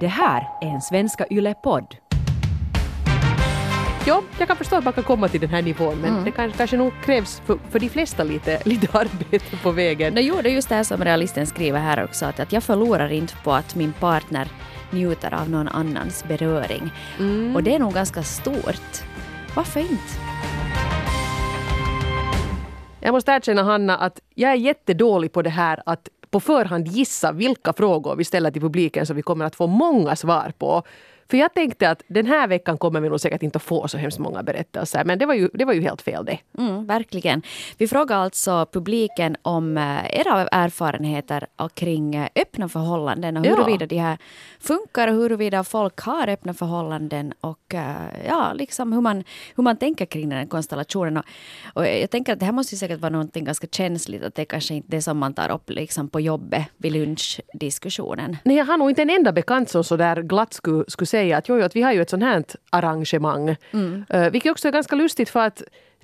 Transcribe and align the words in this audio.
Det 0.00 0.06
här 0.06 0.48
är 0.60 0.66
en 0.66 0.80
Svenska 0.80 1.26
Yle-podd. 1.30 1.96
Ja, 4.06 4.22
jag 4.38 4.48
kan 4.48 4.56
förstå 4.56 4.76
att 4.76 4.84
man 4.84 4.92
kan 4.92 5.04
komma 5.04 5.28
till 5.28 5.40
den 5.40 5.50
här 5.50 5.62
nivån 5.62 5.98
men 6.00 6.24
det 6.24 6.30
kan, 6.30 6.52
kanske 6.52 6.76
nog 6.76 6.92
krävs 7.04 7.42
för, 7.44 7.58
för 7.70 7.78
de 7.78 7.88
flesta 7.88 8.24
lite, 8.24 8.60
lite 8.64 8.98
arbete 8.98 9.56
på 9.62 9.70
vägen. 9.70 10.14
No, 10.14 10.18
jo, 10.20 10.34
det 10.42 10.50
är 10.50 10.52
just 10.52 10.68
det 10.68 10.74
här 10.74 10.82
som 10.82 11.04
realisten 11.04 11.46
skriver 11.46 11.80
här 11.80 12.04
också, 12.04 12.26
att, 12.26 12.40
att 12.40 12.52
jag 12.52 12.62
förlorar 12.62 13.12
inte 13.12 13.34
på 13.44 13.52
att 13.52 13.74
min 13.74 13.92
partner 13.92 14.48
njuter 14.90 15.34
av 15.34 15.50
någon 15.50 15.68
annans 15.68 16.24
beröring. 16.28 16.90
Och 17.54 17.62
det 17.62 17.74
är 17.74 17.78
nog 17.78 17.94
ganska 17.94 18.22
stort. 18.22 19.04
Varför 19.54 19.80
inte? 19.80 20.12
Jag 23.00 23.12
måste 23.12 23.32
erkänna 23.32 23.62
Hanna 23.62 23.96
att 23.96 24.20
jag 24.34 24.50
är 24.50 24.56
jättedålig 24.56 25.32
på 25.32 25.42
det 25.42 25.50
här 25.50 25.82
att 25.86 26.08
på 26.30 26.40
förhand 26.40 26.88
gissa 26.88 27.32
vilka 27.32 27.72
frågor 27.72 28.16
vi 28.16 28.24
ställer 28.24 28.50
till 28.50 28.62
publiken 28.62 29.06
som 29.06 29.16
vi 29.16 29.22
kommer 29.22 29.44
att 29.44 29.56
få 29.56 29.66
många 29.66 30.16
svar 30.16 30.52
på. 30.58 30.82
För 31.30 31.36
jag 31.36 31.54
tänkte 31.54 31.90
att 31.90 32.02
den 32.08 32.26
här 32.26 32.48
veckan 32.48 32.78
kommer 32.78 33.00
vi 33.00 33.08
nog 33.08 33.20
säkert 33.20 33.42
inte 33.42 33.56
att 33.56 33.62
få 33.62 33.88
så 33.88 33.98
hemskt 33.98 34.18
många 34.18 34.42
berättelser. 34.42 35.04
Men 35.04 35.18
det 35.18 35.26
var 35.26 35.34
ju, 35.34 35.48
det 35.54 35.64
var 35.64 35.72
ju 35.72 35.80
helt 35.82 36.02
fel 36.02 36.24
det. 36.24 36.38
Mm, 36.58 36.86
verkligen. 36.86 37.42
Vi 37.78 37.88
frågar 37.88 38.16
alltså 38.16 38.66
publiken 38.72 39.36
om 39.42 39.76
eh, 39.78 40.20
era 40.20 40.46
erfarenheter 40.48 41.46
kring 41.74 42.14
eh, 42.14 42.28
öppna 42.36 42.68
förhållanden 42.68 43.36
och 43.36 43.46
Ja. 43.46 43.50
huruvida 43.56 43.86
de 43.86 43.96
här 43.98 44.18
funkar 44.60 45.08
och 45.08 45.14
huruvida 45.14 45.64
folk 45.64 46.00
har 46.00 46.28
öppna 46.28 46.54
förhållanden 46.54 47.32
och 47.40 47.74
eh, 47.74 47.92
ja, 48.28 48.52
liksom 48.52 48.92
hur 48.92 49.00
man, 49.00 49.24
hur 49.56 49.62
man 49.62 49.76
tänker 49.76 50.06
kring 50.06 50.28
den 50.28 50.38
här 50.38 50.46
konstellationen. 50.46 51.16
Och, 51.16 51.24
och 51.74 51.86
jag 51.86 52.10
tänker 52.10 52.32
att 52.32 52.38
det 52.40 52.44
här 52.46 52.52
måste 52.52 52.74
ju 52.74 52.78
säkert 52.78 53.00
vara 53.00 53.10
någonting 53.12 53.44
ganska 53.44 53.66
känsligt 53.66 54.22
att 54.22 54.34
det 54.34 54.42
är 54.42 54.46
kanske 54.46 54.74
inte 54.74 54.88
det 54.90 55.02
som 55.02 55.18
man 55.18 55.34
tar 55.34 55.50
upp 55.50 55.70
liksom 55.70 56.08
på 56.08 56.20
jobbet 56.20 56.62
vid 56.76 56.92
lunchdiskussionen. 56.92 58.36
Nej, 58.44 58.56
jag 58.56 58.64
har 58.64 58.76
nog 58.76 58.90
inte 58.90 59.02
en 59.02 59.10
enda 59.10 59.32
bekant 59.32 59.70
som 59.70 59.84
så 59.84 59.96
där 59.96 60.22
glatt 60.22 60.52
skulle, 60.52 60.84
skulle 60.88 61.06
säga 61.18 61.36
att, 61.36 61.48
jo, 61.48 61.58
jo, 61.58 61.64
att 61.64 61.76
vi 61.76 61.82
har 61.82 61.92
ju 61.92 62.02
ett 62.02 62.10
sånt 62.10 62.22
här 62.22 62.44
arrangemang. 62.70 63.56
Mm. 63.72 64.04
vilket 64.32 64.52
också 64.52 64.68
är 64.68 64.72
ganska 64.72 64.96
lustigt 64.96 65.30
för 65.30 65.40
att 65.40 65.62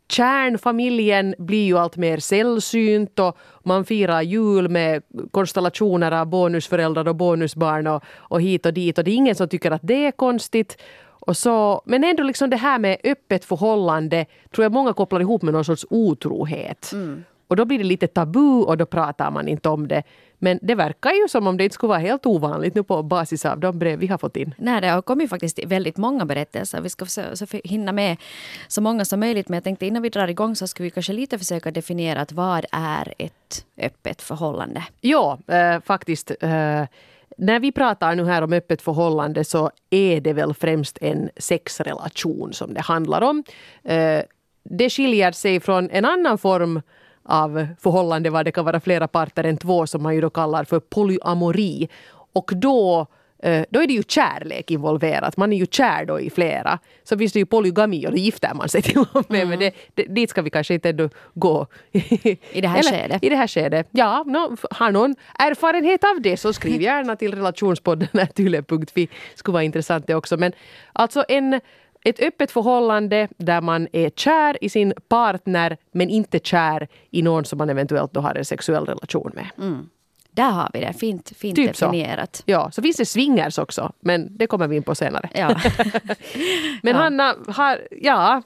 kärnfamiljen 0.09 1.35
blir 1.39 1.67
ju 1.67 1.79
allt 1.79 1.97
mer 1.97 2.19
sällsynt 2.19 3.19
och 3.19 3.39
man 3.65 3.85
firar 3.85 4.23
jul 4.23 4.69
med 4.69 5.03
konstellationer 5.31 6.13
av 6.13 6.27
bonusföräldrar 6.27 7.09
och 7.09 7.17
bonusbarn 7.17 7.87
och, 7.87 8.05
och 8.31 8.41
hit 8.43 8.67
och 8.67 8.75
dit 8.75 8.99
och 8.99 9.05
det 9.05 9.11
är 9.11 9.15
ingen 9.15 9.35
som 9.35 9.49
tycker 9.49 9.71
att 9.71 9.83
det 9.83 10.07
är 10.07 10.13
konstigt. 10.13 10.83
Och 11.27 11.37
så, 11.37 11.83
men 11.85 12.05
ändå 12.05 12.23
liksom 12.23 12.51
det 12.51 12.57
här 12.57 12.79
med 12.79 12.97
öppet 13.05 13.45
förhållande 13.45 14.27
tror 14.55 14.65
jag 14.65 14.73
många 14.73 14.93
kopplar 14.93 15.21
ihop 15.21 15.43
med 15.43 15.55
någon 15.55 15.65
sorts 15.65 15.87
otrohet. 15.91 16.93
Och 17.49 17.57
då 17.57 17.65
blir 17.65 17.79
det 17.79 17.85
lite 17.85 18.07
tabu 18.07 18.63
och 18.63 18.77
då 18.77 18.87
pratar 18.87 19.31
man 19.31 19.49
inte 19.49 19.69
om 19.69 19.89
det. 19.89 20.03
Men 20.45 20.59
det 20.63 20.75
verkar 20.75 21.11
ju 21.11 21.29
som 21.29 21.47
om 21.47 21.57
det 21.57 21.65
inte 21.65 21.75
skulle 21.75 21.89
vara 21.89 21.99
helt 21.99 22.27
ovanligt 22.27 22.75
nu 22.75 22.83
på 22.83 23.03
basis 23.03 23.47
av 23.47 23.59
de 23.59 23.79
brev 23.79 23.99
vi 23.99 24.07
har 24.07 24.19
fått 24.19 24.37
in. 24.37 24.55
Nej, 24.59 24.81
det 24.81 24.89
har 24.89 25.03
kommit 25.03 25.31
faktiskt 25.31 25.65
väldigt 25.67 25.97
många 25.97 26.25
berättelser. 26.25 26.81
Vi 26.81 26.89
ska 26.89 27.05
försöka 27.05 27.61
hinna 27.65 27.93
med 27.93 28.17
så 28.69 28.81
många 28.81 29.05
som 29.05 29.21
möjligt. 29.21 29.49
Men 29.49 29.57
jag 29.57 29.65
tänkte 29.65 29.87
innan 29.87 30.03
vi 30.03 30.09
drar 30.09 30.29
igång 30.29 30.57
så 30.57 30.67
skulle 30.67 30.85
vi 30.85 30.91
kanske 30.91 31.13
lite 31.13 31.39
försöka 31.39 31.71
definiera 31.71 32.21
att 32.21 32.33
vad 32.33 32.65
är 32.73 33.15
ett 33.19 33.65
öppet 33.79 34.23
förhållande? 34.23 34.85
Ja, 35.01 35.39
eh, 35.49 35.81
faktiskt. 35.81 36.31
Eh, 36.41 36.85
när 37.37 37.61
vi 37.61 37.73
pratar 37.73 38.15
nu 38.15 38.25
här 38.25 38.43
om 38.43 38.53
öppet 38.53 38.83
förhållande 38.83 39.45
så 39.45 39.71
är 39.91 40.21
det 40.21 40.33
väl 40.33 40.55
främst 40.55 40.99
en 41.01 41.31
sexrelation 41.37 42.53
som 42.53 42.75
det 42.75 42.81
handlar 42.81 43.23
om. 43.23 43.45
Eh, 43.85 44.23
det 44.65 44.91
skiljer 44.91 45.33
sig 45.33 45.61
från 45.61 45.91
en 45.91 46.05
annan 46.05 46.39
form 46.39 46.81
av 47.25 47.67
förhållande 47.81 48.31
var 48.31 48.45
det 48.45 48.53
kan 48.53 48.65
vara 48.65 48.81
flera 48.81 49.09
parter 49.09 49.45
än 49.45 49.57
två 49.57 49.87
som 49.87 50.03
man 50.03 50.15
ju 50.15 50.21
då 50.21 50.31
kallar 50.31 50.65
för 50.65 50.81
polyamori. 50.81 51.89
Och 52.33 52.51
då 52.55 53.07
eh, 53.45 53.65
då 53.71 53.83
är 53.83 53.87
det 53.87 53.93
ju 53.93 54.03
kärlek 54.09 54.71
involverat. 54.71 55.37
Man 55.37 55.53
är 55.53 55.57
ju 55.57 55.67
kär 55.67 56.05
då 56.05 56.21
i 56.21 56.31
flera. 56.31 56.79
Så 57.05 57.19
finns 57.19 57.33
det 57.33 57.39
ju 57.39 57.47
polygami 57.47 58.07
och 58.07 58.11
då 58.11 58.17
gifter 58.17 58.55
man 58.55 58.69
sig 58.69 58.83
till 58.89 59.05
och 59.13 59.31
med. 59.31 59.49
Men 59.49 59.59
det, 59.59 59.75
det, 59.95 60.03
dit 60.03 60.31
ska 60.31 60.43
vi 60.43 60.51
kanske 60.51 60.75
inte 60.75 60.89
ändå 60.89 61.09
gå. 61.35 61.67
I 61.93 62.61
det 62.61 62.69
här 62.69 62.83
skedet. 62.83 63.25
I 63.25 63.29
det 63.29 63.37
här 63.37 63.47
skedet. 63.47 63.89
Ja, 63.91 64.25
no, 64.27 64.57
har 64.71 64.91
någon 64.91 65.15
erfarenhet 65.39 66.05
av 66.05 66.23
det 66.23 66.37
så 66.37 66.53
skriv 66.53 66.83
gärna 66.91 67.17
till 67.17 67.35
relationspodden 67.35 68.09
tyle.fi. 68.35 69.09
skulle 69.35 69.53
vara 69.53 69.63
intressant 69.63 70.07
det 70.07 70.15
också. 70.15 70.37
Men 70.37 70.53
alltså 70.93 71.25
en, 71.29 71.61
ett 72.05 72.21
öppet 72.21 72.51
förhållande 72.51 73.29
där 73.37 73.61
man 73.61 73.89
är 73.93 74.11
kär 74.11 74.65
i 74.65 74.69
sin 74.69 74.93
partner 75.09 75.77
men 75.93 76.11
inte 76.11 76.39
kär 76.39 76.89
i 77.11 77.23
någon 77.23 77.45
som 77.45 77.59
man 77.59 77.71
eventuellt 77.71 78.13
då 78.13 78.21
har 78.21 78.35
en 78.35 78.45
sexuell 78.45 78.87
relation 78.87 79.33
med. 79.35 79.47
Där 80.31 80.51
har 80.51 80.71
vi 80.73 80.81
det, 80.81 80.93
fint, 80.93 81.33
fint 81.37 81.57
Typ 81.57 81.77
så. 81.77 81.85
definierat. 81.87 82.43
Ja, 82.47 82.71
så 82.71 82.83
finns 82.83 82.97
det 82.97 83.07
swingers 83.07 83.59
också, 83.59 83.93
men 84.01 84.37
det 84.37 84.47
kommer 84.47 84.69
vi 84.69 84.77
in 84.77 84.83
på 84.83 84.95
senare. 84.95 85.29
Ja. 85.35 85.49
Men 86.83 86.95
Ja. 86.95 87.03
Hanna, 87.03 87.35
har, 87.49 87.79
ja, 87.91 88.43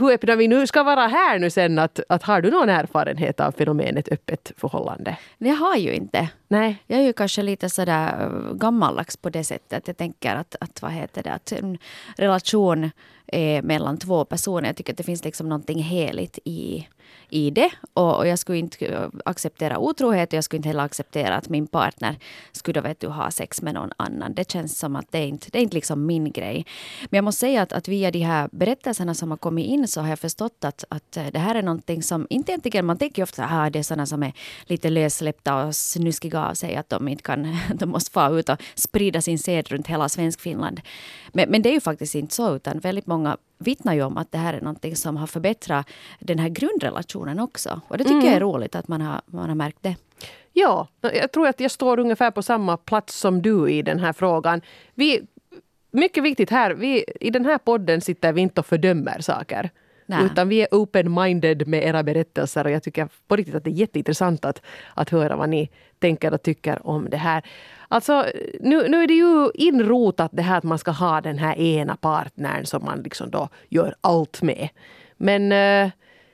hur 0.00 0.12
öppna 0.12 0.36
vi 0.36 0.48
nu 0.48 0.66
ska 0.66 0.82
vara 0.82 1.06
här 1.06 1.38
nu 1.38 1.50
sen, 1.50 1.78
att, 1.78 2.00
att 2.08 2.22
har 2.22 2.40
du 2.40 2.50
någon 2.50 2.68
erfarenhet 2.68 3.40
av 3.40 3.52
fenomenet 3.52 4.08
öppet 4.12 4.52
förhållande? 4.56 5.16
Det 5.38 5.50
har 5.50 5.76
ju 5.76 5.94
inte. 5.94 6.28
Nej. 6.48 6.82
Jag 6.86 7.00
är 7.00 7.04
ju 7.04 7.12
kanske 7.12 7.42
lite 7.42 7.70
sådär 7.70 8.22
eh, 8.22 8.54
gammaldags 8.54 9.16
på 9.16 9.30
det 9.30 9.44
sättet. 9.44 9.88
Jag 9.88 9.96
tänker 9.96 10.34
att, 10.34 10.56
att 10.60 10.82
vad 10.82 10.92
heter 10.92 11.22
det, 11.22 11.32
att 11.32 11.52
en 11.52 11.78
relation 12.16 12.90
är 13.26 13.62
mellan 13.62 13.98
två 13.98 14.24
personer. 14.24 14.68
Jag 14.68 14.76
tycker 14.76 14.92
att 14.92 14.98
det 14.98 15.04
finns 15.04 15.24
liksom 15.24 15.48
någonting 15.48 15.82
heligt 15.82 16.38
i, 16.44 16.88
i 17.28 17.50
det. 17.50 17.70
Och, 17.94 18.16
och 18.16 18.26
jag 18.26 18.38
skulle 18.38 18.58
inte 18.58 19.10
acceptera 19.24 19.78
otrohet 19.78 20.32
och 20.32 20.36
jag 20.36 20.44
skulle 20.44 20.58
inte 20.58 20.68
heller 20.68 20.84
acceptera 20.84 21.36
att 21.36 21.48
min 21.48 21.66
partner 21.66 22.16
skulle 22.52 22.80
vet 22.80 23.00
du, 23.00 23.08
ha 23.08 23.30
sex 23.30 23.62
med 23.62 23.74
någon 23.74 23.90
annan. 23.96 24.34
Det 24.34 24.50
känns 24.50 24.78
som 24.78 24.96
att 24.96 25.12
det 25.12 25.18
är 25.18 25.26
inte 25.26 25.48
det 25.52 25.58
är 25.58 25.62
inte 25.62 25.74
liksom 25.74 26.06
min 26.06 26.32
grej. 26.32 26.66
Men 27.02 27.16
jag 27.16 27.24
måste 27.24 27.40
säga 27.40 27.62
att, 27.62 27.72
att 27.72 27.88
via 27.88 28.10
de 28.10 28.20
här 28.20 28.48
berättelserna 28.52 29.14
som 29.14 29.30
har 29.30 29.38
kommit 29.38 29.66
in 29.66 29.88
så 29.88 30.00
har 30.00 30.08
jag 30.08 30.18
förstått 30.18 30.64
att, 30.64 30.84
att 30.88 31.12
det 31.12 31.38
här 31.38 31.54
är 31.54 31.62
någonting 31.62 32.02
som 32.02 32.26
inte 32.30 32.52
egentligen, 32.52 32.86
man 32.86 32.98
tänker 32.98 33.22
ju 33.22 33.24
ofta 33.24 33.44
att 33.44 33.72
det 33.72 33.78
är 33.78 33.82
sådana 33.82 34.06
som 34.06 34.22
är 34.22 34.32
lite 34.64 34.90
lössläppta 34.90 35.64
och 35.64 35.76
snuskiga 35.76 36.46
av 36.46 36.54
sig, 36.54 36.76
att 36.76 36.88
de 36.88 37.08
inte 37.08 37.22
kan, 37.22 37.56
de 37.74 37.86
måste 37.86 38.10
få 38.10 38.38
ut 38.38 38.48
och 38.48 38.62
sprida 38.74 39.20
sin 39.20 39.38
sed 39.38 39.68
runt 39.68 39.86
hela 39.86 40.08
Svenskfinland. 40.08 40.80
Men, 41.32 41.50
men 41.50 41.62
det 41.62 41.68
är 41.68 41.74
ju 41.74 41.80
faktiskt 41.80 42.14
inte 42.14 42.34
så, 42.34 42.56
utan 42.56 42.78
väldigt 42.78 43.06
många 43.06 43.36
vittnar 43.58 43.94
ju 43.94 44.02
om 44.02 44.16
att 44.16 44.32
det 44.32 44.38
här 44.38 44.54
är 44.54 44.60
någonting 44.60 44.96
som 44.96 45.16
har 45.16 45.26
förbättrat 45.26 45.86
den 46.20 46.38
här 46.38 46.48
grundrelationen 46.48 47.15
också. 47.40 47.80
Och 47.88 47.98
det 47.98 48.04
tycker 48.04 48.26
jag 48.26 48.36
är 48.36 48.40
roligt 48.40 48.74
att 48.76 48.88
man 48.88 49.00
har, 49.00 49.20
man 49.26 49.48
har 49.48 49.54
märkt 49.54 49.82
det. 49.82 49.96
Ja, 50.52 50.88
jag 51.00 51.32
tror 51.32 51.48
att 51.48 51.60
jag 51.60 51.70
står 51.70 51.98
ungefär 51.98 52.30
på 52.30 52.42
samma 52.42 52.76
plats 52.76 53.18
som 53.18 53.42
du 53.42 53.70
i 53.70 53.82
den 53.82 53.98
här 53.98 54.12
frågan. 54.12 54.60
Vi, 54.94 55.22
mycket 55.90 56.24
viktigt 56.24 56.50
här, 56.50 56.70
vi, 56.70 57.04
i 57.20 57.30
den 57.30 57.44
här 57.44 57.58
podden 57.58 58.00
sitter 58.00 58.32
vi 58.32 58.40
inte 58.40 58.60
och 58.60 58.66
fördömer 58.66 59.20
saker. 59.20 59.70
Nej. 60.06 60.24
Utan 60.24 60.48
vi 60.48 60.62
är 60.62 60.68
open-minded 60.70 61.66
med 61.66 61.84
era 61.84 62.02
berättelser 62.02 62.64
och 62.64 62.70
jag 62.70 62.82
tycker 62.82 63.08
på 63.28 63.36
riktigt 63.36 63.54
att 63.54 63.64
det 63.64 63.70
är 63.70 63.72
jätteintressant 63.72 64.44
att, 64.44 64.62
att 64.94 65.10
höra 65.10 65.36
vad 65.36 65.48
ni 65.48 65.70
tänker 65.98 66.34
och 66.34 66.42
tycker 66.42 66.86
om 66.86 67.10
det 67.10 67.16
här. 67.16 67.42
Alltså, 67.88 68.26
nu, 68.60 68.88
nu 68.88 69.02
är 69.02 69.06
det 69.06 69.14
ju 69.14 69.50
inrotat 69.54 70.30
det 70.34 70.42
här 70.42 70.58
att 70.58 70.64
man 70.64 70.78
ska 70.78 70.90
ha 70.90 71.20
den 71.20 71.38
här 71.38 71.58
ena 71.58 71.96
partnern 71.96 72.66
som 72.66 72.84
man 72.84 73.00
liksom 73.02 73.30
då 73.30 73.48
gör 73.68 73.94
allt 74.00 74.42
med. 74.42 74.68
Men 75.16 75.52
eh, 75.52 75.90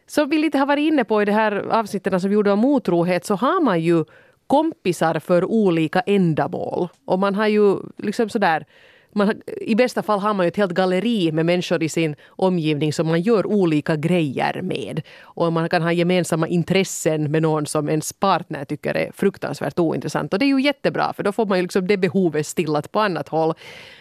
som 0.07 0.29
vi 0.29 0.39
lite 0.39 0.59
har 0.59 0.67
varit 0.67 0.93
inne 0.93 1.05
på 1.05 1.23
i 1.23 1.25
det 1.25 1.33
här 1.33 1.53
avsnitten 1.71 2.21
som 2.21 2.31
vi 2.31 2.35
gjorde 2.35 2.53
om 2.53 2.65
otrohet 2.65 3.25
så 3.25 3.35
har 3.35 3.61
man 3.61 3.81
ju 3.81 4.05
kompisar 4.47 5.19
för 5.19 5.45
olika 5.45 6.01
ändamål. 6.01 6.89
Och 7.05 7.19
man 7.19 7.35
har 7.35 7.47
ju 7.47 7.77
liksom 7.97 8.29
sådär 8.29 8.67
man 9.15 9.43
I 9.61 9.75
bästa 9.75 10.03
fall 10.03 10.21
har 10.21 10.35
man 10.35 10.47
ju 10.47 10.49
ett 10.49 10.57
helt 10.57 10.73
galleri 10.73 11.33
med 11.33 11.47
människor 11.47 11.83
i 11.83 11.89
sin 11.89 12.17
omgivning 12.29 12.93
som 12.93 13.07
man 13.07 13.21
gör 13.21 13.47
olika 13.47 13.97
grejer 13.97 14.63
med. 14.63 15.01
Och 15.23 15.53
man 15.53 15.69
kan 15.69 15.83
ha 15.83 15.93
gemensamma 15.93 16.49
intressen 16.49 17.31
med 17.31 17.43
någon 17.43 17.67
som 17.67 17.89
ens 17.89 18.13
partner 18.13 18.65
tycker 18.65 18.95
är 18.97 19.13
fruktansvärt 19.15 19.79
ointressant. 19.79 20.33
Och 20.33 20.39
det 20.39 20.45
är 20.45 20.47
ju 20.59 20.63
jättebra 20.63 21.13
för 21.13 21.23
då 21.23 21.33
får 21.33 21.47
man 21.47 21.59
ju 21.59 21.63
liksom 21.63 21.87
det 21.87 21.97
behovet 21.97 22.47
stillat 22.47 22.93
på 22.93 23.01
annat 23.01 23.29
håll. 23.29 23.55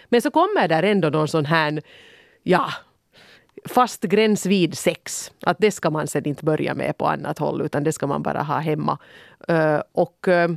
Men 0.10 0.22
så 0.22 0.32
kommer 0.32 0.68
där 0.68 0.84
ändå 0.84 1.10
någon 1.10 1.28
sån 1.28 1.46
här, 1.46 1.82
ja, 2.44 2.70
fast 3.66 4.04
gräns 4.04 4.46
vid 4.46 4.78
sex. 4.78 5.32
Att 5.42 5.58
det 5.60 5.72
ska 5.72 5.90
man 5.90 6.08
sen 6.08 6.28
inte 6.28 6.46
börja 6.46 6.74
med 6.74 6.98
på 6.98 7.08
annat 7.08 7.40
håll 7.40 7.62
utan 7.62 7.84
det 7.84 7.92
ska 7.92 8.08
man 8.08 8.24
bara 8.24 8.44
ha 8.44 8.58
hemma. 8.58 8.98
Eh, 9.48 9.82
och, 9.92 10.28
eh, 10.28 10.52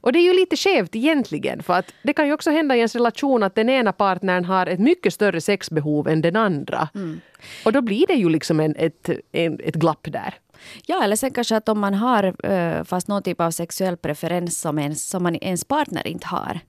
och 0.00 0.12
det 0.12 0.18
är 0.18 0.22
ju 0.22 0.32
lite 0.32 0.56
skevt 0.56 0.96
egentligen 0.96 1.62
för 1.62 1.74
att 1.74 1.92
det 2.02 2.12
kan 2.12 2.26
ju 2.26 2.32
också 2.32 2.50
hända 2.50 2.74
i 2.74 2.78
ens 2.78 2.94
relation 2.94 3.42
att 3.42 3.54
den 3.54 3.68
ena 3.68 3.92
partnern 3.92 4.44
har 4.44 4.66
ett 4.66 4.80
mycket 4.80 5.14
större 5.14 5.40
sexbehov 5.40 6.08
än 6.08 6.20
den 6.20 6.36
andra. 6.36 6.88
Och 7.64 7.72
då 7.72 7.80
blir 7.80 8.06
det 8.06 8.14
ju 8.14 8.28
liksom 8.28 8.60
en, 8.60 8.76
ett, 8.76 9.10
en, 9.32 9.60
ett 9.64 9.74
glapp 9.74 10.06
där. 10.12 10.34
Ja, 10.86 11.04
eller 11.04 11.16
sen 11.16 11.30
kanske 11.30 11.56
att 11.56 11.68
om 11.68 11.80
man 11.80 11.94
har 11.94 12.46
eh, 12.52 12.84
fast 12.84 13.08
någon 13.08 13.22
typ 13.22 13.40
av 13.40 13.50
sexuell 13.50 13.96
preferens 13.96 14.60
som, 14.60 14.78
ens, 14.78 15.08
som 15.08 15.22
man, 15.22 15.36
ens 15.36 15.64
partner 15.64 16.06
inte 16.06 16.26
har. 16.26 16.60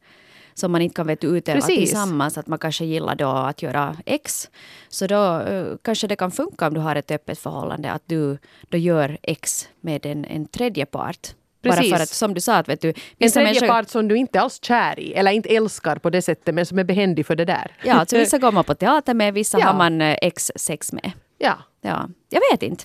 Som 0.57 0.71
man 0.71 0.81
inte 0.81 0.95
kan 0.95 1.07
vet, 1.07 1.23
utöva 1.23 1.55
Precis. 1.59 1.75
tillsammans. 1.75 2.37
Att 2.37 2.47
man 2.47 2.59
kanske 2.59 2.85
gillar 2.85 3.15
då 3.15 3.27
att 3.29 3.61
göra 3.61 3.95
ex. 4.05 4.49
Så 4.89 5.07
då 5.07 5.39
eh, 5.39 5.65
kanske 5.81 6.07
det 6.07 6.15
kan 6.15 6.31
funka 6.31 6.67
om 6.67 6.73
du 6.73 6.79
har 6.79 6.95
ett 6.95 7.11
öppet 7.11 7.39
förhållande. 7.39 7.91
Att 7.91 8.03
du 8.05 8.37
då 8.69 8.77
gör 8.77 9.17
ex 9.23 9.69
med 9.81 10.05
en, 10.05 10.25
en 10.25 10.47
tredje 10.47 10.85
part. 10.85 11.27
Precis. 11.63 11.91
Bara 11.91 11.97
för 11.97 12.03
att, 12.03 12.09
som 12.09 12.33
du 12.33 12.41
sa, 12.41 12.55
att 12.57 12.69
vet 12.69 12.81
du, 12.81 12.87
En 12.89 12.93
tredje 13.31 13.43
människor, 13.43 13.67
part 13.67 13.89
som 13.89 14.07
du 14.07 14.17
inte 14.17 14.41
alls 14.41 14.59
kär 14.63 14.99
i, 14.99 15.13
eller 15.13 15.31
inte 15.31 15.49
älskar 15.49 15.95
på 15.99 16.09
det 16.09 16.21
sättet, 16.21 16.55
men 16.55 16.65
som 16.65 16.79
är 16.79 16.83
behändig 16.83 17.25
för 17.25 17.35
det 17.35 17.45
där. 17.45 17.71
ja, 17.83 17.93
alltså 17.93 18.17
vissa 18.17 18.37
går 18.37 18.51
man 18.51 18.63
på 18.63 18.75
teater 18.75 19.13
med, 19.13 19.33
vissa 19.33 19.59
Ja. 19.59 19.65
har 19.65 19.73
man 19.77 20.01
eh, 20.01 20.17
ex-sex 20.21 20.93
med. 20.93 21.11
ja. 21.37 21.53
Ja, 21.81 22.09
jag 22.29 22.41
vet 22.51 22.63
inte. 22.63 22.83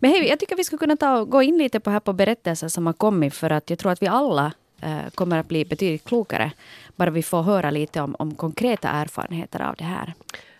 Men 0.00 0.10
hej, 0.10 0.28
jag 0.28 0.38
tycker 0.40 0.56
vi 0.56 0.64
skulle 0.64 0.78
kunna 0.78 0.96
ta 0.96 1.24
gå 1.24 1.42
in 1.42 1.58
lite 1.58 1.80
på 1.80 1.90
här 1.90 2.00
på 2.00 2.12
berättelser 2.12 2.68
som 2.68 2.86
har 2.86 2.92
kommit 2.92 3.34
för 3.34 3.50
att 3.50 3.70
jag 3.70 3.78
tror 3.78 3.92
att 3.92 4.02
vi 4.02 4.06
alla 4.06 4.46
eh, 4.46 4.52
kommer 5.14 5.38
att 5.38 5.48
bli 5.48 5.64
betydligt 5.64 6.04
klokare 6.04 6.52
bara 6.96 7.10
vi 7.10 7.22
får 7.22 7.42
höra 7.42 7.70
lite 7.70 8.00
om, 8.00 8.16
om 8.18 8.34
konkreta 8.34 8.88
erfarenheter 8.88 9.62
av 9.62 9.74
det 9.78 9.84
här. 9.84 10.14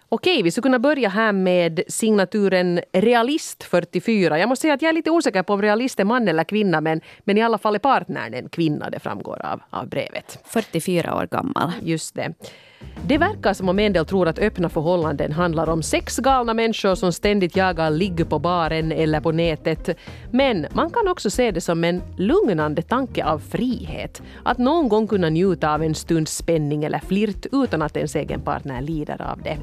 Okej, 0.09 0.43
vi 0.43 0.51
skulle 0.51 0.63
kunna 0.63 0.79
börja 0.79 1.09
här 1.09 1.33
med 1.33 1.81
signaturen 1.89 2.81
Realist 2.93 3.65
44. 3.65 4.39
Jag 4.39 4.49
måste 4.49 4.63
säga 4.63 4.75
att 4.75 4.83
jag 4.83 4.89
är 4.89 4.93
lite 4.93 5.11
osäker 5.11 5.43
på 5.43 5.53
om 5.53 5.63
realist 5.63 6.01
är 6.01 6.05
man 6.05 6.29
eller 6.29 6.45
kvinna, 6.45 6.81
men, 6.81 7.01
men 7.25 7.39
i 7.39 7.43
alla 7.43 7.59
fall 7.59 7.75
är 7.75 7.79
partnern 7.79 8.35
en 8.35 8.49
kvinna, 8.49 8.91
det 8.91 9.01
framgår 9.01 9.47
av, 9.47 9.61
av 9.71 9.89
brevet. 9.89 10.39
44 10.45 11.17
år 11.17 11.27
gammal. 11.27 11.73
Just 11.83 12.15
det. 12.15 12.35
Det 13.07 13.19
verkar 13.19 13.53
som 13.53 13.69
om 13.69 13.79
en 13.79 13.93
del 13.93 14.07
tror 14.07 14.29
att 14.29 14.39
öppna 14.39 14.69
förhållanden 14.69 15.33
handlar 15.33 15.69
om 15.69 15.83
sex 15.83 16.17
galna 16.17 16.55
människor 16.55 16.95
som 16.95 17.13
ständigt 17.13 17.57
jagar 17.57 17.91
ligg 17.91 18.29
på 18.29 18.39
baren 18.39 18.93
eller 18.93 19.21
på 19.21 19.33
nätet. 19.33 19.99
Men 20.31 20.67
man 20.73 20.91
kan 20.91 21.09
också 21.09 21.31
se 21.31 21.51
det 21.51 21.61
som 21.61 21.85
en 21.85 22.03
lugnande 22.17 22.83
tanke 22.83 23.25
av 23.25 23.39
frihet. 23.39 24.23
Att 24.45 24.59
någon 24.59 24.89
gång 24.89 25.07
kunna 25.07 25.29
njuta 25.29 25.75
av 25.75 25.83
en 25.83 25.95
stunds 25.95 26.37
spänning 26.37 26.85
eller 26.85 26.99
flirt 26.99 27.47
utan 27.53 27.83
att 27.83 27.97
ens 27.97 28.17
egen 28.17 28.41
partner 28.41 28.83
lider 28.83 29.23
av 29.23 29.43
det. 29.43 29.59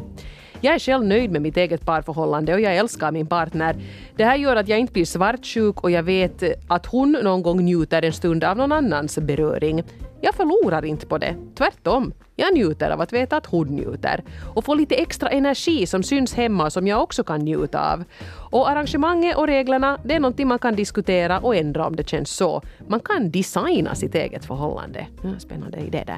Jag 0.62 0.76
är 0.76 0.80
själv 0.80 1.06
nöjd 1.06 1.32
med 1.32 1.42
mitt 1.42 1.58
eget 1.58 1.86
parförhållande 1.86 2.54
och 2.54 2.62
jag 2.62 2.76
älskar 2.76 3.12
min 3.12 3.28
partner. 3.28 3.76
Det 4.16 4.26
här 4.26 4.36
gör 4.36 4.56
att 4.56 4.68
jag 4.68 4.80
inte 4.80 4.94
blir 4.94 5.06
svartsjuk 5.06 5.84
och 5.84 5.92
jag 5.92 6.04
vet 6.04 6.44
att 6.68 6.86
hon 6.86 7.12
någon 7.12 7.44
gång 7.44 7.62
njuter 7.62 8.02
en 8.02 8.14
stund 8.14 8.44
av 8.44 8.58
någon 8.58 8.72
annans 8.72 9.18
beröring. 9.18 9.84
Jag 10.22 10.36
förlorar 10.36 10.86
inte 10.86 11.06
på 11.06 11.18
det. 11.18 11.36
Tvärtom. 11.56 12.14
Jag 12.36 12.54
njuter 12.54 12.92
av 12.92 13.02
att 13.02 13.14
veta 13.14 13.38
att 13.38 13.46
hon 13.46 13.68
njuter. 13.68 14.24
Och 14.54 14.66
får 14.66 14.76
lite 14.76 14.96
extra 14.96 15.30
energi 15.30 15.86
som 15.86 16.04
syns 16.04 16.34
hemma 16.34 16.66
och 16.66 16.74
som 16.74 16.88
jag 16.88 17.04
också 17.04 17.24
kan 17.24 17.40
njuta 17.40 17.94
av. 17.94 18.04
Och 18.52 18.70
arrangemanget 18.70 19.38
och 19.38 19.48
reglerna, 19.48 20.00
det 20.04 20.16
är 20.16 20.20
någonting 20.20 20.48
man 20.48 20.60
kan 20.60 20.76
diskutera 20.76 21.40
och 21.40 21.56
ändra 21.56 21.88
om 21.88 21.96
det 21.96 22.10
känns 22.10 22.30
så. 22.30 22.62
Man 22.88 23.00
kan 23.00 23.32
designa 23.32 23.96
sitt 23.96 24.16
eget 24.16 24.46
förhållande. 24.46 25.08
Ja, 25.24 25.30
spännande 25.40 25.78
idé 25.80 26.04
där. 26.08 26.18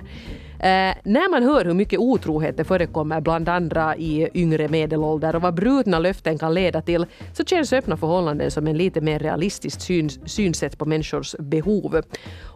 Eh, 0.61 0.95
när 1.03 1.31
man 1.31 1.43
hör 1.43 1.65
hur 1.65 1.73
mycket 1.73 1.99
otrohet 1.99 2.57
det 2.57 2.63
förekommer 2.63 3.21
bland 3.21 3.49
andra 3.49 3.95
i 3.95 4.29
yngre 4.33 4.67
medelålder 4.67 5.35
och 5.35 5.41
vad 5.41 5.53
brutna 5.53 5.99
löften 5.99 6.37
kan 6.37 6.53
leda 6.53 6.81
till 6.81 7.05
så 7.33 7.43
känns 7.43 7.73
öppna 7.73 7.97
förhållanden 7.97 8.51
som 8.51 8.67
en 8.67 8.77
lite 8.77 9.01
mer 9.01 9.19
realistiskt 9.19 9.81
syn, 9.81 10.09
synsätt 10.09 10.77
på 10.77 10.85
människors 10.85 11.35
behov. 11.39 12.01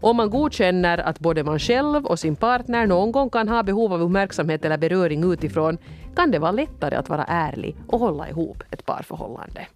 Om 0.01 0.17
man 0.17 0.29
godkänner 0.29 0.97
att 0.97 1.19
både 1.19 1.43
man 1.43 1.59
själv 1.59 2.05
och 2.05 2.19
sin 2.19 2.35
partner 2.35 2.87
någon 2.87 3.11
gång 3.11 3.29
kan 3.29 3.49
ha 3.49 3.63
behov 3.63 3.93
av 3.93 4.01
uppmärksamhet 4.01 4.65
eller 4.65 4.77
beröring 4.77 5.33
utifrån 5.33 5.77
kan 6.15 6.31
det 6.31 6.39
vara 6.39 6.51
lättare 6.51 6.95
att 6.95 7.09
vara 7.09 7.23
ärlig 7.23 7.75
och 7.87 7.99
hålla 7.99 8.29
ihop 8.29 8.63
ett 8.71 8.85
parförhållande. 8.85 9.67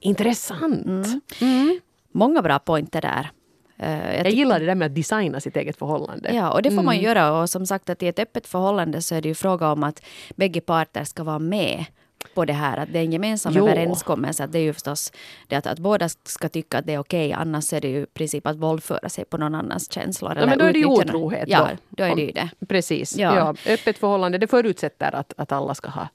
Intressant! 0.00 0.86
Mm. 0.86 1.20
Mm. 1.40 1.80
Många 2.12 2.42
bra 2.42 2.58
pointer 2.58 3.00
där. 3.00 3.30
Eh, 3.78 4.16
Jag 4.16 4.30
gillar 4.30 4.60
det 4.60 4.66
där 4.66 4.74
med 4.74 4.86
att 4.86 4.94
designa 4.94 5.40
sitt 5.40 5.56
eget 5.56 5.76
förhållande. 5.78 6.32
Ja, 6.34 6.50
och 6.52 6.62
det 6.62 6.70
får 6.70 6.82
man 6.82 6.98
göra. 6.98 7.40
Och 7.40 7.50
som 7.50 7.66
sagt, 7.66 7.90
att 7.90 8.02
i 8.02 8.06
ett 8.08 8.18
öppet 8.18 8.46
förhållande 8.46 9.02
så 9.02 9.14
är 9.14 9.20
det 9.20 9.28
ju 9.28 9.34
fråga 9.34 9.72
om 9.72 9.82
att 9.82 10.02
bägge 10.36 10.60
parter 10.60 11.04
ska 11.04 11.24
vara 11.24 11.38
med 11.38 11.84
på 12.34 12.44
det 12.44 12.52
här. 12.52 12.78
Att 12.78 12.92
det 12.92 12.98
är 12.98 13.02
en 13.02 13.12
gemensam 13.12 13.52
Jo. 13.56 13.68
överenskommelse. 13.68 14.44
Att 14.44 14.52
det 14.52 14.58
är 14.58 14.62
ju 14.62 14.72
förstås 14.72 15.12
det 15.48 15.56
att, 15.56 15.66
att 15.66 15.78
båda 15.78 16.08
ska 16.08 16.48
tycka 16.48 16.78
att 16.78 16.86
det 16.86 16.94
är 16.94 16.98
okej. 16.98 17.32
Annars 17.32 17.72
är 17.72 17.80
det 17.80 17.88
ju 17.88 18.02
i 18.02 18.06
princip 18.06 18.46
att 18.46 18.56
våldföra 18.56 19.08
sig 19.08 19.24
på 19.24 19.36
någon 19.36 19.54
annans 19.54 19.92
känslor. 19.92 20.32
Ja, 20.40 20.46
men 20.46 20.58
då 20.58 20.64
är 20.64 20.72
det 20.72 20.78
ju 20.78 20.84
otrohet. 20.86 21.48
Ja, 21.48 21.68
då. 21.70 21.76
då 21.88 22.04
är 22.04 22.16
det 22.16 22.22
ju 22.22 22.32
det. 22.32 22.48
Precis. 22.68 23.16
Ja. 23.16 23.36
Ja. 23.36 23.72
öppet 23.72 23.98
förhållande 23.98 24.38
det 24.38 24.46
förutsätter 24.46 25.14
att, 25.14 25.32
att 25.36 25.52
alla 25.52 25.74
ska 25.74 25.90
ha 25.90 26.08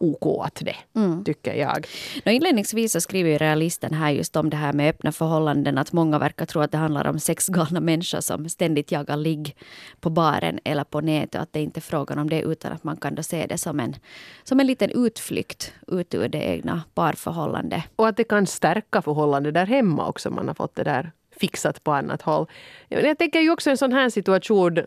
OK 0.00 0.46
att 0.46 0.54
det, 0.64 0.76
Mm. 0.96 1.24
tycker 1.24 1.54
jag. 1.54 1.86
Nå, 2.24 2.32
inledningsvis 2.32 2.92
så 2.92 3.00
skriver 3.00 3.30
ju 3.30 3.38
realisten 3.38 3.94
här 3.94 4.10
just 4.10 4.36
om 4.36 4.50
det 4.50 4.56
här 4.56 4.72
med 4.72 4.90
öppna 4.90 5.12
förhållanden. 5.12 5.78
Att 5.78 5.92
många 5.92 6.18
verkar 6.18 6.46
tro 6.46 6.60
att 6.60 6.72
det 6.72 6.78
handlar 6.78 7.06
om 7.06 7.18
sex 7.18 7.48
galna 7.48 7.80
människor 7.80 8.20
som 8.20 8.48
ständigt 8.48 8.92
jagar 8.92 9.16
ligg 9.16 9.56
på 10.00 10.10
baren 10.10 10.58
eller 10.64 10.84
på 10.84 11.00
nätet. 11.00 11.40
Att 11.40 11.52
det 11.52 11.60
inte 11.60 11.78
är 11.78 11.82
frågan 11.82 12.18
om 12.18 12.30
det 12.30 12.40
utan 12.40 12.72
att 12.72 12.84
man 12.84 12.96
kan 12.96 13.14
då 13.14 13.22
se 13.22 13.46
det 13.46 13.58
som 13.58 13.80
en, 13.80 13.96
som 14.44 14.60
en 14.60 14.66
liten 14.66 14.90
utflykt 14.90 15.72
ut 15.86 16.14
ur 16.14 16.28
det 16.28 16.42
egna 16.42 16.82
parförhållandet. 16.94 17.82
Och 17.96 18.08
att 18.08 18.16
det 18.16 18.24
kan 18.24 18.46
stärka 18.46 19.02
förhållandet 19.02 19.54
där 19.54 19.66
hemma 19.66 20.06
också, 20.08 20.30
man 20.30 20.48
har 20.48 20.54
fått 20.54 20.74
det 20.74 20.84
där 20.84 21.12
fixat 21.40 21.84
på 21.84 21.92
annat 21.92 22.22
håll. 22.22 22.46
Jag 22.88 23.18
tänker 23.18 23.40
ju 23.40 23.50
också 23.50 23.70
en 23.70 23.76
sån 23.76 23.92
här 23.92 24.10
situation 24.10 24.78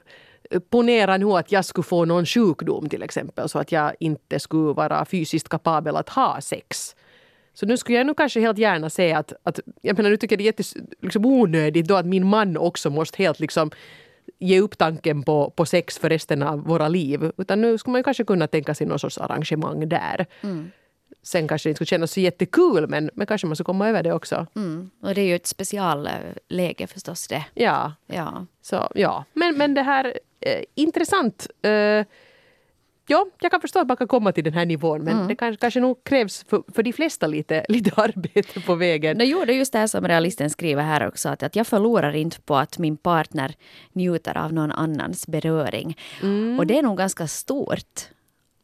Ponera 0.70 1.18
nu 1.18 1.26
att 1.26 1.52
jag 1.52 1.66
skulle 1.66 1.84
få 1.84 2.06
någon 2.06 2.26
sjukdom 2.26 2.90
till 2.90 3.04
exempel 3.04 3.50
så 3.50 3.60
att 3.60 3.72
jag 3.72 3.94
inte 4.00 4.40
skulle 4.40 4.74
vara 4.74 5.06
fysiskt 5.06 5.50
kapabel 5.50 5.96
att 5.96 6.10
ha 6.10 6.42
sex. 6.42 6.96
Så 7.54 7.66
nu 7.66 7.78
skulle 7.78 7.98
jag 7.98 8.08
nog 8.08 8.18
kanske 8.18 8.40
helt 8.40 8.58
gärna 8.58 8.90
säga 8.90 9.18
att, 9.18 9.34
att 9.44 9.60
jag 9.82 9.98
menar 9.98 10.10
nu 10.10 10.18
tycker 10.18 10.34
jag 10.34 10.40
det 10.40 10.44
är 10.44 10.46
jättes, 10.46 10.74
liksom 11.02 11.26
onödigt 11.26 11.88
då 11.88 11.96
att 11.96 12.06
min 12.06 12.28
man 12.28 12.58
också 12.58 12.90
måste 12.90 13.24
helt 13.24 13.40
liksom 13.40 13.72
ge 14.40 14.60
upp 14.62 14.78
tanken 14.78 15.24
på, 15.24 15.50
på 15.50 15.66
sex 15.66 15.98
för 15.98 16.10
resten 16.10 16.44
av 16.44 16.64
våra 16.64 16.88
liv. 16.88 17.32
Utan 17.38 17.62
nu 17.62 17.78
skulle 17.78 17.92
man 17.92 18.04
kanske 18.04 18.24
kunna 18.24 18.48
tänka 18.48 18.76
sig 18.76 18.88
någon 18.88 19.00
sorts 19.00 19.18
arrangemang 19.18 19.90
där. 19.90 20.26
Sen 21.24 21.48
kanske 21.48 21.70
det 21.70 21.72
inte 21.72 21.78
skulle 21.78 21.88
kännas 21.88 22.12
så 22.12 22.20
jättekul 22.20 22.88
men, 22.88 23.10
men 23.14 23.28
kanske 23.28 23.48
man 23.48 23.56
skulle 23.56 23.66
komma 23.66 23.90
över 23.90 24.04
det 24.04 24.14
också. 24.14 24.48
Mm. 24.56 24.90
Och 25.02 25.16
det 25.16 25.22
är 25.22 25.26
ju 25.26 25.36
ett 25.36 25.48
specialläge 25.48 26.88
förstås 26.88 27.28
det. 27.28 27.46
Ja, 27.54 27.94
Ja. 28.08 28.46
så 28.62 28.92
ja. 28.96 29.26
Men, 29.34 29.58
men 29.58 29.74
det 29.74 29.82
här, 29.82 30.20
eh, 30.42 30.64
intressant. 30.76 31.48
Eh, 31.62 31.72
ja, 33.08 33.26
jag 33.42 33.52
kan 33.52 33.62
förstå 33.62 33.80
att 33.80 33.88
man 33.88 33.98
kan 33.98 34.08
komma 34.08 34.32
till 34.32 34.44
den 34.44 34.54
här 34.54 34.66
nivån 34.66 35.04
men 35.04 35.28
det 35.28 35.36
kanske, 35.36 35.62
kanske 35.62 35.80
nog 35.80 36.04
krävs 36.04 36.46
för, 36.50 36.64
för 36.76 36.84
de 36.84 36.94
flesta 36.94 37.28
lite, 37.28 37.66
lite 37.70 38.02
arbete 38.02 38.60
på 38.60 38.76
vägen. 38.76 39.18
No, 39.18 39.24
jo, 39.24 39.46
det 39.46 39.54
är 39.54 39.58
just 39.58 39.74
det 39.74 39.80
här 39.80 39.88
som 39.88 40.08
realisten 40.08 40.50
skriver 40.50 40.84
här 40.84 41.08
också. 41.08 41.30
Att, 41.30 41.44
att 41.44 41.56
jag 41.56 41.68
förlorar 41.68 42.16
inte 42.16 42.42
på 42.42 42.56
att 42.56 42.78
min 42.78 42.98
partner 42.98 43.56
njuter 43.94 44.38
av 44.38 44.54
någon 44.54 44.72
annans 44.72 45.28
beröring. 45.28 45.98
Och 46.60 46.68
det 46.68 46.78
är 46.78 46.82
nog 46.82 46.98
ganska 46.98 47.28
stort 47.28 48.10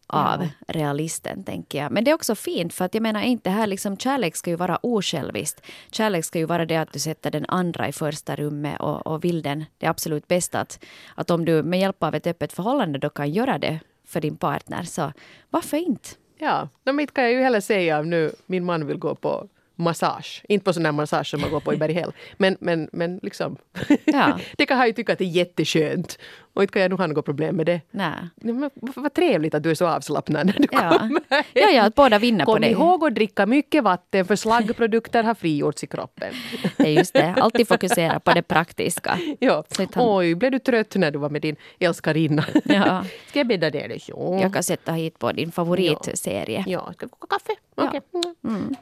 av 0.07 0.47
realisten, 0.67 1.43
tänker 1.43 1.77
jag. 1.77 1.91
Men 1.91 2.03
det 2.03 2.11
är 2.11 2.15
också 2.15 2.35
fint, 2.35 2.73
för 2.73 2.85
att 2.85 2.93
jag 2.93 3.03
menar 3.03 3.21
inte 3.21 3.49
här 3.49 3.67
liksom 3.67 3.97
kärlek 3.97 4.35
ska 4.35 4.49
ju 4.49 4.55
vara 4.55 4.79
osjälviskt. 4.81 5.65
Kärlek 5.91 6.25
ska 6.25 6.39
ju 6.39 6.45
vara 6.45 6.65
det 6.65 6.75
att 6.75 6.93
du 6.93 6.99
sätter 6.99 7.31
den 7.31 7.45
andra 7.47 7.87
i 7.87 7.91
första 7.91 8.35
rummet 8.35 8.79
och, 8.79 9.07
och 9.07 9.23
vill 9.23 9.41
den 9.41 9.65
det 9.77 9.87
absolut 9.87 10.27
bästa. 10.27 10.59
Att, 10.59 10.79
att 11.15 11.31
om 11.31 11.45
du 11.45 11.63
med 11.63 11.79
hjälp 11.79 12.03
av 12.03 12.15
ett 12.15 12.27
öppet 12.27 12.53
förhållande 12.53 12.99
då 12.99 13.09
kan 13.09 13.31
göra 13.31 13.57
det 13.57 13.79
för 14.05 14.21
din 14.21 14.37
partner, 14.37 14.83
så 14.83 15.13
varför 15.49 15.77
inte? 15.77 16.09
Ja, 16.37 16.69
no, 16.85 17.01
inte 17.01 17.13
kan 17.13 17.23
jag 17.23 17.33
ju 17.33 17.41
heller 17.41 17.59
säga 17.59 17.99
om 17.99 18.09
nu 18.09 18.31
min 18.45 18.65
man 18.65 18.87
vill 18.87 18.97
gå 18.97 19.15
på 19.15 19.47
massage. 19.77 20.43
Inte 20.49 20.63
på 20.63 20.73
sån 20.73 20.83
där 20.83 20.91
massage 20.91 21.27
som 21.27 21.41
man 21.41 21.49
går 21.49 21.59
på 21.59 21.73
i 21.73 21.77
Berghäll. 21.77 22.11
Men, 22.37 22.57
men, 22.59 22.89
men 22.91 23.19
liksom. 23.23 23.57
Ja. 24.05 24.39
det 24.57 24.65
kan 24.65 24.77
han 24.77 24.87
ju 24.87 24.93
tycka 24.93 25.13
att 25.13 25.19
det 25.19 25.25
är 25.25 25.29
jätteskönt. 25.29 26.19
Och 26.57 26.63
inte 26.63 26.73
kan 26.73 26.81
jag 26.81 26.89
nog 26.89 26.99
ha 26.99 27.07
något 27.07 27.25
problem 27.25 27.55
med 27.55 27.65
det. 27.65 27.81
Nej. 27.91 28.13
Men 28.35 28.69
vad 28.95 29.13
trevligt 29.13 29.55
att 29.55 29.63
du 29.63 29.71
är 29.71 29.75
så 29.75 29.87
avslappnad 29.87 30.45
när 30.45 30.53
du 30.53 30.67
Ja. 30.71 30.97
kommer. 30.99 31.21
Ja, 31.53 31.69
ja, 31.69 31.83
att 31.83 31.95
båda 31.95 32.19
vinner 32.19 32.45
på 32.45 32.51
Kom 32.51 32.61
det. 32.61 32.69
ihåg 32.69 33.03
att 33.05 33.15
dricka 33.15 33.45
mycket 33.45 33.83
vatten 33.83 34.25
för 34.25 34.35
slaggprodukter 34.35 35.23
har 35.23 35.33
frigjorts 35.35 35.83
i 35.83 35.87
kroppen. 35.87 36.33
Det 36.77 36.83
är 36.83 36.91
just 36.91 37.13
det. 37.13 37.35
Alltid 37.41 37.67
fokusera 37.67 38.19
på 38.19 38.31
det 38.33 38.41
praktiska. 38.41 39.19
Ja. 39.39 39.63
Han- 39.77 39.87
Oj, 39.95 40.35
blev 40.35 40.51
du 40.51 40.59
trött 40.59 40.95
när 40.95 41.11
du 41.11 41.19
var 41.19 41.29
med 41.29 41.41
din 41.41 41.55
älskarinna? 41.79 42.45
Ja. 42.63 43.03
Ska 43.29 43.39
jag 43.39 43.47
bädda 43.47 43.69
ner 43.69 43.87
dig? 43.87 44.01
Ja. 44.07 44.39
Jag 44.41 44.53
kan 44.53 44.63
sätta 44.63 44.91
hit 44.91 45.19
på 45.19 45.31
din 45.31 45.51
favoritserie. 45.51 46.63
Ja, 46.67 46.93
ska 46.93 47.05
vi 47.05 47.09
koka 47.19 47.27
kaffe? 47.39 47.59
Ja. 47.75 47.87
Okej. 47.87 48.01
Mm. 48.47 48.75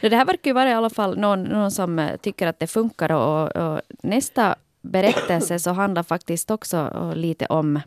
Det 0.00 0.16
här 0.16 0.24
verkar 0.24 0.50
ju 0.50 0.54
vara 0.54 0.70
i 0.70 0.74
alla 0.74 0.90
fall 0.90 1.18
någon, 1.18 1.42
någon 1.42 1.70
som 1.70 1.98
eh, 1.98 2.16
tycker 2.16 2.46
att 2.46 2.58
det 2.58 2.66
funkar. 2.66 3.12
Och, 3.12 3.56
och 3.56 3.80
nästa 4.02 4.54
berättelse 4.80 5.58
så 5.58 5.70
handlar 5.70 6.02
faktiskt 6.02 6.50
också 6.50 6.76
eh, 6.94 7.14
lite 7.14 7.46
om 7.46 7.80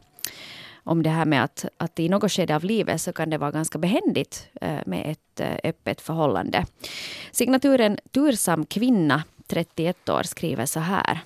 om 0.85 1.03
det 1.03 1.09
här 1.09 1.25
med 1.25 1.43
att, 1.43 1.65
att 1.77 1.99
i 1.99 2.09
något 2.09 2.31
skede 2.31 2.55
av 2.55 2.63
livet 2.63 3.01
så 3.01 3.13
kan 3.13 3.29
det 3.29 3.37
vara 3.37 3.51
ganska 3.51 3.77
behändigt 3.77 4.47
eh, 4.61 4.79
med 4.85 5.11
ett 5.11 5.39
eh, 5.39 5.69
öppet 5.69 6.01
förhållande. 6.01 6.65
Signaturen 7.31 7.97
Tursam 8.11 8.65
kvinna, 8.65 9.23
31 9.47 10.09
år, 10.09 10.23
skriver 10.23 10.65
så 10.65 10.79
här. 10.79 11.19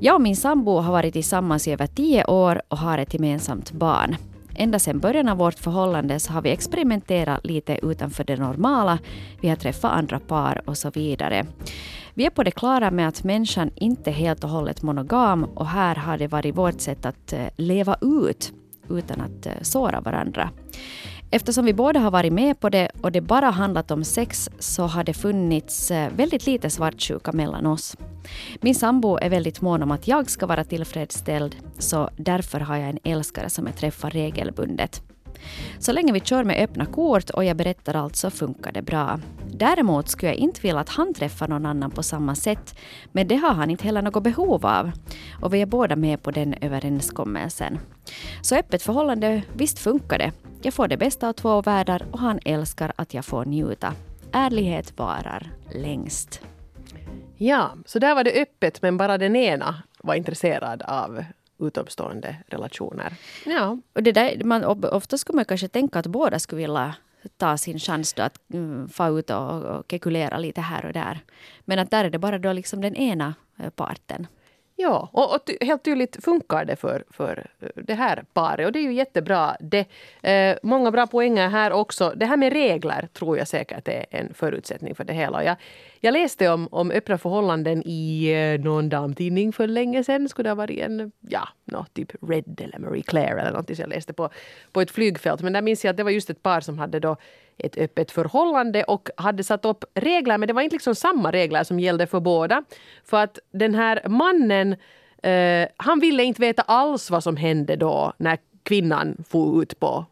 Jag 0.00 0.14
och 0.14 0.20
min 0.20 0.36
sambo 0.36 0.78
har 0.78 0.92
varit 0.92 1.12
tillsammans 1.12 1.68
i 1.68 1.72
över 1.72 1.86
10 1.86 2.24
år 2.24 2.62
och 2.68 2.78
har 2.78 2.98
ett 2.98 3.14
gemensamt 3.14 3.72
barn. 3.72 4.16
Ända 4.54 4.78
sedan 4.78 4.98
början 4.98 5.28
av 5.28 5.38
vårt 5.38 5.58
förhållande 5.58 6.20
så 6.20 6.32
har 6.32 6.42
vi 6.42 6.50
experimenterat 6.50 7.46
lite 7.46 7.78
utanför 7.82 8.24
det 8.24 8.36
normala. 8.36 8.98
Vi 9.40 9.48
har 9.48 9.56
träffat 9.56 9.92
andra 9.92 10.18
par 10.18 10.62
och 10.64 10.78
så 10.78 10.90
vidare. 10.90 11.46
Vi 12.16 12.26
är 12.26 12.30
på 12.30 12.42
det 12.42 12.50
klara 12.50 12.90
med 12.90 13.08
att 13.08 13.24
människan 13.24 13.70
inte 13.74 14.10
är 14.10 14.14
helt 14.14 14.44
och 14.44 14.50
hållet 14.50 14.82
monogam 14.82 15.44
och 15.44 15.66
här 15.66 15.94
har 15.94 16.18
det 16.18 16.26
varit 16.28 16.56
vårt 16.56 16.80
sätt 16.80 17.06
att 17.06 17.32
eh, 17.32 17.46
leva 17.56 17.96
ut 18.00 18.52
utan 18.90 19.20
att 19.20 19.46
eh, 19.46 19.52
såra 19.62 20.00
varandra. 20.00 20.50
Eftersom 21.30 21.64
vi 21.64 21.72
båda 21.72 22.00
har 22.00 22.10
varit 22.10 22.32
med 22.32 22.60
på 22.60 22.68
det 22.68 22.90
och 23.00 23.12
det 23.12 23.20
bara 23.20 23.50
handlat 23.50 23.90
om 23.90 24.04
sex 24.04 24.50
så 24.58 24.82
har 24.82 25.04
det 25.04 25.14
funnits 25.14 25.90
eh, 25.90 26.12
väldigt 26.16 26.46
lite 26.46 26.70
svartsjuka 26.70 27.32
mellan 27.32 27.66
oss. 27.66 27.96
Min 28.60 28.74
sambo 28.74 29.16
är 29.16 29.30
väldigt 29.30 29.60
mån 29.60 29.82
om 29.82 29.90
att 29.90 30.08
jag 30.08 30.30
ska 30.30 30.46
vara 30.46 30.64
tillfredsställd 30.64 31.56
så 31.78 32.10
därför 32.16 32.60
har 32.60 32.76
jag 32.76 32.90
en 32.90 32.98
älskare 33.04 33.50
som 33.50 33.66
jag 33.66 33.76
träffar 33.76 34.10
regelbundet. 34.10 35.02
Så 35.78 35.92
länge 35.92 36.12
vi 36.12 36.20
kör 36.20 36.44
med 36.44 36.64
öppna 36.64 36.86
kort 36.86 37.30
och 37.30 37.44
jag 37.44 37.56
berättar 37.56 37.94
allt 37.94 38.16
så 38.16 38.30
funkar 38.30 38.72
det 38.72 38.82
bra. 38.82 39.20
Däremot 39.50 40.08
skulle 40.08 40.32
jag 40.32 40.38
inte 40.38 40.60
vilja 40.60 40.80
att 40.80 40.88
han 40.88 41.14
träffar 41.14 41.48
någon 41.48 41.66
annan 41.66 41.90
på 41.90 42.02
samma 42.02 42.34
sätt, 42.34 42.78
men 43.12 43.28
det 43.28 43.36
har 43.36 43.52
han 43.52 43.70
inte 43.70 43.84
heller 43.84 44.02
något 44.02 44.22
behov 44.22 44.66
av. 44.66 44.90
Och 45.42 45.54
vi 45.54 45.62
är 45.62 45.66
båda 45.66 45.96
med 45.96 46.22
på 46.22 46.30
den 46.30 46.54
överenskommelsen. 46.60 47.78
Så 48.42 48.56
öppet 48.56 48.82
förhållande, 48.82 49.42
visst 49.52 49.78
funkar 49.78 50.18
det. 50.18 50.32
Jag 50.62 50.74
får 50.74 50.88
det 50.88 50.96
bästa 50.96 51.28
av 51.28 51.32
två 51.32 51.62
världar 51.62 52.06
och 52.12 52.18
han 52.18 52.38
älskar 52.44 52.92
att 52.96 53.14
jag 53.14 53.24
får 53.24 53.44
njuta. 53.44 53.94
Ärlighet 54.32 54.98
varar 54.98 55.52
längst. 55.74 56.40
Ja, 57.36 57.74
så 57.86 57.98
där 57.98 58.14
var 58.14 58.24
det 58.24 58.42
öppet 58.42 58.82
men 58.82 58.96
bara 58.96 59.18
den 59.18 59.36
ena 59.36 59.82
var 59.98 60.14
intresserad 60.14 60.82
av 60.82 61.24
utomstående 61.58 62.36
relationer. 62.46 63.14
Ja. 63.46 63.78
Och 63.92 64.02
det 64.02 64.12
där, 64.12 64.44
man, 64.44 64.64
ofta 64.64 65.18
skulle 65.18 65.36
man 65.36 65.44
kanske 65.44 65.68
tänka 65.68 65.98
att 65.98 66.06
båda 66.06 66.38
skulle 66.38 66.62
vilja 66.62 66.94
ta 67.36 67.58
sin 67.58 67.78
chans 67.78 68.12
då 68.12 68.22
att 68.22 68.52
mm, 68.52 68.88
få 68.88 69.18
ut 69.18 69.30
och, 69.30 69.62
och 69.62 69.84
kekulera 69.90 70.38
lite 70.38 70.60
här 70.60 70.86
och 70.86 70.92
där. 70.92 71.20
Men 71.64 71.78
att 71.78 71.90
där 71.90 72.04
är 72.04 72.10
det 72.10 72.18
bara 72.18 72.38
då 72.38 72.52
liksom 72.52 72.80
den 72.80 72.96
ena 72.96 73.34
eh, 73.58 73.70
parten. 73.70 74.26
Ja, 74.78 75.08
och, 75.12 75.34
och 75.34 75.50
helt 75.60 75.84
tydligt 75.84 76.24
funkar 76.24 76.64
det 76.64 76.76
för, 76.76 77.04
för 77.10 77.46
eh, 77.60 77.68
det 77.74 77.94
här 77.94 78.24
paret 78.32 78.66
och 78.66 78.72
det 78.72 78.78
är 78.78 78.82
ju 78.82 78.92
jättebra. 78.92 79.56
Det, 79.60 79.86
eh, 80.22 80.56
många 80.62 80.90
bra 80.90 81.06
poänger 81.06 81.48
här 81.48 81.72
också. 81.72 82.12
Det 82.16 82.26
här 82.26 82.36
med 82.36 82.52
regler 82.52 83.08
tror 83.12 83.38
jag 83.38 83.48
säkert 83.48 83.88
är 83.88 84.06
en 84.10 84.34
förutsättning 84.34 84.94
för 84.94 85.04
det 85.04 85.12
hela. 85.12 85.44
Jag, 85.44 85.56
jag 86.00 86.12
läste 86.12 86.48
om, 86.48 86.68
om 86.70 86.90
öppna 86.90 87.18
förhållanden 87.18 87.82
i 87.86 88.32
eh, 88.32 88.64
någon 88.64 88.88
damtidning 88.88 89.52
för 89.52 89.66
länge 89.66 90.04
sedan. 90.04 90.28
Skulle 90.28 90.46
det 90.46 90.50
ha 90.50 90.54
varit 90.54 90.80
en, 90.80 91.12
ja, 91.20 91.48
no, 91.64 91.86
typ 91.92 92.12
Red 92.28 92.60
eller 92.60 92.78
Marie 92.78 93.02
Claire 93.02 93.40
eller 93.40 93.52
något 93.52 93.66
som 93.66 93.76
jag 93.78 93.88
läste 93.88 94.12
på, 94.12 94.30
på 94.72 94.80
ett 94.80 94.90
flygfält. 94.90 95.42
Men 95.42 95.52
där 95.52 95.62
minns 95.62 95.84
jag 95.84 95.90
att 95.90 95.96
det 95.96 96.04
var 96.04 96.10
just 96.10 96.30
ett 96.30 96.42
par 96.42 96.60
som 96.60 96.78
hade 96.78 97.00
då 97.00 97.16
ett 97.58 97.78
öppet 97.78 98.10
förhållande 98.10 98.84
och 98.84 99.08
hade 99.16 99.44
satt 99.44 99.64
upp 99.64 99.84
regler, 99.94 100.38
men 100.38 100.46
det 100.46 100.52
var 100.52 100.62
inte 100.62 100.74
liksom 100.74 100.94
samma 100.94 101.32
regler 101.32 101.64
som 101.64 101.80
gällde 101.80 102.06
för 102.06 102.20
båda. 102.20 102.64
För 103.04 103.22
att 103.22 103.38
den 103.50 103.74
här 103.74 104.08
mannen, 104.08 104.76
eh, 105.22 105.68
han 105.76 106.00
ville 106.00 106.24
inte 106.24 106.40
veta 106.40 106.62
alls 106.62 107.10
vad 107.10 107.22
som 107.22 107.36
hände 107.36 107.76
då 107.76 108.12
när 108.18 108.38
kvinnan 108.62 109.24
for 109.28 109.62
ut 109.62 109.80
på 109.80 110.04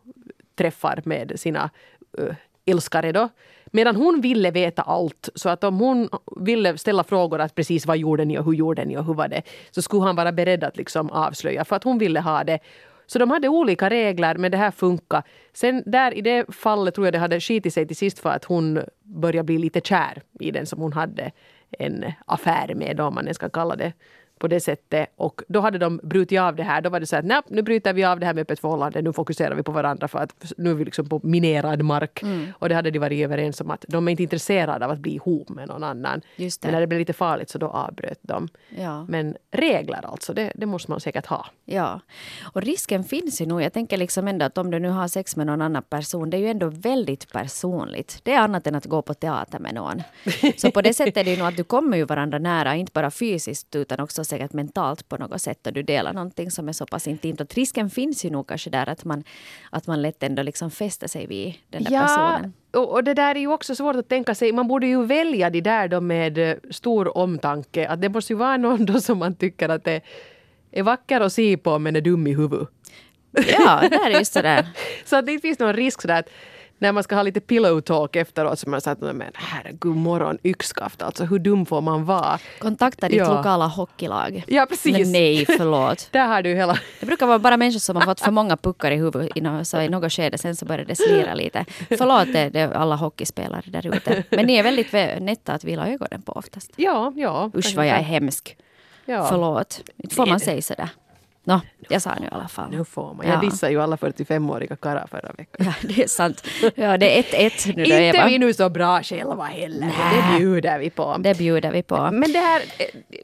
träffar 0.55 1.03
med 1.05 1.33
sina 1.37 1.71
eh, 2.19 2.35
älskare 2.67 3.13
då. 3.13 3.29
Medan 3.67 3.97
hon 3.97 4.21
ville 4.21 4.51
veta 4.51 4.83
allt. 4.83 5.29
Så 5.35 5.49
att 5.49 5.65
om 5.65 5.79
hon 5.79 6.09
ville 6.41 6.79
ställa 6.79 7.05
frågor 7.05 7.41
att 7.41 7.55
precis 7.55 7.87
vad 7.87 7.97
gjorde 7.97 8.25
ni 8.25 8.39
och 8.39 8.45
hur 8.45 8.53
gjorde 8.53 8.85
ni 8.85 8.97
och 8.97 9.05
hur 9.05 9.15
var 9.15 9.29
det? 9.29 9.43
Så 9.71 9.83
skulle 9.83 10.03
han 10.03 10.17
vara 10.17 10.33
beredd 10.33 10.65
att 10.65 10.77
liksom 10.77 11.11
avslöja 11.11 11.65
för 11.65 11.77
att 11.77 11.85
hon 11.85 11.99
ville 11.99 12.21
ha 12.21 12.45
det. 12.45 12.59
Så 13.07 13.19
de 13.19 13.31
hade 13.31 13.49
olika 13.49 13.91
regler 13.91 14.35
men 14.35 14.51
det 14.51 14.57
här 14.57 14.71
funkar. 14.71 15.23
Sen 15.53 15.83
där 15.87 16.15
i 16.15 16.21
det 16.21 16.55
fallet 16.55 16.95
tror 16.95 17.07
jag 17.07 17.15
det 17.15 17.19
hade 17.19 17.41
skitit 17.41 17.75
sig 17.75 17.87
till 17.87 17.97
sist 17.97 18.19
för 18.19 18.31
att 18.31 18.45
hon 18.45 18.81
började 19.03 19.47
bli 19.47 19.59
lite 19.59 19.81
kär 19.81 20.23
i 20.41 20.51
den 20.51 20.67
som 20.67 20.81
hon 20.81 20.93
hade 20.93 21.33
en 21.79 22.05
affär 22.27 22.75
med 22.75 23.01
om 23.01 23.15
man 23.15 23.35
ska 23.35 23.49
kalla 23.49 23.77
det 23.77 23.93
på 24.45 24.49
det 24.49 24.61
sättet. 24.61 25.09
Och 25.17 25.43
då 25.49 25.61
hade 25.61 25.79
de 25.79 26.01
brutit 26.03 26.41
av 26.41 26.57
det 26.57 26.63
här. 26.63 26.81
Då 26.81 26.91
var 26.91 27.01
det 27.01 27.07
så 27.07 27.17
att 27.17 27.25
nej, 27.25 27.41
nu 27.49 27.63
bryter 27.63 27.93
vi 27.93 28.05
av 28.05 28.21
det 28.21 28.27
här 28.27 28.35
med 28.35 28.43
öppet 28.43 28.61
förhållande. 28.61 29.03
Nu 29.03 29.13
fokuserar 29.13 29.55
vi 29.55 29.63
på 29.63 29.73
varandra 29.73 30.09
för 30.09 30.19
att 30.19 30.53
nu 30.57 30.71
är 30.71 30.75
vi 30.75 30.85
liksom 30.85 31.09
på 31.09 31.21
minerad 31.23 31.83
mark. 31.83 32.23
Mm. 32.23 32.53
Och 32.59 32.69
det 32.69 32.75
hade 32.75 32.91
de 32.91 32.99
varit 32.99 33.25
överens 33.25 33.61
om 33.61 33.71
att 33.71 33.85
de 33.89 34.09
är 34.09 34.11
inte 34.11 34.23
intresserade 34.23 34.85
av 34.85 34.91
att 34.91 34.99
bli 34.99 35.15
ihop 35.15 35.49
med 35.49 35.69
någon 35.69 35.85
annan. 35.85 36.21
Men 36.37 36.73
när 36.73 36.81
det 36.81 36.87
blev 36.87 36.99
lite 36.99 37.13
farligt 37.13 37.51
så 37.51 37.59
då 37.59 37.67
avbröt 37.67 38.19
de. 38.23 38.49
Ja. 38.69 39.05
Men 39.09 39.37
regler 39.51 40.07
alltså, 40.07 40.35
det, 40.35 40.53
det, 40.55 40.67
måste 40.67 40.91
man 40.91 41.01
säkert 41.01 41.27
ha. 41.27 41.47
Ja. 41.65 42.01
Och 42.43 42.63
risken 42.63 43.05
finns 43.05 43.41
ju 43.41 43.47
nog. 43.47 43.63
Jag 43.63 43.73
tänker 43.73 43.97
liksom 43.97 44.29
ändå 44.29 44.45
att 44.47 44.59
om 44.59 44.71
du 44.71 44.79
nu 44.79 44.89
har 44.89 45.09
sex 45.09 45.37
med 45.37 45.47
någon 45.47 45.63
annan 45.63 45.83
person, 45.83 46.31
det 46.31 46.37
är 46.37 46.41
ju 46.41 46.49
ändå 46.49 46.69
väldigt 46.69 47.33
personligt. 47.33 48.21
Det 48.23 48.33
är 48.33 48.39
annat 48.39 48.67
än 48.67 48.75
att 48.75 48.87
gå 48.87 49.03
på 49.03 49.15
teater 49.15 49.59
med 49.59 49.75
någon. 49.75 50.03
Så 50.57 50.71
på 50.71 50.83
det 50.83 50.95
sättet 50.95 51.17
är 51.17 51.25
det 51.25 51.31
ju 51.31 51.37
nog 51.37 51.49
att 51.49 51.57
du 51.57 51.65
kommer 51.65 51.97
ju 51.97 52.05
varandra 52.05 52.39
nära, 52.39 52.77
inte 52.77 52.93
bara 52.93 53.11
fysiskt 53.11 53.77
utan 53.77 54.01
också 54.01 54.25
säkert 54.35 54.53
mentalt 54.53 55.09
på 55.09 55.17
något 55.17 55.41
sätt 55.41 55.67
och 55.67 55.73
du 55.73 55.83
delar 55.83 56.13
någonting 56.13 56.51
som 56.51 56.69
är 56.69 56.73
så 56.73 56.87
pass 56.87 57.09
intimt. 57.09 57.41
Och 57.41 57.55
risken 57.55 57.91
finns 57.91 58.25
ju 58.25 58.31
nog 58.31 58.47
kanske 58.47 58.71
där 58.71 58.89
att 58.89 59.05
man, 59.05 59.25
att 59.71 59.87
man 59.87 60.03
lätt 60.03 60.23
ändå 60.23 60.43
liksom 60.43 60.71
fäster 60.71 61.09
sig 61.09 61.27
vid 61.27 61.55
den 61.71 61.85
där 61.85 61.93
ja, 61.93 62.01
personen. 62.01 62.53
Och, 62.73 62.93
och 62.93 63.05
det 63.05 63.15
där 63.15 63.35
är 63.35 63.41
ju 63.41 63.53
också 63.53 63.75
svårt 63.75 63.97
att 63.97 64.09
tänka 64.09 64.35
sig. 64.35 64.53
Man 64.53 64.69
borde 64.69 64.87
ju 64.87 65.05
välja 65.05 65.51
de 65.51 65.61
där 65.61 65.89
då 65.89 66.01
med 66.01 66.39
eh, 66.39 66.57
stor 66.71 67.17
omtanke. 67.17 67.89
Att 67.89 68.01
det 68.01 68.09
måste 68.09 68.33
ju 68.33 68.37
vara 68.37 68.57
någon 68.57 68.87
då 68.87 69.01
som 69.01 69.19
man 69.19 69.35
tycker 69.35 69.69
att 69.69 69.85
det 69.85 70.01
är 70.73 70.83
vacker 70.83 71.21
att 71.21 71.33
se 71.33 71.57
på 71.57 71.79
men 71.79 71.97
är 71.97 72.01
dum 72.01 72.27
i 72.27 72.35
huvudet. 72.35 72.69
Ja, 73.33 73.83
det 73.91 73.97
är 73.97 74.11
just 74.19 74.33
sådär. 74.33 74.67
så 75.05 75.17
att 75.17 75.27
det 75.27 75.39
finns 75.39 75.59
någon 75.59 75.73
risk 75.73 76.03
sådär 76.03 76.19
att 76.19 76.29
när 76.79 76.93
man 76.93 77.03
ska 77.03 77.15
ha 77.15 77.23
lite 77.23 77.41
pillow 77.41 77.81
talk 77.81 78.17
efteråt 78.17 78.59
så 78.59 78.71
man 78.71 78.81
säger 78.81 79.09
att 79.09 79.17
men 79.17 79.31
herregud 79.35 79.97
morgon 79.97 80.39
yxskaft 80.45 81.03
alltså 81.03 81.25
hur 81.25 81.39
dum 81.39 81.67
får 81.67 81.81
man 81.81 82.05
vara? 82.05 82.39
Kontakta 82.59 83.09
ditt 83.09 83.19
ja. 83.19 83.37
lokala 83.37 83.67
hockeylag. 83.67 84.45
Ja 84.47 84.67
precis. 84.67 84.99
Men 84.99 85.13
nej 85.13 85.47
förlåt. 85.47 86.09
Där 86.13 86.27
har 86.27 86.43
du 86.43 86.55
hela. 86.55 86.79
Det 87.01 87.07
brukar 87.07 87.27
vara 87.27 87.39
bara 87.39 87.57
människor 87.57 87.81
som 87.81 87.97
har 87.97 88.03
fått 88.03 88.21
för 88.21 88.31
många 88.31 88.57
puckar 88.57 88.91
i 88.91 88.97
huvudet 88.97 89.69
så 89.69 89.81
i 89.81 89.89
något 89.89 90.13
skede 90.13 90.39
sen 90.39 90.57
så 90.57 90.65
börjar 90.65 90.85
det 90.85 90.97
slira 90.97 91.35
lite. 91.35 91.65
Förlåt 91.89 92.33
det, 92.33 92.49
det 92.49 92.77
alla 92.77 92.97
hockeyspelare 92.97 93.65
där 93.67 93.97
ute. 93.97 94.25
Men 94.31 94.47
ni 94.47 94.55
är 94.55 94.63
väldigt 94.63 94.93
nätta 95.23 95.53
att 95.53 95.65
vila 95.65 95.89
ögonen 95.89 96.23
på 96.23 96.33
oftast. 96.33 96.71
Ja, 96.77 97.13
ja. 97.17 97.51
Usch 97.55 97.77
vad 97.77 97.87
jag 97.87 97.99
är 97.99 98.03
hemsk. 98.03 98.57
Ja. 99.07 99.27
Förlåt. 99.31 99.83
Inte 99.97 100.15
får 100.15 100.27
man 100.27 100.41
säga 100.41 100.63
sådär. 100.63 100.89
Nå, 101.47 101.61
jag 101.89 102.03
sa 102.03 102.15
nu 102.21 102.27
i 102.27 102.29
alla 102.33 102.49
fall. 102.49 102.71
Nu 102.71 102.85
får 102.85 103.15
man. 103.15 103.27
Jag 103.27 103.37
ja. 103.37 103.41
dissade 103.41 103.73
ju 103.73 103.83
alla 103.83 103.97
45-åriga 103.97 104.77
karlar 104.77 105.07
förra 105.07 105.33
veckan. 105.39 105.67
Ja, 105.67 105.75
det 105.83 106.03
är 106.03 106.09
sant. 106.09 106.47
Ja, 106.75 106.99
det 106.99 107.19
är 107.19 107.51
1-1 107.51 107.67
nu 107.67 107.73
då, 107.75 107.81
Inte 107.83 107.95
Eva. 107.95 108.27
vi 108.27 108.39
nu 108.39 108.55
så 108.55 108.69
bra 108.71 109.03
själva 109.03 109.45
heller. 109.45 109.81
Nä. 109.81 109.93
Det 110.33 110.39
bjuder 110.39 110.79
vi 110.79 110.91
på. 110.91 111.17
Det 111.19 111.39
bjuder 111.39 111.73
vi 111.73 111.83
på. 111.83 111.97
Men 111.97 112.33
det 112.33 112.39
här, 112.39 112.63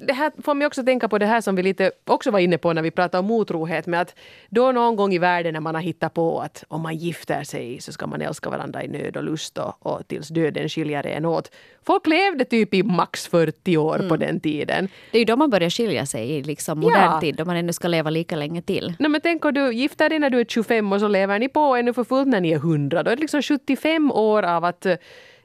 det 0.07 0.13
här 0.13 0.33
får 0.43 0.55
mig 0.55 0.67
också 0.67 0.85
tänka 0.85 1.09
på 1.09 1.19
det 1.19 1.27
här 1.27 1.41
som 1.41 1.57
vi 1.57 1.63
lite 1.63 1.93
också 2.07 2.31
var 2.31 2.39
inne 2.39 2.59
på 2.59 2.73
när 2.73 2.83
vi 2.83 2.91
pratade 2.91 3.21
om 3.21 3.31
otrohet. 3.31 3.87
Med 3.87 4.01
att 4.01 4.15
då 4.49 4.73
någon 4.73 4.97
gång 4.97 5.15
i 5.15 5.19
världen 5.19 5.53
när 5.53 5.61
man 5.61 5.75
har 5.75 5.83
hittat 5.83 6.15
på 6.15 6.41
att 6.41 6.65
om 6.69 6.83
man 6.83 6.97
gifter 6.97 7.45
sig 7.45 7.81
så 7.81 7.93
ska 7.93 8.07
man 8.07 8.23
älska 8.23 8.51
varandra 8.51 8.85
i 8.85 8.89
nöd 8.89 9.17
och 9.17 9.25
lust 9.25 9.59
och, 9.59 9.87
och 9.87 10.09
tills 10.09 10.29
döden 10.29 10.69
skiljer 10.69 11.07
en 11.07 11.25
åt. 11.25 11.51
Folk 11.87 12.07
levde 12.07 12.45
typ 12.45 12.75
i 12.75 12.83
max 12.83 13.27
40 13.27 13.77
år 13.77 13.97
mm. 13.97 14.09
på 14.09 14.17
den 14.17 14.41
tiden. 14.41 14.89
Det 15.11 15.19
är 15.19 15.21
ju 15.21 15.25
då 15.25 15.37
man 15.37 15.51
börjar 15.51 15.71
skilja 15.71 16.07
sig 16.07 16.31
i 16.31 16.43
liksom 16.43 16.79
modern 16.79 17.03
ja. 17.03 17.21
tid, 17.21 17.37
då 17.37 17.45
man 17.45 17.57
ännu 17.57 17.73
ska 17.73 17.89
leva 17.89 18.10
lika 18.11 18.37
länge 18.37 18.63
till. 18.63 18.95
Nej, 18.99 19.11
men 19.11 19.21
tänk 19.21 19.45
om 19.45 19.55
du 19.55 19.73
gifter 19.73 20.09
dig 20.09 20.19
när 20.19 20.31
du 20.31 20.41
är 20.41 20.45
25 20.45 20.93
och 20.93 21.01
så 21.01 21.09
lever 21.09 21.39
ni 21.39 21.49
på 21.49 21.77
ännu 21.77 21.93
för 21.93 22.05
fullt 22.05 22.29
när 22.29 22.41
ni 22.41 22.51
är 22.51 22.57
100. 22.57 23.03
Då 23.03 23.11
är 23.11 23.17
det 23.17 23.21
liksom 23.21 23.43
75 23.43 24.13
år 24.13 24.43
av 24.43 24.65
att, 24.65 24.87
eh, 24.87 24.97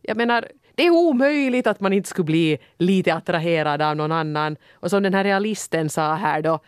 jag 0.02 0.18
menar, 0.18 0.48
det 0.76 0.86
är 0.86 0.92
omöjligt 0.92 1.68
att 1.68 1.80
man 1.80 1.94
inte 1.94 2.10
skulle 2.10 2.26
bli 2.26 2.58
lite 2.78 3.14
attraherad 3.14 3.82
av 3.82 3.96
någon 3.96 4.12
annan. 4.12 4.58
Och 4.74 4.90
som 4.90 5.04
den 5.04 5.14
här 5.14 5.24
realisten 5.24 5.90
sa 5.90 6.14
här 6.14 6.42
då, 6.42 6.60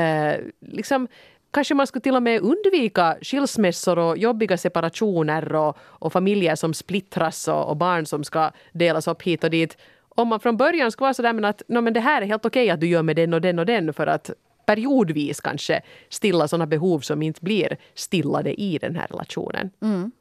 eh, 0.00 0.36
liksom 0.60 1.08
Kanske 1.54 1.74
man 1.74 1.86
skulle 1.86 2.02
till 2.02 2.16
och 2.16 2.22
med 2.22 2.40
undvika 2.40 3.16
skilsmässor 3.22 3.98
och 3.98 4.18
jobbiga 4.18 4.56
separationer 4.56 5.54
och, 5.54 5.78
och 5.80 6.12
familjer 6.12 6.54
som 6.56 6.74
splittras 6.74 7.48
och, 7.48 7.68
och, 7.68 7.76
barn 7.76 8.06
som 8.06 8.24
ska 8.24 8.50
delas 8.72 9.08
upp 9.08 9.22
hit 9.22 9.44
och 9.44 9.50
dit. 9.50 9.76
Om 10.08 10.28
man 10.28 10.40
från 10.40 10.56
början 10.56 10.92
skulle 10.92 11.04
vara 11.04 11.14
sådär 11.14 11.32
men 11.32 11.44
att 11.44 11.62
no, 11.68 11.80
men 11.80 11.92
det 11.92 12.00
här 12.00 12.22
är 12.22 12.26
helt 12.26 12.46
okej 12.46 12.70
att 12.70 12.80
du 12.80 12.86
gör 12.86 13.02
med 13.02 13.16
den 13.16 13.34
och 13.34 13.40
den 13.40 13.58
och 13.58 13.66
den 13.66 13.92
för 13.92 14.06
att 14.06 14.30
periodvis 14.66 15.40
kanske 15.40 15.82
stilla 16.08 16.48
sådana 16.48 16.66
behov 16.66 17.00
som 17.00 17.22
inte 17.22 17.40
blir 17.40 17.76
stillade 17.94 18.60
i 18.60 18.78
den 18.78 18.96
här 18.96 19.06
relationen. 19.06 19.70
Mm. 19.82 20.12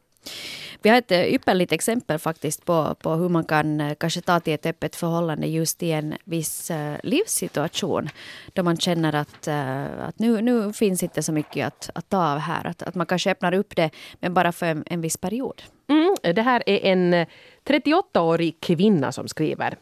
Vi 0.81 0.89
har 0.89 0.97
ett 0.97 1.11
eh, 1.11 1.33
ypperligt 1.33 1.71
exempel 1.71 2.19
faktiskt 2.19 2.65
på, 2.65 2.95
på 3.01 3.13
hur 3.13 3.29
man 3.29 3.45
kan 3.45 3.81
eh, 3.81 3.95
kanske 3.95 4.21
ta 4.21 4.39
till 4.39 4.53
ett 4.53 4.65
öppet 4.65 4.95
förhållande 4.95 5.47
just 5.47 5.83
i 5.83 5.91
en 5.91 6.15
viss 6.23 6.71
uh, 6.71 6.95
livssituation. 7.03 8.09
Då 8.53 8.63
man 8.63 8.77
känner 8.77 9.15
att, 9.15 9.47
att 10.07 10.19
nu, 10.19 10.41
nu 10.41 10.73
finns 10.73 11.03
inte 11.03 11.23
så 11.23 11.31
mycket 11.31 11.67
att, 11.67 11.89
att 11.95 12.09
ta 12.09 12.33
av 12.33 12.39
här. 12.39 12.67
Att, 12.67 12.83
att 12.83 12.95
man 12.95 13.05
kanske 13.05 13.31
öppnar 13.31 13.53
upp 13.53 13.75
det, 13.75 13.89
men 14.19 14.33
bara 14.33 14.51
för 14.51 14.65
en, 14.65 14.83
en 14.87 15.01
viss 15.01 15.17
period. 15.17 15.61
Mm, 15.89 16.35
det 16.35 16.41
här 16.41 16.63
är 16.65 16.85
en 16.85 17.25
38-årig 17.65 18.59
kvinna 18.59 19.11
som 19.11 19.27
skriver. 19.27 19.77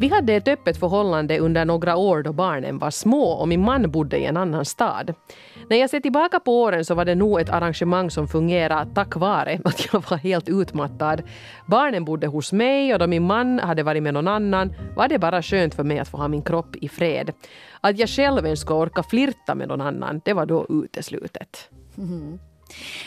Vi 0.00 0.08
hade 0.08 0.34
ett 0.34 0.48
öppet 0.48 0.76
förhållande 0.76 1.38
under 1.38 1.64
några 1.64 1.96
år 1.96 2.22
då 2.22 2.32
barnen 2.32 2.78
var 2.78 2.90
små 2.90 3.22
och 3.22 3.48
min 3.48 3.60
man 3.60 3.90
bodde 3.90 4.18
i 4.18 4.24
en 4.24 4.36
annan 4.36 4.64
stad. 4.64 5.14
När 5.70 5.76
jag 5.76 5.90
ser 5.90 6.00
tillbaka 6.00 6.40
på 6.40 6.62
åren 6.62 6.84
så 6.84 6.94
var 6.94 7.04
det 7.04 7.14
nog 7.14 7.40
ett 7.40 7.50
arrangemang 7.50 8.10
som 8.10 8.28
fungerade 8.28 8.90
tack 8.94 9.16
vare 9.16 9.60
att 9.64 9.92
jag 9.92 10.04
var 10.10 10.16
helt 10.16 10.48
utmattad. 10.48 11.22
Barnen 11.66 12.04
bodde 12.04 12.26
hos 12.26 12.52
mig 12.52 12.92
och 12.92 12.98
då 12.98 13.06
min 13.06 13.22
man 13.22 13.58
hade 13.58 13.82
varit 13.82 14.02
med 14.02 14.14
någon 14.14 14.28
annan 14.28 14.72
var 14.96 15.08
det 15.08 15.18
bara 15.18 15.42
skönt 15.42 15.74
för 15.74 15.84
mig 15.84 15.98
att 15.98 16.08
få 16.08 16.16
ha 16.16 16.28
min 16.28 16.42
kropp 16.42 16.76
i 16.76 16.88
fred. 16.88 17.32
Att 17.80 17.98
jag 17.98 18.08
själv 18.08 18.44
ens 18.44 18.60
ska 18.60 18.74
orka 18.74 19.02
flirta 19.02 19.54
med 19.54 19.68
någon 19.68 19.80
annan, 19.80 20.20
det 20.24 20.32
var 20.32 20.46
då 20.46 20.66
uteslutet. 20.68 21.70
Mm. 21.98 22.38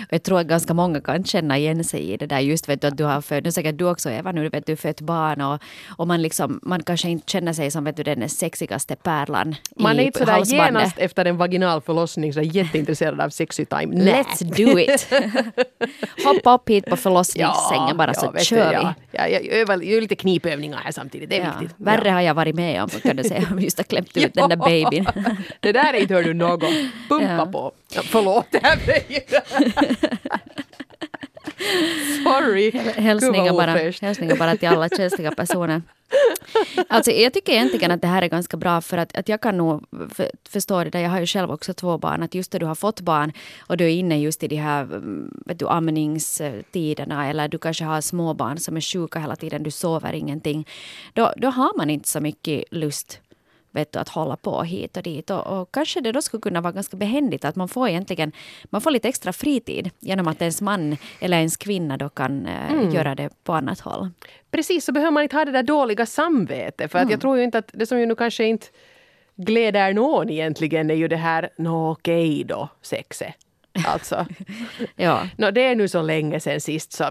Jag 0.10 0.24
tror 0.24 0.40
att 0.40 0.48
ganska 0.48 0.74
många 0.74 1.02
kan 1.02 1.24
känna 1.26 1.58
igen 1.58 1.84
sig 1.84 2.00
i 2.14 2.18
det 2.18 2.26
där 2.26 2.40
just 2.40 2.70
vet 2.70 2.82
du, 2.82 2.88
att 2.88 2.98
du 2.98 3.04
har 3.04 3.22
fött, 3.22 3.44
nu 3.44 3.52
säkert 3.52 3.78
du 3.78 3.86
också 3.90 4.10
Eva, 4.10 4.32
nu 4.32 4.50
vet 4.50 4.66
du 4.66 4.76
fött 4.76 5.02
barn 5.02 5.42
och, 5.42 5.62
och 5.98 6.08
man, 6.08 6.22
liksom, 6.22 6.60
man 6.64 6.84
kanske 6.84 7.10
inte 7.10 7.32
känner 7.32 7.54
sig 7.54 7.72
som 7.72 7.84
vet 7.84 7.98
du, 7.98 8.04
den 8.04 8.30
sexigaste 8.30 8.96
pärlan 8.96 9.56
Man 9.76 10.00
är 10.00 10.04
inte 10.04 10.20
sådär 10.20 10.46
genast 10.46 10.98
efter 10.98 11.26
en 11.26 11.38
vaginal 11.38 11.82
förlossning 11.82 12.34
så 12.34 12.42
jätteintresserad 12.42 13.22
av 13.22 13.30
sexy 13.30 13.66
time. 13.66 13.96
Let's 13.96 14.44
do 14.44 14.80
it! 14.80 15.08
Hoppa 16.26 16.54
upp 16.56 16.70
hit 16.70 16.86
på 16.86 16.96
förlossningssängen 16.96 17.98
bara 17.98 18.14
så 18.14 18.32
vet 18.32 18.40
du, 18.40 18.46
kör 18.46 18.70
vi. 18.70 18.76
Ja, 18.76 18.94
ja, 19.12 19.28
jag 19.28 19.46
övar, 19.46 19.78
gör 19.78 20.02
lite 20.02 20.16
knipövningar 20.16 20.78
här 20.78 20.92
samtidigt, 20.92 21.30
det 21.30 21.38
är 21.40 21.46
Ja, 21.46 21.52
viktigt. 21.60 21.78
värre 21.80 22.08
Ja. 22.08 22.14
har 22.14 22.22
jag 22.22 22.34
varit 22.34 22.56
med 22.56 22.84
om 22.84 22.90
kan 22.90 23.16
du 23.16 23.24
säga. 23.24 23.48
Just 23.60 23.78
har 23.78 23.84
klämt 23.84 24.18
ut 24.18 24.34
den 24.34 24.50
där 24.50 24.56
babyn. 24.58 25.06
det 25.60 25.72
där 25.72 25.94
är 25.94 26.02
inte 26.02 26.14
hör 26.14 26.24
du 26.24 26.34
något. 26.34 26.64
Pumpa 27.10 27.34
Ja. 27.38 27.46
på. 27.46 27.72
Ja, 27.96 28.02
förlåt, 28.04 28.46
det 28.52 28.60
här 28.64 28.78
blev 28.86 29.12
ju... 29.12 29.20
Sorry. 32.24 32.72
Hälsningar 32.96 33.54
bara, 33.54 33.72
hälsningar 34.02 34.36
bara 34.36 34.58
till 34.58 34.70
alla 34.70 34.90
känsliga 34.90 35.32
personer. 35.32 35.82
Alltså, 36.88 37.12
jag 37.12 37.34
tycker 37.34 37.54
egentligen 37.54 37.92
att 37.92 38.02
det 38.02 38.08
här 38.08 38.22
är 38.22 38.28
ganska 38.28 38.58
bra 38.58 38.82
för 38.82 38.98
att, 38.98 39.18
att 39.18 39.30
jag 39.30 39.42
kan 39.42 39.58
nog 39.58 39.84
för, 40.16 40.32
förstå 40.50 40.84
det 40.84 40.90
där. 40.90 41.00
Jag 41.00 41.10
har 41.10 41.20
ju 41.20 41.26
själv 41.26 41.52
också 41.52 41.74
två 41.74 41.98
barn. 41.98 42.24
Att 42.24 42.36
just 42.36 42.54
när 42.54 42.60
du 42.60 42.66
har 42.66 42.76
fått 42.76 43.02
barn 43.02 43.32
och 43.60 43.78
du 43.78 43.86
är 43.86 43.90
inne 43.90 44.20
just 44.20 44.44
i 44.44 44.48
de 44.48 44.56
här 44.56 44.84
mm, 44.84 45.42
vet 45.46 45.60
du, 45.60 45.68
amningstiderna 45.68 47.30
eller 47.30 47.48
du 47.48 47.58
kanske 47.58 47.84
har 47.84 48.02
småbarn 48.02 48.58
som 48.58 48.78
är 48.78 48.82
sjuka 48.82 49.20
hela 49.20 49.36
tiden, 49.36 49.64
du 49.64 49.72
sover 49.72 50.14
ingenting. 50.14 50.68
Då, 51.14 51.34
då 51.38 51.48
har 51.50 51.78
man 51.78 51.90
inte 51.90 52.10
så 52.10 52.20
mycket 52.20 52.64
lust 52.72 53.20
vet 53.74 53.92
du, 53.92 54.00
att 54.00 54.10
hålla 54.10 54.36
på 54.38 54.64
hit 54.64 54.98
och 54.98 55.04
dit. 55.04 55.30
Och, 55.30 55.48
och 55.62 55.72
kanske 55.72 56.02
det 56.02 56.12
då 56.12 56.22
skulle 56.22 56.42
kunna 56.42 56.62
vara 56.62 56.74
ganska 56.74 56.98
behändigt 56.98 57.46
att 57.46 57.56
man 57.56 57.68
får 57.68 57.90
egentligen 57.90 58.32
man 58.66 58.82
får 58.82 58.92
lite 58.92 59.08
extra 59.10 59.34
fritid 59.34 59.90
genom 60.00 60.28
att 60.28 60.42
ens 60.42 60.62
man 60.62 60.98
eller 61.20 61.38
ens 61.38 61.58
kvinna 61.58 61.98
då 61.98 62.10
kan 62.10 62.46
eh, 62.46 62.94
göra 62.94 63.16
det 63.16 63.30
på 63.44 63.54
annat 63.54 63.80
håll. 63.80 64.10
Precis, 64.52 64.86
så 64.86 64.92
behöver 64.92 65.12
man 65.12 65.24
inte 65.24 65.36
ha 65.36 65.46
det 65.46 65.52
där 65.52 65.64
dåliga 65.64 66.06
samvetet. 66.06 66.92
För 66.92 67.00
att 67.00 67.04
Mm. 67.04 67.12
jag 67.12 67.22
tror 67.22 67.38
ju 67.38 67.44
inte 67.44 67.58
att 67.58 67.70
det 67.74 67.86
som 67.86 68.00
ju 68.00 68.06
nu 68.06 68.16
kanske 68.16 68.46
inte 68.46 68.68
gläder 69.36 69.94
någon 69.94 70.30
egentligen 70.30 70.90
är 70.92 70.96
ju 70.96 71.08
det 71.08 71.16
här, 71.18 71.50
nå 71.58 71.92
okej 71.92 72.44
då, 72.44 72.70
sexet. 72.82 73.34
Alltså, 73.88 74.26
Ja. 74.96 75.28
nå, 75.38 75.52
det 75.52 75.62
är 75.62 75.76
nu 75.76 75.88
så 75.88 76.02
länge 76.02 76.40
sen 76.40 76.62
sist 76.62 76.94
så 76.94 77.04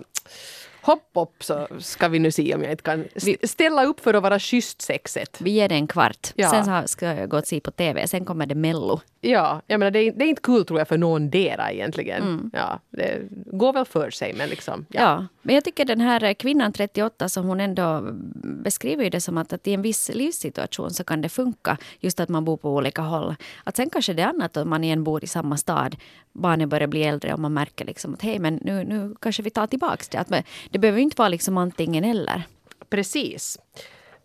hopp 0.83 1.11
upp 1.15 1.45
så 1.45 1.67
ska 1.79 2.09
vi 2.09 2.19
nu 2.19 2.31
se 2.31 2.55
om 2.55 2.63
jag 2.63 2.71
inte 2.71 2.83
kan 2.83 3.05
st- 3.17 3.47
ställa 3.49 3.85
upp 3.85 4.01
för 4.01 4.15
att 4.15 4.23
vara 4.23 4.39
schysst 4.39 4.83
sexet. 4.83 5.41
Vi 5.41 5.51
ger 5.51 5.69
det 5.69 5.75
en 5.75 5.87
kvart. 5.87 6.33
Ja. 6.35 6.51
Sen 6.51 6.89
ska 6.89 7.07
jag 7.15 7.29
gå 7.29 7.39
och 7.39 7.47
se 7.47 7.61
på 7.61 7.71
TV. 7.71 8.07
Sen 8.07 8.25
kommer 8.25 8.47
det 8.47 8.55
Mello. 8.55 9.01
Ja, 9.25 9.63
jag 9.67 9.79
menar 9.79 9.91
det 9.91 9.99
är, 9.99 10.13
det 10.13 10.25
är 10.25 10.29
inte 10.29 10.43
kul 10.43 10.65
tror 10.65 10.79
jag 10.79 10.89
för 10.89 10.99
någon 10.99 11.31
dera 11.31 11.73
egentligen. 11.73 12.23
Mm. 12.23 12.51
Ja, 12.53 12.81
det 12.91 13.23
går 13.31 13.73
väl 13.73 13.85
för 13.85 14.11
sig 14.11 14.35
men 14.35 14.49
liksom. 14.49 14.87
Ja. 14.89 15.01
Ja. 15.01 15.27
Men 15.43 15.55
jag 15.55 15.65
tycker 15.65 15.85
den 15.85 16.01
här 16.01 16.35
kvinnan 16.35 16.73
38 16.73 17.29
som 17.29 17.47
hon 17.47 17.61
ändå 17.61 18.01
beskriver 18.43 19.11
det 19.11 19.21
som 19.21 19.39
att, 19.39 19.53
att 19.53 19.67
i 19.67 19.75
en 19.75 19.83
viss 19.83 20.11
livssituation 20.15 20.91
så 20.91 21.05
kan 21.05 21.23
det 21.23 21.29
funka. 21.29 21.77
Just 22.01 22.21
att 22.21 22.29
man 22.29 22.45
bor 22.45 22.57
på 22.57 22.71
olika 22.71 23.03
håll. 23.03 23.35
Att 23.65 23.77
sen 23.77 23.91
kanske 23.91 24.13
det 24.13 24.23
är 24.23 24.27
annat 24.27 24.57
om 24.57 24.71
man 24.71 24.85
igen 24.85 25.05
bor 25.05 25.25
i 25.25 25.27
samma 25.27 25.57
stad. 25.57 25.97
Barnen 26.33 26.69
börjar 26.69 26.89
bli 26.89 27.03
äldre 27.03 27.35
och 27.35 27.41
man 27.41 27.55
märker 27.55 27.85
liksom 27.85 28.15
att 28.15 28.23
hej 28.23 28.39
men 28.39 28.55
nu, 28.55 28.85
nu 28.85 29.15
kanske 29.21 29.43
vi 29.43 29.51
tar 29.51 29.67
tillbaks 29.67 30.09
det. 30.09 30.19
Att 30.19 30.31
man, 30.31 30.43
det 30.71 30.79
behöver 30.79 30.99
ju 30.99 31.05
inte 31.05 31.19
vara 31.19 31.29
liksom 31.29 31.59
antingen 31.59 32.05
eller. 32.05 32.43
Precis. 32.91 33.59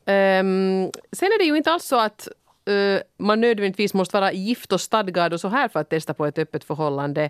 Ehm, 0.06 0.92
sen 1.12 1.28
är 1.28 1.40
det 1.40 1.46
ju 1.46 1.58
inte 1.58 1.72
alls 1.72 1.86
så 1.86 2.00
att 2.00 2.28
uh, 2.68 3.00
man 3.18 3.42
nödvändigtvis 3.42 3.94
måste 3.94 4.18
vara 4.18 4.32
gift 4.32 4.72
och 4.74 4.82
stadgad 4.82 5.34
och 5.34 5.42
så 5.42 5.48
här 5.48 5.68
för 5.68 5.80
att 5.80 5.90
testa 5.90 6.14
på 6.14 6.26
ett 6.26 6.38
öppet 6.38 6.64
förhållande. 6.64 7.24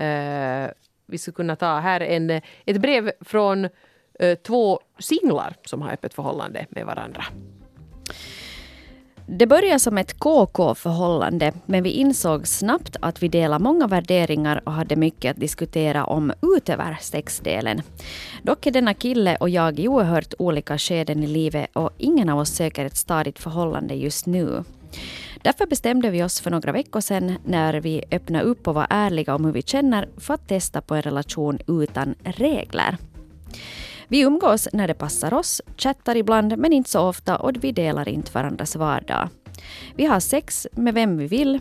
Uh, 0.00 0.70
vi 1.06 1.18
skulle 1.18 1.34
kunna 1.34 1.56
ta 1.56 1.78
här 1.78 2.00
en, 2.00 2.30
ett 2.64 2.80
brev 2.80 3.12
från 3.20 3.64
uh, 4.22 4.34
två 4.46 4.80
singlar 4.98 5.54
som 5.64 5.82
har 5.82 5.92
öppet 5.92 6.14
förhållande 6.14 6.66
med 6.70 6.86
varandra. 6.86 7.24
Det 9.32 9.46
började 9.46 9.78
som 9.78 9.98
ett 9.98 10.18
KK-förhållande 10.18 11.52
men 11.66 11.82
vi 11.82 11.90
insåg 11.90 12.46
snabbt 12.46 12.96
att 13.00 13.22
vi 13.22 13.28
delar 13.28 13.58
många 13.58 13.86
värderingar 13.86 14.62
och 14.64 14.72
hade 14.72 14.96
mycket 14.96 15.30
att 15.30 15.40
diskutera 15.40 16.04
om 16.04 16.32
utöver 16.56 16.96
sexdelen. 17.00 17.82
Dock 18.42 18.66
är 18.66 18.70
denna 18.70 18.94
kille 18.94 19.36
och 19.36 19.48
jag 19.48 19.80
i 19.80 19.88
oerhört 19.88 20.34
olika 20.38 20.78
skeden 20.78 21.22
i 21.22 21.26
livet 21.26 21.70
och 21.72 21.90
ingen 21.98 22.28
av 22.28 22.38
oss 22.38 22.50
söker 22.50 22.84
ett 22.84 22.96
stadigt 22.96 23.38
förhållande 23.38 23.94
just 23.94 24.26
nu. 24.26 24.64
Därför 25.42 25.66
bestämde 25.66 26.10
vi 26.10 26.22
oss 26.22 26.40
för 26.40 26.50
några 26.50 26.72
veckor 26.72 27.00
sedan 27.00 27.38
när 27.44 27.74
vi 27.74 28.02
öppnade 28.10 28.44
upp 28.44 28.68
och 28.68 28.74
var 28.74 28.86
ärliga 28.90 29.34
om 29.34 29.44
hur 29.44 29.52
vi 29.52 29.62
känner 29.62 30.08
för 30.16 30.34
att 30.34 30.48
testa 30.48 30.80
på 30.80 30.94
en 30.94 31.02
relation 31.02 31.58
utan 31.66 32.14
regler. 32.24 32.96
Vi 34.08 34.20
umgås 34.20 34.68
när 34.72 34.88
det 34.88 34.94
passar 34.94 35.34
oss, 35.34 35.60
chattar 35.76 36.16
ibland 36.16 36.58
men 36.58 36.72
inte 36.72 36.90
så 36.90 37.00
ofta 37.00 37.36
och 37.36 37.64
vi 37.64 37.72
delar 37.72 38.08
inte 38.08 38.32
varandras 38.32 38.76
vardag. 38.76 39.28
Vi 39.94 40.06
har 40.06 40.20
sex 40.20 40.66
med 40.72 40.94
vem 40.94 41.16
vi 41.16 41.26
vill 41.26 41.60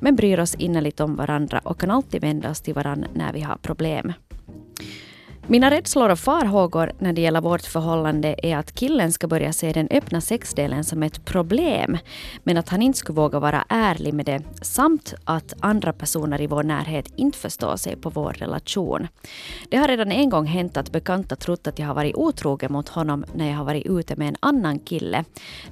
men 0.00 0.16
bryr 0.16 0.40
oss 0.40 0.54
innerligt 0.54 1.00
om 1.00 1.16
varandra 1.16 1.60
och 1.64 1.80
kan 1.80 1.90
alltid 1.90 2.20
vända 2.20 2.50
oss 2.50 2.60
till 2.60 2.74
varandra 2.74 3.08
när 3.14 3.32
vi 3.32 3.40
har 3.40 3.56
problem. 3.56 4.12
Mina 5.50 5.70
rädslor 5.70 6.08
och 6.08 6.18
farhågor 6.18 6.92
när 6.98 7.12
det 7.12 7.20
gäller 7.20 7.40
vårt 7.40 7.62
förhållande 7.62 8.36
är 8.42 8.56
att 8.56 8.74
killen 8.74 9.12
ska 9.12 9.26
börja 9.26 9.52
se 9.52 9.72
den 9.72 9.88
öppna 9.90 10.20
sexdelen 10.20 10.84
som 10.84 11.02
ett 11.02 11.24
problem, 11.24 11.98
men 12.42 12.56
att 12.56 12.68
han 12.68 12.82
inte 12.82 12.98
skulle 12.98 13.16
våga 13.16 13.40
vara 13.40 13.64
ärlig 13.68 14.14
med 14.14 14.26
det, 14.26 14.42
samt 14.62 15.14
att 15.24 15.54
andra 15.60 15.92
personer 15.92 16.40
i 16.40 16.46
vår 16.46 16.62
närhet 16.62 17.12
inte 17.16 17.38
förstår 17.38 17.76
sig 17.76 17.96
på 17.96 18.10
vår 18.10 18.32
relation. 18.32 19.08
Det 19.68 19.76
har 19.76 19.88
redan 19.88 20.12
en 20.12 20.30
gång 20.30 20.46
hänt 20.46 20.76
att 20.76 20.92
bekanta 20.92 21.36
trott 21.36 21.66
att 21.66 21.78
jag 21.78 21.86
har 21.86 21.94
varit 21.94 22.16
otrogen 22.16 22.72
mot 22.72 22.88
honom 22.88 23.24
när 23.34 23.50
jag 23.50 23.56
har 23.56 23.64
varit 23.64 23.86
ute 23.86 24.16
med 24.16 24.28
en 24.28 24.36
annan 24.40 24.78
kille. 24.78 25.24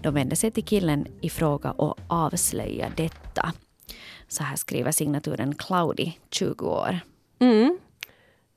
De 0.03 0.15
vände 0.15 0.37
sig 0.37 0.51
till 0.51 0.65
killen 0.65 1.07
i 1.21 1.31
fråga 1.31 1.71
och 1.71 1.99
avslöjade 2.07 2.93
detta. 2.97 3.53
Så 4.29 4.43
här 4.43 4.57
skriver 4.57 4.93
signaturen 4.93 5.55
Cloudy, 5.55 6.13
20 6.31 6.67
år. 6.67 7.01
Mm. 7.39 7.79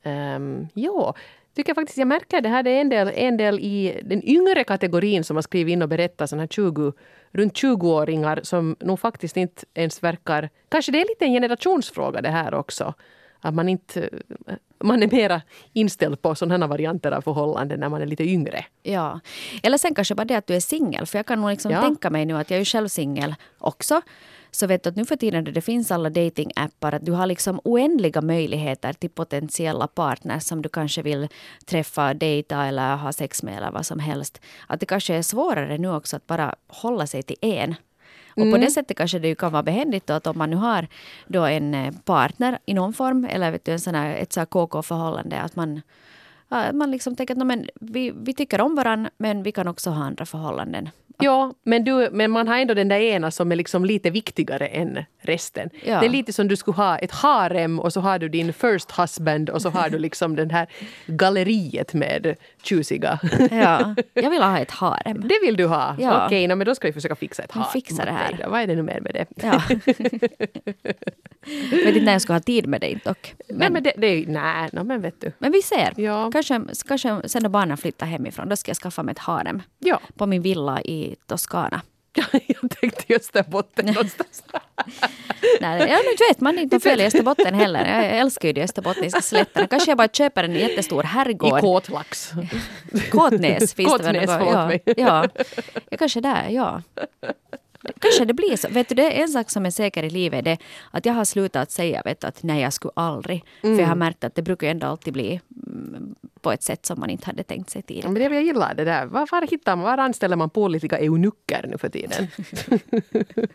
Um, 0.04 0.68
ja, 0.74 1.14
tycker 1.56 1.74
faktiskt 1.74 1.98
jag 1.98 2.08
märker 2.08 2.42
det 2.42 2.50
här. 2.50 2.64
Det 2.64 2.70
är 2.70 2.82
en 2.82 2.90
del, 2.90 3.12
en 3.16 3.38
del 3.38 3.60
i 3.60 4.02
den 4.04 4.24
yngre 4.30 4.64
kategorin 4.64 5.24
som 5.24 5.38
har 5.38 5.42
skrivit 5.42 5.74
in 5.74 5.82
och 5.82 5.90
berättat 5.90 6.30
såna 6.30 6.42
här 6.42 6.48
20, 6.48 6.94
runt 7.32 7.54
20-åringar 7.54 8.40
som 8.44 8.76
nog 8.80 9.00
faktiskt 9.00 9.38
inte 9.38 9.66
ens 9.74 10.04
verkar... 10.04 10.50
Kanske 10.70 10.92
det 10.92 11.02
är 11.02 11.06
lite 11.08 11.26
en 11.26 11.34
generationsfråga 11.34 12.22
det 12.22 12.30
här 12.30 12.54
också. 12.54 12.94
Att 13.40 13.54
man 13.54 13.70
inte... 13.70 14.10
Man 14.84 15.04
är 15.04 15.08
mera 15.12 15.42
inställd 15.74 16.22
på 16.22 16.36
sådana 16.36 16.68
varianter 16.68 17.12
av 17.12 17.22
förhållanden 17.22 17.80
när 17.80 17.90
man 17.90 18.02
är 18.02 18.06
lite 18.06 18.24
yngre. 18.24 18.66
Ja. 18.84 19.20
Eller 19.64 19.78
sen 19.78 19.94
kanske 19.96 20.16
bara 20.16 20.26
det 20.26 20.36
att 20.36 20.48
du 20.48 20.56
är 20.56 20.60
singel. 20.60 21.06
För 21.06 21.20
jag 21.20 21.26
kan 21.26 21.42
nog 21.42 21.50
liksom 21.50 21.72
Ja. 21.72 21.82
tänka 21.82 22.10
mig 22.10 22.26
nu 22.26 22.38
att 22.38 22.50
jag 22.50 22.56
är 22.56 22.62
ju 22.62 22.66
själv 22.66 22.88
singel 22.88 23.36
också. 23.58 24.02
Så 24.52 24.68
vet 24.68 24.84
du 24.84 24.90
att 24.90 24.96
nu 24.96 25.06
för 25.06 25.16
tiden 25.16 25.44
när 25.44 25.52
det 25.52 25.62
finns 25.62 25.92
alla 25.92 26.10
datingappar 26.10 26.92
att 26.92 27.06
du 27.06 27.12
har 27.12 27.26
liksom 27.26 27.62
oändliga 27.64 28.22
möjligheter 28.22 28.94
till 28.94 29.10
potentiella 29.10 29.88
partners 29.88 30.44
som 30.44 30.62
du 30.62 30.70
kanske 30.70 31.02
vill 31.02 31.28
träffa, 31.66 32.14
dejta 32.14 32.66
eller 32.66 32.96
ha 32.96 33.12
sex 33.12 33.44
med 33.44 33.58
eller 33.58 33.72
vad 33.72 33.86
som 33.86 34.00
helst. 34.00 34.42
Att 34.68 34.80
det 34.80 34.86
kanske 34.86 35.16
är 35.16 35.22
svårare 35.22 35.78
nu 35.78 35.92
också 35.92 36.16
att 36.16 36.28
bara 36.28 36.56
hålla 36.68 37.08
sig 37.08 37.24
till 37.24 37.38
en. 37.42 37.76
Och 38.36 38.52
på 38.52 38.58
det 38.58 38.72
sättet 38.72 38.98
kanske 38.98 39.20
det 39.20 39.28
ju 39.28 39.36
kan 39.36 39.52
vara 39.52 39.64
behändigt 39.64 40.08
då 40.08 40.14
att 40.14 40.28
om 40.28 40.38
man 40.38 40.50
nu 40.50 40.56
har 40.56 40.88
då 41.28 41.46
en 41.46 41.74
eh, 41.74 41.94
partner 42.06 42.60
i 42.66 42.74
någon 42.74 42.94
form 42.94 43.26
eller 43.26 43.52
vet 43.52 43.66
du, 43.66 43.72
en 43.72 43.80
sån 43.80 43.96
här, 43.96 44.16
ett 44.16 44.34
så 44.34 44.40
här 44.40 44.46
KK-förhållande 44.46 45.42
att 45.42 45.56
man 45.56 45.82
Ja, 46.52 46.72
man 46.74 46.92
liksom 46.92 47.16
tänker 47.16 47.34
att 47.34 47.38
"Nå, 47.38 47.46
men 47.46 47.70
vi, 47.82 48.12
vi 48.16 48.34
tycker 48.34 48.62
om 48.62 48.76
varandra 48.76 49.10
men 49.18 49.44
vi 49.44 49.52
kan 49.52 49.68
också 49.68 49.90
ha 49.90 50.04
andra 50.04 50.26
förhållanden. 50.26 50.90
Ja, 51.24 51.54
men, 51.64 51.84
du, 51.84 52.10
men 52.12 52.32
man 52.32 52.48
har 52.48 52.58
ändå 52.58 52.74
den 52.74 52.88
där 52.88 53.00
ena 53.00 53.32
som 53.32 53.52
är 53.52 53.56
liksom 53.56 53.86
lite 53.86 54.10
viktigare 54.10 54.68
än 54.68 55.00
resten. 55.22 55.70
Ja. 55.86 56.00
Det 56.00 56.06
är 56.06 56.10
lite 56.10 56.34
som 56.34 56.48
du 56.48 56.56
skulle 56.56 56.76
ha 56.76 56.98
ett 56.98 57.12
harem 57.12 57.80
och 57.80 57.94
så 57.94 58.02
har 58.02 58.20
du 58.20 58.30
din 58.30 58.54
first 58.54 58.92
husband 59.00 59.50
och 59.50 59.62
så 59.62 59.70
har 59.70 59.90
du 59.90 60.00
liksom 60.00 60.36
den 60.36 60.50
här 60.50 60.68
galleriet 61.06 61.94
med 61.94 62.36
tjusiga. 62.64 63.20
Ja, 63.52 63.96
jag 64.14 64.30
vill 64.30 64.42
ha 64.42 64.60
ett 64.60 64.72
harem. 64.72 65.22
Det 65.28 65.40
vill 65.46 65.58
du 65.58 65.66
ha? 65.66 65.96
Ja. 66.00 66.26
Okej, 66.26 66.48
nå, 66.48 66.56
men 66.56 66.68
då 66.68 66.76
ska 66.76 66.88
vi 66.88 66.94
försöka 66.94 67.16
fixa 67.16 67.44
ett 67.44 67.52
harem. 67.52 67.68
fixar 67.74 68.06
det 68.06 68.12
här. 68.12 68.46
Vad 68.48 68.62
är 68.62 68.68
det 68.68 68.76
nu 68.76 68.82
mer 68.84 69.00
med 69.02 69.14
det? 69.14 69.26
Ja. 69.48 69.62
vet 71.72 71.96
inte 71.96 72.06
när 72.06 72.12
jag 72.12 72.22
ska 72.22 72.34
ha 72.34 72.40
tid 72.40 72.68
med 72.68 72.82
dig 72.82 73.00
dock. 73.06 73.36
Men, 73.48 73.58
nej, 73.58 73.70
Men, 73.70 73.84
det, 73.84 73.94
det 73.98 74.26
nej, 74.28 74.70
no, 74.74 74.84
men 74.84 75.02
vet 75.02 75.22
du. 75.22 75.32
men 75.40 75.52
vi 75.52 75.62
ser. 75.62 75.94
Ja. 75.98 76.30
Kanske, 76.44 76.88
kanske 76.88 77.30
sen 77.30 77.44
när 77.44 77.50
barnen 77.50 77.78
flyttar 77.78 78.06
hemifrån, 78.06 78.50
då 78.50 78.56
ska 78.56 78.70
jag 78.70 78.78
skaffa 78.78 79.04
mig 79.04 79.12
ett 79.12 79.20
harem. 79.20 79.62
Ja, 79.80 80.00
På 80.16 80.26
min 80.26 80.42
villa 80.42 80.82
i 80.82 81.16
Toscana. 81.28 81.82
jag 82.48 82.72
tänkte 82.82 83.16
Österbotten 83.16 83.86
någonstans. 83.94 84.44
Nej, 85.62 85.80
jag 85.80 86.00
inte 86.12 86.24
vet, 86.30 86.40
man 86.40 86.60
inte 86.60 86.80
fel 86.80 87.02
i 87.02 87.06
Österbotten 87.06 87.54
heller. 87.54 88.04
Jag 88.04 88.20
älskar 88.20 88.48
ju 88.48 88.54
de 88.54 88.62
österbottniska 88.62 89.22
slätterna. 89.22 89.68
Kanske 89.68 89.92
jag 89.92 89.98
bara 89.98 90.08
köper 90.08 90.44
en 90.44 90.54
jättestor 90.54 91.04
I 91.04 91.08
herrgård. 91.08 91.60
kåtlax. 91.62 92.32
Kåtnäs 93.12 93.74
finns 93.74 93.98
det 93.98 94.04
väl 94.04 94.28
Kåtnäs, 94.28 94.40
något? 94.40 94.54
ja, 94.54 94.68
mig. 94.68 94.84
ja. 94.86 95.28
ja, 95.90 95.98
kanske 95.98 96.22
där, 96.22 96.50
ja. 96.50 96.82
Kanske 98.00 98.26
det 98.26 98.34
blir 98.34 98.58
så. 98.58 98.68
Vet 98.70 98.90
du, 98.90 98.96
det 98.96 99.18
är 99.20 99.24
en 99.24 99.30
sak 99.30 99.50
som 99.50 99.66
är 99.66 99.72
säker 99.72 100.04
i 100.04 100.10
livet. 100.10 100.46
Det 100.46 100.58
att 100.92 101.06
jag 101.06 101.14
har 101.14 101.26
slutat 101.26 101.72
säga 101.72 102.02
vet 102.06 102.24
att 102.24 102.44
nej, 102.44 102.62
jag 102.62 102.74
skulle 102.74 102.92
aldrig. 102.96 103.46
För 103.62 103.80
jag 103.80 103.88
har 103.88 103.96
märkt 103.96 104.24
att 104.24 104.36
det 104.36 104.42
brukar 104.42 104.68
ju 104.68 104.72
ändå 104.72 104.88
alltid 104.88 105.14
bli 105.14 105.42
mm, 105.68 106.16
på 106.42 106.52
ett 106.52 106.64
sätt 106.64 106.86
som 106.86 107.00
man 107.00 107.10
inte 107.10 107.26
hade 107.26 107.44
tänkt 107.44 107.70
sig 107.70 107.82
tidigare. 107.82 108.10
Men 108.12 108.30
det 108.30 108.36
jag 108.36 108.44
gillar 108.44 108.74
det 108.74 108.84
där. 108.86 109.06
Var, 109.06 109.28
var 109.32 109.48
hittar 109.48 109.76
man, 109.76 109.86
var 109.86 109.98
anställer 109.98 110.36
man 110.36 110.50
pålitliga 110.50 110.98
eunucker 110.98 111.66
nu 111.70 111.78
för 111.78 111.90
tiden? 111.90 112.28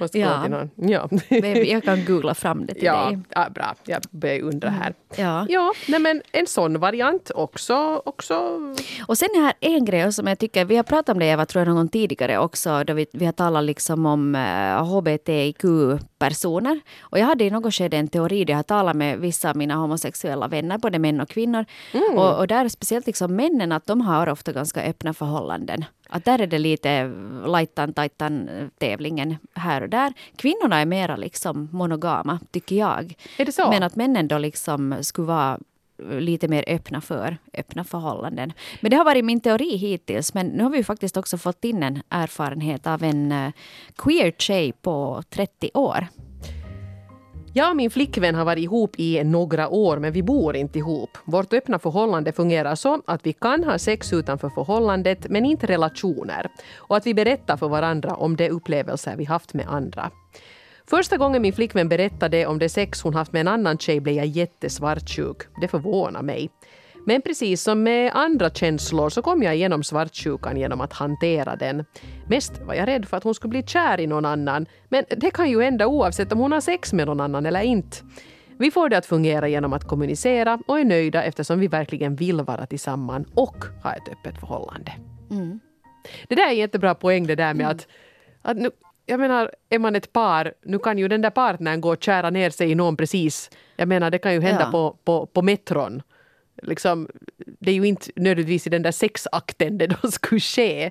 Måste 0.00 0.18
Ja. 0.18 0.42
till 0.42 0.50
någon. 0.50 0.70
Ja. 0.90 1.08
Men 1.28 1.66
Jag 1.68 1.84
kan 1.84 2.04
googla 2.04 2.34
fram 2.34 2.66
det 2.66 2.74
till 2.74 2.84
Ja, 2.84 3.04
dig. 3.10 3.18
ja, 3.28 3.50
bra. 3.50 3.74
Jag 3.84 4.02
börjar 4.10 4.40
undra 4.40 4.68
här. 4.70 4.94
Ja. 5.16 5.46
Ja, 5.48 5.72
nej 5.88 6.00
men 6.00 6.22
en 6.32 6.46
sån 6.46 6.80
variant 6.80 7.30
också. 7.34 8.02
också. 8.04 8.34
Och 9.06 9.18
sen 9.18 9.28
här 9.34 9.52
en 9.60 9.84
grej 9.84 10.12
som 10.12 10.26
jag 10.26 10.38
tycker, 10.38 10.64
vi 10.64 10.76
har 10.76 10.82
pratat 10.82 11.08
om 11.08 11.18
det 11.18 11.26
Eva, 11.26 11.46
tror 11.46 11.60
jag 11.60 11.68
någon 11.68 11.76
gång 11.76 11.88
tidigare 11.88 12.38
också, 12.38 12.84
då 12.84 12.92
vi, 12.94 13.06
vi 13.12 13.24
har 13.24 13.32
talat 13.32 13.64
liksom 13.64 14.06
om 14.06 14.34
eh, 14.34 14.84
hbtq-personer. 14.84 16.80
Och 17.00 17.18
jag 17.18 17.26
hade 17.26 17.44
i 17.44 17.50
något 17.50 17.74
skede 17.74 17.96
en 17.96 18.08
teori 18.08 18.44
där 18.44 18.52
jag 18.52 18.58
har 18.58 18.62
talat 18.62 18.96
med 18.96 19.18
vissa 19.18 19.50
av 19.50 19.56
mina 19.56 19.74
homosexuella 19.74 20.48
vänner, 20.48 20.78
både 20.78 20.98
män 20.98 21.20
och 21.20 21.35
kvinnor. 21.36 21.64
Och, 22.16 22.38
och 22.38 22.46
där 22.46 22.64
är 22.64 22.68
speciellt 22.68 23.06
liksom 23.06 23.36
männen, 23.36 23.72
att 23.72 23.86
de 23.86 24.00
har 24.00 24.28
ofta 24.28 24.52
ganska 24.52 24.82
öppna 24.82 25.14
förhållanden. 25.14 25.84
Att 26.08 26.24
där 26.24 26.40
är 26.40 26.46
det 26.46 26.58
lite 26.58 27.12
lajtan 27.46 27.92
tajtan 27.92 28.48
tävlingen 28.78 29.36
här 29.54 29.82
och 29.82 29.88
där. 29.88 30.12
Kvinnorna 30.36 30.80
är 30.80 30.86
mera 30.86 31.16
liksom 31.16 31.68
monogama, 31.72 32.40
tycker 32.50 32.76
jag. 32.76 33.14
Är 33.38 33.44
det 33.44 33.52
så? 33.52 33.70
Men 33.70 33.82
att 33.82 33.96
männen 33.96 34.28
då 34.28 34.38
liksom 34.38 34.96
skulle 35.00 35.26
vara 35.26 35.58
lite 35.98 36.48
mer 36.48 36.64
öppna 36.66 37.00
för 37.00 37.38
öppna 37.52 37.84
förhållanden. 37.84 38.52
Men 38.80 38.90
det 38.90 38.96
har 38.96 39.04
varit 39.04 39.24
min 39.24 39.40
teori 39.40 39.76
hittills. 39.76 40.34
Men 40.34 40.46
nu 40.46 40.62
har 40.62 40.70
vi 40.70 40.84
faktiskt 40.84 41.16
också 41.16 41.38
fått 41.38 41.64
in 41.64 41.82
en 41.82 42.02
erfarenhet 42.08 42.86
av 42.86 43.02
en 43.02 43.32
eh, 43.32 43.52
queer 43.96 44.32
tjej 44.38 44.72
på 44.72 45.22
30 45.30 45.70
år. 45.74 46.06
Jag 47.56 47.70
och 47.70 47.76
min 47.76 47.90
flickvän 47.90 48.34
har 48.34 48.44
varit 48.44 48.62
ihop 48.62 48.98
i 48.98 49.24
några 49.24 49.68
år 49.68 49.96
men 49.98 50.12
vi 50.12 50.22
bor 50.22 50.56
inte 50.56 50.78
ihop. 50.78 51.18
Vårt 51.24 51.52
öppna 51.52 51.78
förhållande 51.78 52.32
fungerar 52.32 52.74
så 52.74 53.02
att 53.06 53.26
vi 53.26 53.32
kan 53.32 53.64
ha 53.64 53.78
sex 53.78 54.12
utanför 54.12 54.48
förhållandet 54.48 55.28
men 55.28 55.44
inte 55.44 55.66
relationer. 55.66 56.48
Och 56.76 56.96
att 56.96 57.06
vi 57.06 57.14
berättar 57.14 57.56
för 57.56 57.68
varandra 57.68 58.14
om 58.14 58.36
de 58.36 58.50
upplevelser 58.50 59.16
vi 59.16 59.24
haft 59.24 59.54
med 59.54 59.66
andra. 59.68 60.10
Första 60.86 61.16
gången 61.16 61.42
min 61.42 61.52
flickvän 61.52 61.88
berättade 61.88 62.46
om 62.46 62.58
det 62.58 62.68
sex 62.68 63.02
hon 63.02 63.14
haft 63.14 63.32
med 63.32 63.40
en 63.40 63.48
annan 63.48 63.78
tjej 63.78 64.00
blev 64.00 64.14
jag 64.14 64.26
jättesvartsjuk. 64.26 65.36
Det 65.60 65.68
förvånar 65.68 66.22
mig. 66.22 66.50
Men 67.08 67.22
precis 67.22 67.62
som 67.62 67.82
med 67.82 68.10
andra 68.14 68.50
känslor 68.50 69.08
så 69.08 69.22
kom 69.22 69.42
jag 69.42 69.54
igenom 69.56 69.82
svartsjukan 69.84 70.56
genom 70.56 70.80
att 70.80 70.92
hantera 70.92 71.56
den. 71.56 71.84
Mest 72.28 72.58
var 72.60 72.74
jag 72.74 72.88
rädd 72.88 73.08
för 73.08 73.16
att 73.16 73.24
hon 73.24 73.34
skulle 73.34 73.50
bli 73.50 73.62
kär 73.62 74.00
i 74.00 74.06
någon 74.06 74.24
annan. 74.24 74.66
Men 74.88 75.04
det 75.16 75.30
kan 75.30 75.50
ju 75.50 75.62
hända 75.62 75.86
oavsett 75.86 76.32
om 76.32 76.38
hon 76.38 76.52
har 76.52 76.60
sex 76.60 76.92
med 76.92 77.06
någon 77.06 77.20
annan 77.20 77.46
eller 77.46 77.60
inte. 77.62 77.96
Vi 78.58 78.70
får 78.70 78.88
det 78.88 78.98
att 78.98 79.06
fungera 79.06 79.48
genom 79.48 79.72
att 79.72 79.84
kommunicera 79.84 80.58
och 80.68 80.80
är 80.80 80.84
nöjda 80.84 81.22
eftersom 81.22 81.60
vi 81.60 81.68
verkligen 81.68 82.16
vill 82.16 82.40
vara 82.42 82.66
tillsammans 82.66 83.28
och 83.34 83.64
ha 83.82 83.92
ett 83.92 84.08
öppet 84.12 84.40
förhållande. 84.40 84.92
Det 86.28 86.34
där 86.34 86.46
är 86.46 86.50
en 86.50 86.56
jättebra 86.56 86.94
poäng 86.94 87.26
det 87.26 87.34
där 87.34 87.54
med 87.54 87.68
att, 87.70 87.86
att 88.42 88.56
nu, 88.56 88.70
jag 89.06 89.20
menar, 89.20 89.50
är 89.68 89.78
man 89.78 89.96
ett 89.96 90.12
par, 90.12 90.52
nu 90.64 90.78
kan 90.78 90.98
ju 90.98 91.08
den 91.08 91.22
där 91.22 91.30
partnern 91.30 91.80
gå 91.80 91.88
och 91.92 92.02
kära 92.02 92.30
ner 92.30 92.50
sig 92.50 92.70
i 92.70 92.74
någon 92.74 92.96
precis. 92.96 93.50
Jag 93.76 93.88
menar, 93.88 94.10
det 94.10 94.18
kan 94.18 94.32
ju 94.34 94.40
hända 94.40 94.62
Ja. 94.64 94.70
på, 94.70 94.96
på, 95.04 95.26
på 95.26 95.42
metron. 95.42 96.02
Liksom, 96.62 97.08
det 97.36 97.70
är 97.70 97.74
ju 97.74 97.86
inte 97.86 98.10
nödvändigtvis 98.16 98.66
i 98.66 98.70
den 98.70 98.82
där 98.82 98.92
sexakten 98.92 99.78
det 99.78 99.86
då 99.86 100.10
skulle 100.10 100.40
ske. 100.40 100.90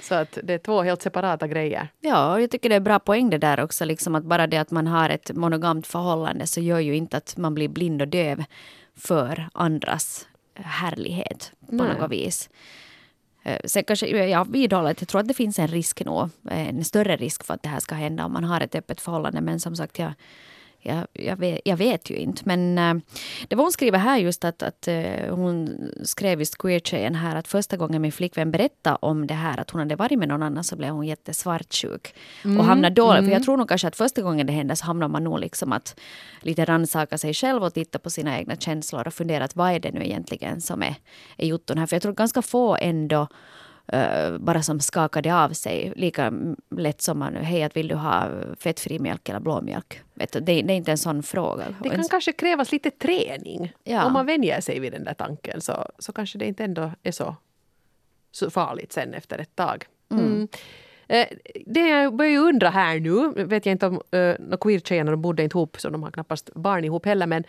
Så 0.00 0.14
att 0.14 0.38
det 0.42 0.54
är 0.54 0.58
två 0.58 0.82
helt 0.82 1.02
separata 1.02 1.48
grejer. 1.48 1.88
Ja, 2.00 2.32
och 2.32 2.42
jag 2.42 2.50
tycker 2.50 2.68
det 2.68 2.74
är 2.74 2.80
bra 2.80 2.98
poäng 2.98 3.30
det 3.30 3.38
där 3.38 3.60
också. 3.60 3.84
Liksom 3.84 4.14
att 4.14 4.24
bara 4.24 4.46
det 4.46 4.56
att 4.56 4.70
man 4.70 4.86
har 4.86 5.10
ett 5.10 5.30
monogamt 5.34 5.86
förhållande 5.86 6.46
så 6.46 6.60
gör 6.60 6.78
ju 6.78 6.96
inte 6.96 7.16
att 7.16 7.36
man 7.36 7.54
blir 7.54 7.68
blind 7.68 8.02
och 8.02 8.08
döv 8.08 8.44
för 8.96 9.48
andras 9.52 10.28
härlighet 10.54 11.52
på 11.66 11.74
Nej. 11.74 11.98
något 11.98 12.10
vis. 12.10 12.50
Eh, 13.42 13.58
Sen 13.64 13.84
kanske, 13.84 14.26
jag 14.26 14.52
vidhåller 14.52 14.90
att 14.90 15.00
jag 15.00 15.08
tror 15.08 15.20
att 15.20 15.28
det 15.28 15.34
finns 15.34 15.58
en 15.58 15.68
risk 15.68 16.04
nog, 16.04 16.28
en 16.50 16.84
större 16.84 17.16
risk 17.16 17.44
för 17.44 17.54
att 17.54 17.62
det 17.62 17.68
här 17.68 17.80
ska 17.80 17.94
hända 17.94 18.24
om 18.24 18.32
man 18.32 18.44
har 18.44 18.60
ett 18.60 18.74
öppet 18.74 19.00
förhållande. 19.00 19.40
Men 19.40 19.60
som 19.60 19.76
sagt, 19.76 19.98
jag, 19.98 20.12
jag, 20.84 21.06
jag, 21.12 21.36
vet, 21.36 21.60
jag 21.64 21.76
vet 21.76 22.10
ju 22.10 22.16
inte. 22.16 22.42
Men 22.44 22.78
eh, 22.78 22.94
det 23.48 23.56
var 23.56 23.64
hon 23.64 23.72
skriver 23.72 23.98
här 23.98 24.18
just 24.18 24.44
att, 24.44 24.62
att 24.62 24.88
eh, 24.88 25.34
hon 25.34 25.78
skrev 26.02 26.38
just 26.38 26.58
queer-tjejen 26.58 27.14
här 27.14 27.36
att 27.36 27.48
första 27.48 27.76
gången 27.76 28.02
min 28.02 28.12
flickvän 28.12 28.50
berättade 28.50 28.98
om 29.00 29.26
det 29.26 29.34
här 29.34 29.60
att 29.60 29.70
hon 29.70 29.78
hade 29.78 29.96
varit 29.96 30.18
med 30.18 30.28
någon 30.28 30.42
annan 30.42 30.64
så 30.64 30.76
blev 30.76 30.90
hon 30.90 31.06
jättesvartsjuk. 31.06 32.14
Och 32.58 32.64
hamnade 32.64 32.94
dåligt. 32.94 33.24
För 33.24 33.32
jag 33.32 33.44
tror 33.44 33.56
nog 33.56 33.68
kanske 33.68 33.88
att 33.88 33.96
första 33.96 34.22
gången 34.22 34.46
det 34.46 34.52
hände 34.52 34.76
så 34.76 34.84
hamnar 34.84 35.08
man 35.08 35.24
nog 35.24 35.40
liksom 35.40 35.72
att 35.72 36.00
lite 36.40 36.64
rannsaka 36.64 37.18
sig 37.18 37.34
själv 37.34 37.64
och 37.64 37.74
titta 37.74 37.98
på 37.98 38.10
sina 38.10 38.38
egna 38.38 38.56
känslor 38.56 39.06
och 39.06 39.14
fundera 39.14 39.44
att 39.44 39.56
vad 39.56 39.72
är 39.72 39.80
det 39.80 39.92
nu 39.92 40.04
egentligen 40.04 40.60
som 40.60 40.82
är, 40.82 40.94
är 41.36 41.46
jotton 41.46 41.78
här. 41.78 41.86
För 41.86 41.96
jag 41.96 42.02
tror 42.02 42.12
ganska 42.12 42.42
få 42.42 42.76
ändå 42.80 43.28
eh, 43.86 44.38
bara 44.38 44.62
som 44.62 44.80
skakade 44.80 45.34
av 45.34 45.50
sig 45.50 45.92
lika 45.96 46.32
lätt 46.76 47.02
som 47.02 47.18
man 47.18 47.36
hej 47.36 47.62
att 47.62 47.76
vill 47.76 47.88
du 47.88 47.94
ha 47.94 48.28
fettfri 48.58 48.98
mjölk 48.98 49.28
eller 49.28 49.40
blåmjölk. 49.40 50.00
Vet 50.14 50.32
du, 50.32 50.40
det, 50.40 50.62
det 50.62 50.72
är 50.72 50.76
inte 50.76 50.90
en 50.90 50.98
sån 50.98 51.22
fråga. 51.22 51.64
Det 51.82 51.88
Och 51.88 51.94
en- 51.94 52.00
kan 52.00 52.08
kanske 52.08 52.32
krävas 52.32 52.72
lite 52.72 52.90
träning. 52.90 53.72
Ja. 53.84 54.04
Om 54.04 54.12
man 54.12 54.26
vänjer 54.26 54.60
sig 54.60 54.80
vid 54.80 54.92
den 54.92 55.04
där 55.04 55.14
tanken 55.14 55.60
så, 55.60 55.88
så 55.98 56.12
kanske 56.12 56.38
det 56.38 56.44
inte 56.46 56.64
ändå 56.64 56.90
är 57.02 57.12
så, 57.12 57.36
så 58.30 58.50
farligt 58.50 58.92
sen 58.92 59.14
efter 59.14 59.38
ett 59.38 59.56
tag. 59.56 59.84
Mm. 60.10 60.48
Eh, 61.08 61.26
Det 61.66 61.88
jag 61.88 62.16
börjar 62.16 62.40
undra 62.40 62.70
här 62.70 63.00
nu, 63.00 63.44
vet 63.44 63.66
jag 63.66 63.70
inte 63.72 63.86
om 63.86 63.94
uh, 63.94 64.56
queer-tjejerna 64.60 65.10
de 65.10 65.22
bodde 65.22 65.42
inte 65.42 65.58
ihop 65.58 65.80
så 65.80 65.90
de 65.90 66.02
har 66.02 66.10
knappast 66.10 66.54
barn 66.54 66.84
ihop 66.84 67.06
heller 67.06 67.26
men 67.26 67.44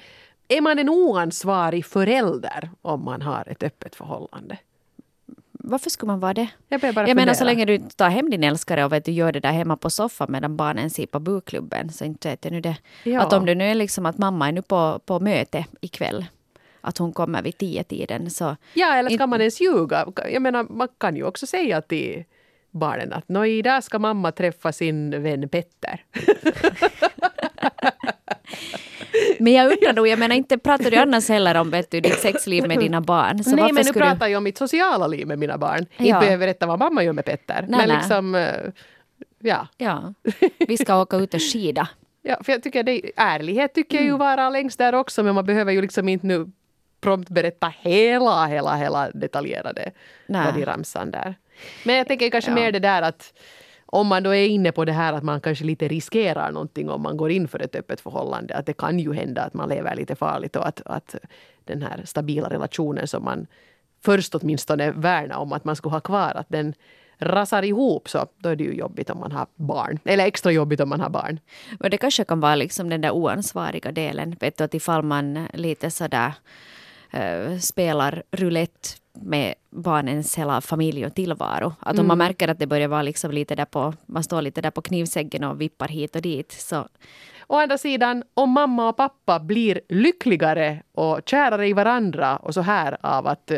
är 0.47 0.61
man 0.61 0.79
en 0.79 0.89
oansvarig 0.89 1.85
förälder 1.85 2.69
om 2.81 3.03
man 3.05 3.21
har 3.21 3.47
ett 3.51 3.63
öppet 3.63 3.95
förhållande? 3.95 4.57
Varför 5.67 5.89
skulle 5.89 6.07
man 6.07 6.19
vara 6.19 6.33
det? 6.33 6.47
Jag 6.69 6.83
jag 6.83 7.15
menar 7.15 7.33
så 7.33 7.43
länge 7.43 7.65
du 7.65 7.75
inte 7.75 7.95
tar 7.95 8.09
hem 8.09 8.29
din 8.29 8.43
älskare 8.43 8.85
och 8.85 8.91
vet, 8.93 9.05
du 9.05 9.11
gör 9.11 9.31
det 9.31 9.39
där 9.39 9.51
hemma 9.51 9.77
på 9.77 9.89
soffan 9.89 10.27
medan 10.31 10.57
barnen 10.57 10.89
ser 10.89 11.05
på 11.05 11.19
bukklubben. 11.19 11.89
Så 11.89 12.05
inte 12.05 12.29
vet 12.29 12.45
jag 12.45 12.51
nu 12.51 12.61
det. 12.61 12.77
Ja. 13.03 13.21
Att 13.21 13.33
om 13.33 13.45
det 13.45 13.55
nu 13.55 13.63
är 13.63 13.75
liksom 13.75 14.05
att 14.05 14.17
mamma 14.17 14.47
är 14.47 14.51
nu 14.51 14.61
på, 14.61 14.99
på 15.05 15.19
möte 15.19 15.65
ikväll. 15.81 16.25
Att 16.81 16.97
hon 16.97 17.13
kommer 17.13 17.41
vid 17.41 17.57
tio 17.57 17.83
tiden 17.83 18.29
så 18.29 18.55
Ja, 18.73 18.95
eller 18.95 19.09
ska 19.09 19.27
man 19.27 19.39
ens 19.41 19.61
ljuga? 19.61 20.05
Jag 20.33 20.41
menar, 20.41 20.63
man 20.69 20.87
kan 20.97 21.15
ju 21.15 21.23
också 21.23 21.47
säga 21.47 21.81
till 21.81 22.23
barnen 22.71 23.13
att 23.13 23.29
"Nå, 23.29 23.45
idag 23.45 23.83
ska 23.83 23.99
mamma 23.99 24.31
träffa 24.31 24.71
sin 24.71 25.23
vän 25.23 25.49
Petter. 25.49 26.03
Men 29.39 29.53
jag 29.53 29.71
undrar 29.71 29.93
nog, 29.93 30.07
jag 30.07 30.19
menar 30.19 30.35
inte 30.35 30.57
pratar 30.57 30.91
du 30.91 30.97
annars 30.97 31.29
heller 31.29 31.55
om 31.55 31.69
vet 31.69 31.91
du, 31.91 31.99
ditt 32.01 32.19
sexliv 32.19 32.67
med 32.67 32.79
dina 32.79 33.01
barn? 33.01 33.43
Så 33.43 33.55
Nej, 33.55 33.73
men 33.73 33.85
nu 33.85 33.93
pratar 33.93 34.27
jag 34.27 34.37
om 34.37 34.43
mitt 34.43 34.57
sociala 34.57 35.07
liv 35.07 35.27
med 35.27 35.39
mina 35.39 35.57
barn. 35.57 35.85
Ja. 35.97 36.05
Inte 36.05 36.19
behöver 36.19 36.37
berätta 36.37 36.65
vad 36.65 36.79
mamma 36.79 37.03
gör 37.03 37.13
med 37.13 37.25
Petter. 37.25 37.65
Nej, 37.67 37.79
men 37.79 37.87
nej. 37.87 37.97
liksom, 37.97 38.35
eh, 38.35 38.49
ja. 39.39 39.67
Ja, 39.77 40.13
vi 40.67 40.77
ska 40.77 41.01
åka 41.01 41.17
ut 41.17 41.33
och 41.33 41.41
skida. 41.53 41.87
ja. 42.21 42.37
För 42.43 42.51
jag 42.51 42.63
tycker 42.63 42.83
det, 42.83 43.01
ärlighet 43.15 43.73
tycker 43.73 43.97
Mm. 43.97 44.07
jag 44.07 44.13
ju 44.13 44.17
vara 44.19 44.49
längst 44.49 44.77
där 44.77 44.95
också, 44.95 45.23
men 45.23 45.35
man 45.35 45.45
behöver 45.45 45.71
ju 45.71 45.81
liksom 45.81 46.09
inte 46.09 46.27
nu 46.27 46.51
prompt 47.01 47.29
berätta 47.29 47.73
hela, 47.81 48.45
hela, 48.45 48.75
hela 48.75 49.11
detaljerade 49.11 49.91
Nej. 50.27 50.45
vad 50.45 50.53
de 50.55 50.65
ramsan 50.65 51.11
där. 51.11 51.35
Men 51.83 51.95
jag 51.95 52.07
tänker 52.07 52.29
kanske 52.29 52.51
Ja. 52.51 52.55
mer 52.55 52.71
det 52.71 52.79
där 52.79 53.01
att 53.01 53.33
om 53.95 54.07
man 54.07 54.23
då 54.23 54.35
är 54.35 54.47
inne 54.47 54.71
på 54.71 54.85
det 54.85 54.91
här 54.91 55.13
att 55.13 55.23
man 55.23 55.41
kanske 55.41 55.65
lite 55.65 55.87
riskerar 55.87 56.51
någonting 56.51 56.89
om 56.89 57.01
man 57.01 57.17
går 57.17 57.31
in 57.31 57.47
för 57.47 57.59
ett 57.59 57.75
öppet 57.75 58.01
förhållande. 58.01 58.55
Att 58.55 58.65
det 58.65 58.73
kan 58.73 58.99
ju 58.99 59.13
hända 59.13 59.41
att 59.41 59.53
man 59.53 59.69
lever 59.69 59.95
lite 59.95 60.15
farligt 60.15 60.55
och 60.55 60.67
att, 60.67 60.81
att 60.85 61.15
den 61.63 61.81
här 61.81 62.01
stabila 62.05 62.49
relationen 62.49 63.07
som 63.07 63.23
man 63.23 63.47
först 64.05 64.35
åtminstone 64.35 64.91
värnar 64.91 65.37
om 65.37 65.53
att 65.53 65.65
man 65.65 65.75
skulle 65.75 65.93
ha 65.93 65.99
kvar, 65.99 66.31
att 66.35 66.49
den 66.49 66.73
rasar 67.17 67.63
ihop 67.63 68.09
så 68.09 68.25
då 68.37 68.49
är 68.49 68.55
det 68.55 68.63
ju 68.63 68.73
jobbigt 68.73 69.09
om 69.09 69.19
man 69.19 69.31
har 69.31 69.47
barn. 69.55 69.99
Eller 70.05 70.25
extra 70.25 70.51
jobbigt 70.51 70.79
om 70.79 70.89
man 70.89 71.01
har 71.01 71.09
barn. 71.09 71.39
Och 71.79 71.89
det 71.89 71.97
kanske 71.97 72.23
kan 72.23 72.39
vara 72.39 72.55
liksom 72.55 72.89
den 72.89 73.01
där 73.01 73.11
oansvariga 73.11 73.91
delen. 73.91 74.35
Vet 74.39 74.57
du, 74.57 74.63
att 74.63 74.73
ifall 74.73 75.03
man 75.03 75.47
lite 75.53 75.91
sådär 75.91 76.33
äh, 77.11 77.57
spelar 77.57 78.23
roulette 78.31 78.89
med 79.21 79.53
barnens 79.69 80.35
hela 80.35 80.61
familj 80.61 81.05
och 81.05 81.15
tillvaro. 81.15 81.73
Att 81.79 81.99
om 81.99 82.07
man 82.07 82.17
märker 82.17 82.47
att 82.47 82.59
det 82.59 82.67
börjar 82.67 82.87
vara 82.87 83.01
liksom 83.01 83.31
lite 83.31 83.55
där 83.55 83.65
på, 83.65 83.93
man 84.05 84.23
står 84.23 84.41
lite 84.41 84.61
där 84.61 84.71
på 84.71 84.81
knivsäggen 84.81 85.43
och 85.43 85.61
vippar 85.61 85.87
hit 85.87 86.15
och 86.15 86.21
dit. 86.21 86.51
Så 86.51 86.87
Å 87.47 87.55
andra 87.55 87.77
sidan, 87.77 88.23
om 88.33 88.49
mamma 88.49 88.89
och 88.89 88.97
pappa 88.97 89.39
blir 89.39 89.81
lyckligare 89.89 90.81
och 90.91 91.19
kärare 91.25 91.67
i 91.67 91.73
varandra 91.73 92.37
och 92.37 92.53
så 92.53 92.61
här 92.61 92.97
av 93.01 93.27
att 93.27 93.51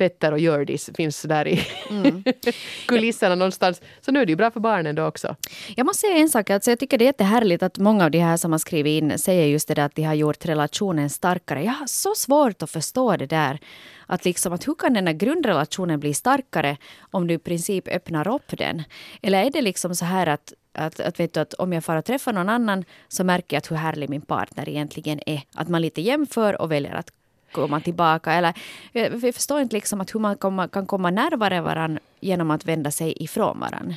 Petter 0.00 0.32
och 0.32 0.38
Hjördis 0.38 0.90
finns 0.94 1.22
där 1.22 1.48
i 1.48 1.66
mm. 1.90 2.24
kulisserna 2.86 3.34
någonstans. 3.34 3.80
Så 4.00 4.12
nu 4.12 4.20
är 4.20 4.26
det 4.26 4.32
ju 4.32 4.36
bra 4.36 4.50
för 4.50 4.60
barnen 4.60 4.94
då 4.94 5.04
också. 5.04 5.36
Jag 5.76 5.86
måste 5.86 6.00
säga 6.00 6.16
en 6.16 6.28
sak. 6.28 6.50
Alltså 6.50 6.70
jag 6.70 6.78
tycker 6.78 6.98
det 6.98 7.04
är 7.04 7.06
jättehärligt 7.06 7.62
att 7.62 7.78
många 7.78 8.04
av 8.04 8.10
de 8.10 8.18
här 8.18 8.36
som 8.36 8.52
har 8.52 8.58
skrivit 8.58 9.02
in 9.02 9.18
säger 9.18 9.46
just 9.46 9.68
det 9.68 9.74
där 9.74 9.84
att 9.84 9.94
de 9.94 10.02
har 10.02 10.14
gjort 10.14 10.46
relationen 10.46 11.10
starkare. 11.10 11.64
Jag 11.64 11.72
har 11.72 11.86
så 11.86 12.14
svårt 12.14 12.62
att 12.62 12.70
förstå 12.70 13.16
det 13.16 13.26
där. 13.26 13.58
Att, 14.06 14.24
liksom, 14.24 14.52
att 14.52 14.68
hur 14.68 14.74
kan 14.74 14.94
den 14.94 15.06
här 15.06 15.14
grundrelationen 15.14 16.00
bli 16.00 16.14
starkare 16.14 16.76
om 17.10 17.26
du 17.26 17.34
i 17.34 17.38
princip 17.38 17.88
öppnar 17.88 18.34
upp 18.34 18.58
den? 18.58 18.82
Eller 19.22 19.44
är 19.44 19.50
det 19.50 19.62
liksom 19.62 19.94
så 19.94 20.04
här 20.04 20.26
att 20.26 20.52
att, 20.72 21.00
att, 21.00 21.20
vet 21.20 21.34
du, 21.34 21.40
att 21.40 21.54
om 21.54 21.72
jag 21.72 21.84
får 21.84 22.02
träffa 22.02 22.32
någon 22.32 22.48
annan 22.48 22.84
så 23.08 23.24
märker 23.24 23.56
jag 23.56 23.58
att 23.58 23.70
hur 23.70 23.76
härlig 23.76 24.10
min 24.10 24.20
partner 24.20 24.68
egentligen 24.68 25.20
är. 25.26 25.42
Att 25.54 25.68
man 25.68 25.82
lite 25.82 26.00
jämför 26.00 26.60
och 26.62 26.70
väljer 26.70 26.94
att 26.94 27.10
komma 27.52 27.80
tillbaka. 27.80 28.32
Eller, 28.32 28.54
eh, 28.92 29.12
jag 29.22 29.34
förstår 29.34 29.60
inte 29.60 29.76
liksom 29.76 30.00
att 30.00 30.14
hur 30.14 30.20
man 30.20 30.36
komma, 30.36 30.68
kan 30.68 30.86
komma 30.86 31.10
närmare 31.10 31.60
varandra 31.60 32.00
genom 32.20 32.50
att 32.50 32.64
vända 32.64 32.90
sig 32.90 33.22
ifrån 33.22 33.60
varandra. 33.60 33.94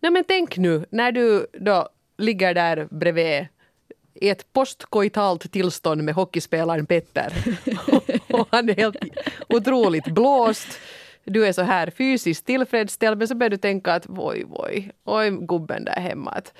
Nej, 0.00 0.12
men 0.12 0.24
tänk 0.28 0.56
nu 0.56 0.86
när 0.90 1.12
du 1.12 1.46
då 1.52 1.88
ligger 2.18 2.54
där 2.54 2.88
bredvid 2.90 3.46
i 4.14 4.28
ett 4.28 4.52
postkoitalt 4.52 5.52
tillstånd 5.52 6.04
med 6.04 6.14
hockeyspelaren 6.14 6.86
Petter. 6.86 7.32
och 8.32 8.48
han 8.50 8.68
är 8.68 8.74
helt 8.74 8.96
otroligt 9.48 10.04
blåst. 10.04 10.78
Du 11.24 11.46
är 11.46 11.52
så 11.52 11.62
här 11.62 11.90
fysiskt 11.90 12.46
tillfredsställd 12.46 13.18
men 13.18 13.28
så 13.28 13.34
börjar 13.34 13.50
du 13.50 13.56
tänka 13.56 13.94
att 13.94 14.06
oj, 14.08 14.44
oj, 14.50 14.90
oj 15.04 15.30
gubben 15.30 15.84
där 15.84 16.00
hemma. 16.00 16.30
Att 16.30 16.52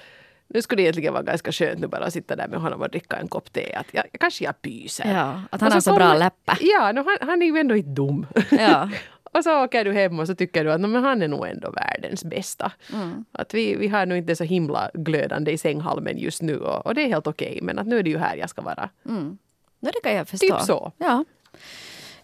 nu 0.54 0.62
skulle 0.62 0.82
det 0.82 0.84
egentligen 0.84 1.12
vara 1.12 1.22
ganska 1.22 1.52
skönt 1.52 1.80
nu 1.80 1.86
bara 1.86 2.04
att 2.04 2.12
sitta 2.12 2.36
där 2.36 2.48
med 2.48 2.60
honom 2.60 2.80
och 2.80 2.90
dricka 2.90 3.16
en 3.16 3.28
kopp 3.28 3.52
te. 3.52 3.74
Att 3.74 3.86
jag, 3.90 4.04
kanske 4.20 4.44
jag 4.44 4.62
pyser. 4.62 5.12
Ja, 5.14 5.42
att 5.50 5.60
han 5.60 5.72
har 5.72 5.80
så, 5.80 5.90
så 5.90 5.96
bra 5.96 6.14
läppar. 6.14 6.58
Ja, 6.60 6.92
no, 6.92 7.04
han, 7.04 7.28
han 7.28 7.42
är 7.42 7.46
ju 7.46 7.58
ändå 7.58 7.76
inte 7.76 7.90
dum. 7.90 8.26
Ja. 8.50 8.90
och 9.32 9.44
så 9.44 9.64
åker 9.64 9.84
du 9.84 9.92
hem 9.92 10.20
och 10.20 10.26
så 10.26 10.34
tycker 10.34 10.64
du 10.64 10.72
att 10.72 10.80
no, 10.80 10.86
men 10.86 11.04
han 11.04 11.22
är 11.22 11.28
nog 11.28 11.46
ändå 11.46 11.70
världens 11.70 12.24
bästa. 12.24 12.72
Mm. 12.92 13.24
Att 13.32 13.54
vi, 13.54 13.76
vi 13.76 13.88
har 13.88 14.06
nog 14.06 14.18
inte 14.18 14.36
så 14.36 14.44
himla 14.44 14.90
glödande 14.94 15.52
i 15.52 15.58
sänghalmen 15.58 16.18
just 16.18 16.42
nu 16.42 16.56
och, 16.56 16.86
och 16.86 16.94
det 16.94 17.02
är 17.02 17.08
helt 17.08 17.26
okej. 17.26 17.48
Okay, 17.48 17.62
men 17.62 17.78
att 17.78 17.86
nu 17.86 17.98
är 17.98 18.02
det 18.02 18.10
ju 18.10 18.18
här 18.18 18.36
jag 18.36 18.50
ska 18.50 18.62
vara. 18.62 18.88
Mm. 19.08 19.38
No, 19.80 19.90
det 19.92 20.00
kan 20.02 20.14
jag 20.14 20.28
förstå. 20.28 20.46
Typ 20.46 20.66
så. 20.66 20.92
Ja, 20.98 21.24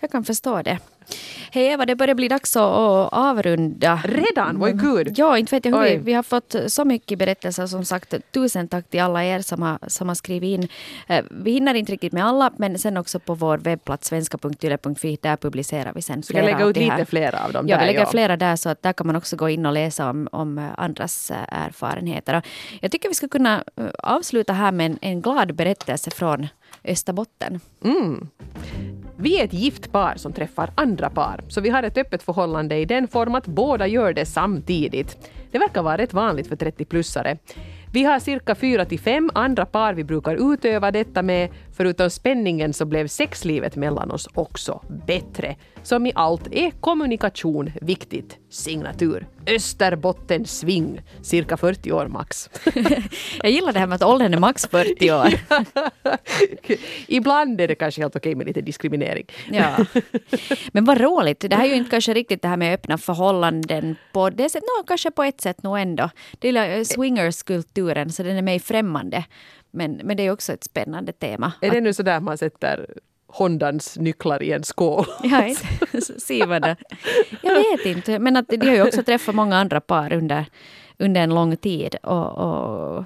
jag 0.01 0.11
kan 0.11 0.25
förstå 0.25 0.63
det. 0.63 0.79
Hej 1.51 1.67
Eva, 1.67 1.87
det 1.87 1.97
börjar 1.97 2.15
bli 2.15 2.29
dags 2.29 2.57
att 2.57 3.13
avrunda. 3.13 4.01
Redan? 4.05 4.59
Vad 4.59 4.81
gud! 4.81 5.13
Ja, 5.17 5.39
inte 5.39 5.55
vet 5.55 5.65
jag 5.65 5.73
hur 5.73 5.83
vi, 5.83 5.97
vi 5.97 6.13
har 6.13 6.23
fått 6.23 6.55
så 6.67 6.85
mycket 6.85 7.19
berättelser 7.19 7.67
som 7.67 7.85
sagt. 7.85 8.15
Tusen 8.33 8.69
tack 8.69 8.91
till 8.91 9.01
alla 9.01 9.25
er 9.25 9.41
som 9.41 9.63
har, 9.63 9.79
som 9.87 10.09
har 10.09 10.15
skrivit 10.15 10.61
in. 10.61 10.69
Eh, 11.07 11.25
vi 11.31 11.51
hinner 11.51 11.75
inte 11.75 11.93
riktigt 11.93 12.13
med 12.13 12.27
alla, 12.27 12.53
men 12.57 12.79
sen 12.79 12.97
också 12.97 13.21
på 13.21 13.35
vår 13.35 13.59
webbplats 13.59 14.09
svenska.yle.fi. 14.09 15.19
Där 15.23 15.37
publicerar 15.37 15.93
vi 15.95 16.03
sen 16.03 16.23
flera. 16.23 16.47
Vi 16.47 16.53
lägga 16.53 16.65
ut 16.65 16.77
lite 16.77 17.05
flera 17.05 17.45
av 17.45 17.53
dem 17.53 17.69
ja, 17.69 17.77
där. 17.77 17.83
vi 17.83 17.87
lägger 17.87 18.01
ja. 18.01 18.11
flera 18.11 18.37
där 18.37 18.57
så 18.57 18.69
att 18.69 18.83
där 18.83 18.93
kan 18.93 19.07
man 19.07 19.17
också 19.17 19.37
gå 19.37 19.49
in 19.49 19.67
och 19.67 19.73
läsa 19.73 20.11
om, 20.11 20.29
om 20.33 20.71
andras 20.77 21.31
eh, 21.31 21.37
erfarenheter. 21.49 22.43
Jag 22.81 22.93
tycker 22.93 23.09
vi 23.09 23.15
ska 23.15 23.29
kunna 23.29 23.65
eh, 23.77 23.87
avsluta 23.99 24.53
här 24.53 24.73
med 24.73 24.87
en, 24.87 24.99
en 25.01 25.23
glad 25.23 25.55
berättelse 25.55 26.11
från 26.11 26.49
Österbotten. 26.85 27.61
Mm. 27.85 28.29
Vi 29.21 29.41
är 29.41 29.45
ett 29.45 29.53
gift 29.53 29.93
par 29.93 30.15
som 30.17 30.33
träffar 30.33 30.71
andra 30.75 31.11
par, 31.11 31.41
så 31.49 31.61
vi 31.61 31.71
har 31.71 31.83
ett 31.83 31.99
öppet 31.99 32.23
förhållande 32.23 32.77
i 32.77 32.85
den 32.85 33.09
form 33.09 33.35
att 33.35 33.47
båda 33.47 33.87
gör 33.87 34.13
det 34.13 34.27
samtidigt. 34.27 35.33
Det 35.51 35.59
verkar 35.59 35.83
vara 35.83 35.99
rätt 35.99 36.13
vanligt 36.13 36.47
för 36.47 36.57
30-plussare. 36.57 37.39
Vi 37.93 38.05
har 38.05 38.19
cirka 38.19 38.55
fyra 38.55 38.85
till 38.85 39.01
fem 39.01 39.31
andra 39.35 39.67
par 39.67 39.95
vi 39.95 40.05
brukar 40.05 40.53
utöva 40.53 40.91
detta 40.91 41.23
med. 41.23 41.51
Förutom 41.77 42.11
spänningen 42.11 42.73
så 42.73 42.85
blev 42.85 43.07
sexlivet 43.07 43.77
mellan 43.77 44.11
oss 44.11 44.29
också 44.35 44.81
bättre. 45.07 45.57
Som 45.89 46.07
i 46.07 46.13
allt 46.15 46.49
är 46.53 46.71
kommunikation 46.71 47.71
viktigt. 47.81 48.39
Signatur 48.51 49.27
Österbotten 49.47 50.47
Swing, 50.47 51.01
cirka 51.23 51.57
40 51.57 51.93
år 51.93 52.07
max. 52.07 52.51
Jag 53.43 53.53
gillar 53.53 53.73
det 53.73 53.79
här 53.79 53.87
med 53.87 53.95
att 53.97 54.03
åldern 54.03 54.35
är 54.35 54.39
max 54.39 54.67
40 54.67 55.11
år. 55.13 55.29
Ibland 57.07 57.61
är 57.61 57.69
det 57.69 57.75
kanske 57.75 58.01
helt 58.01 58.17
okej 58.17 58.35
med 58.35 58.47
lite 58.47 58.61
diskriminering. 58.61 59.27
Ja. 59.51 59.77
Men 60.73 60.85
vad 60.85 61.01
roligt. 61.01 61.41
Det 61.41 61.57
här 61.57 61.65
är 61.65 61.69
ju 61.69 61.75
inte 61.75 61.91
kanske 61.91 62.15
riktigt 62.15 62.43
det 62.43 62.49
här 62.49 62.57
med 62.57 62.75
öppna 62.75 62.99
förhållanden 62.99 63.97
på 64.13 64.31
det 64.31 64.49
sättet. 64.49 64.69
No, 64.79 64.85
kanske 64.87 65.11
på 65.11 65.23
ett 65.23 65.41
sätt 65.41 65.63
nog 65.63 65.79
ändå. 65.79 66.11
Det 66.39 66.49
är 66.49 66.85
swingerskulturen, 66.85 68.13
så 68.13 68.23
den 68.23 68.37
är 68.37 68.43
mig 68.43 68.61
främmande. 68.61 69.25
Men, 69.71 70.01
men 70.05 70.17
det 70.17 70.23
är 70.23 70.31
också 70.31 70.53
ett 70.53 70.65
spännande 70.65 71.13
tema. 71.13 71.53
Är 71.61 71.71
det 71.71 71.81
nu 71.81 71.93
så 71.93 72.03
där 72.03 72.21
man 72.21 72.39
sätter 72.39 72.87
Hondans 73.29 73.99
nycklar 73.99 74.43
i 74.43 74.53
en 74.53 74.65
skål. 74.65 75.07
Ja, 75.23 75.41
det. 76.61 76.77
Jag 77.43 77.55
vet 77.55 77.87
inte, 77.87 78.19
men 78.19 78.37
att 78.37 78.49
de 78.49 78.67
har 78.67 78.75
ju 78.75 78.83
också 78.83 79.03
träffat 79.03 79.35
många 79.35 79.57
andra 79.57 79.81
par 79.81 80.13
under, 80.13 80.47
under 80.99 81.21
en 81.21 81.35
lång 81.35 81.57
tid. 81.57 81.95
Och, 82.03 82.39
och, 82.39 83.05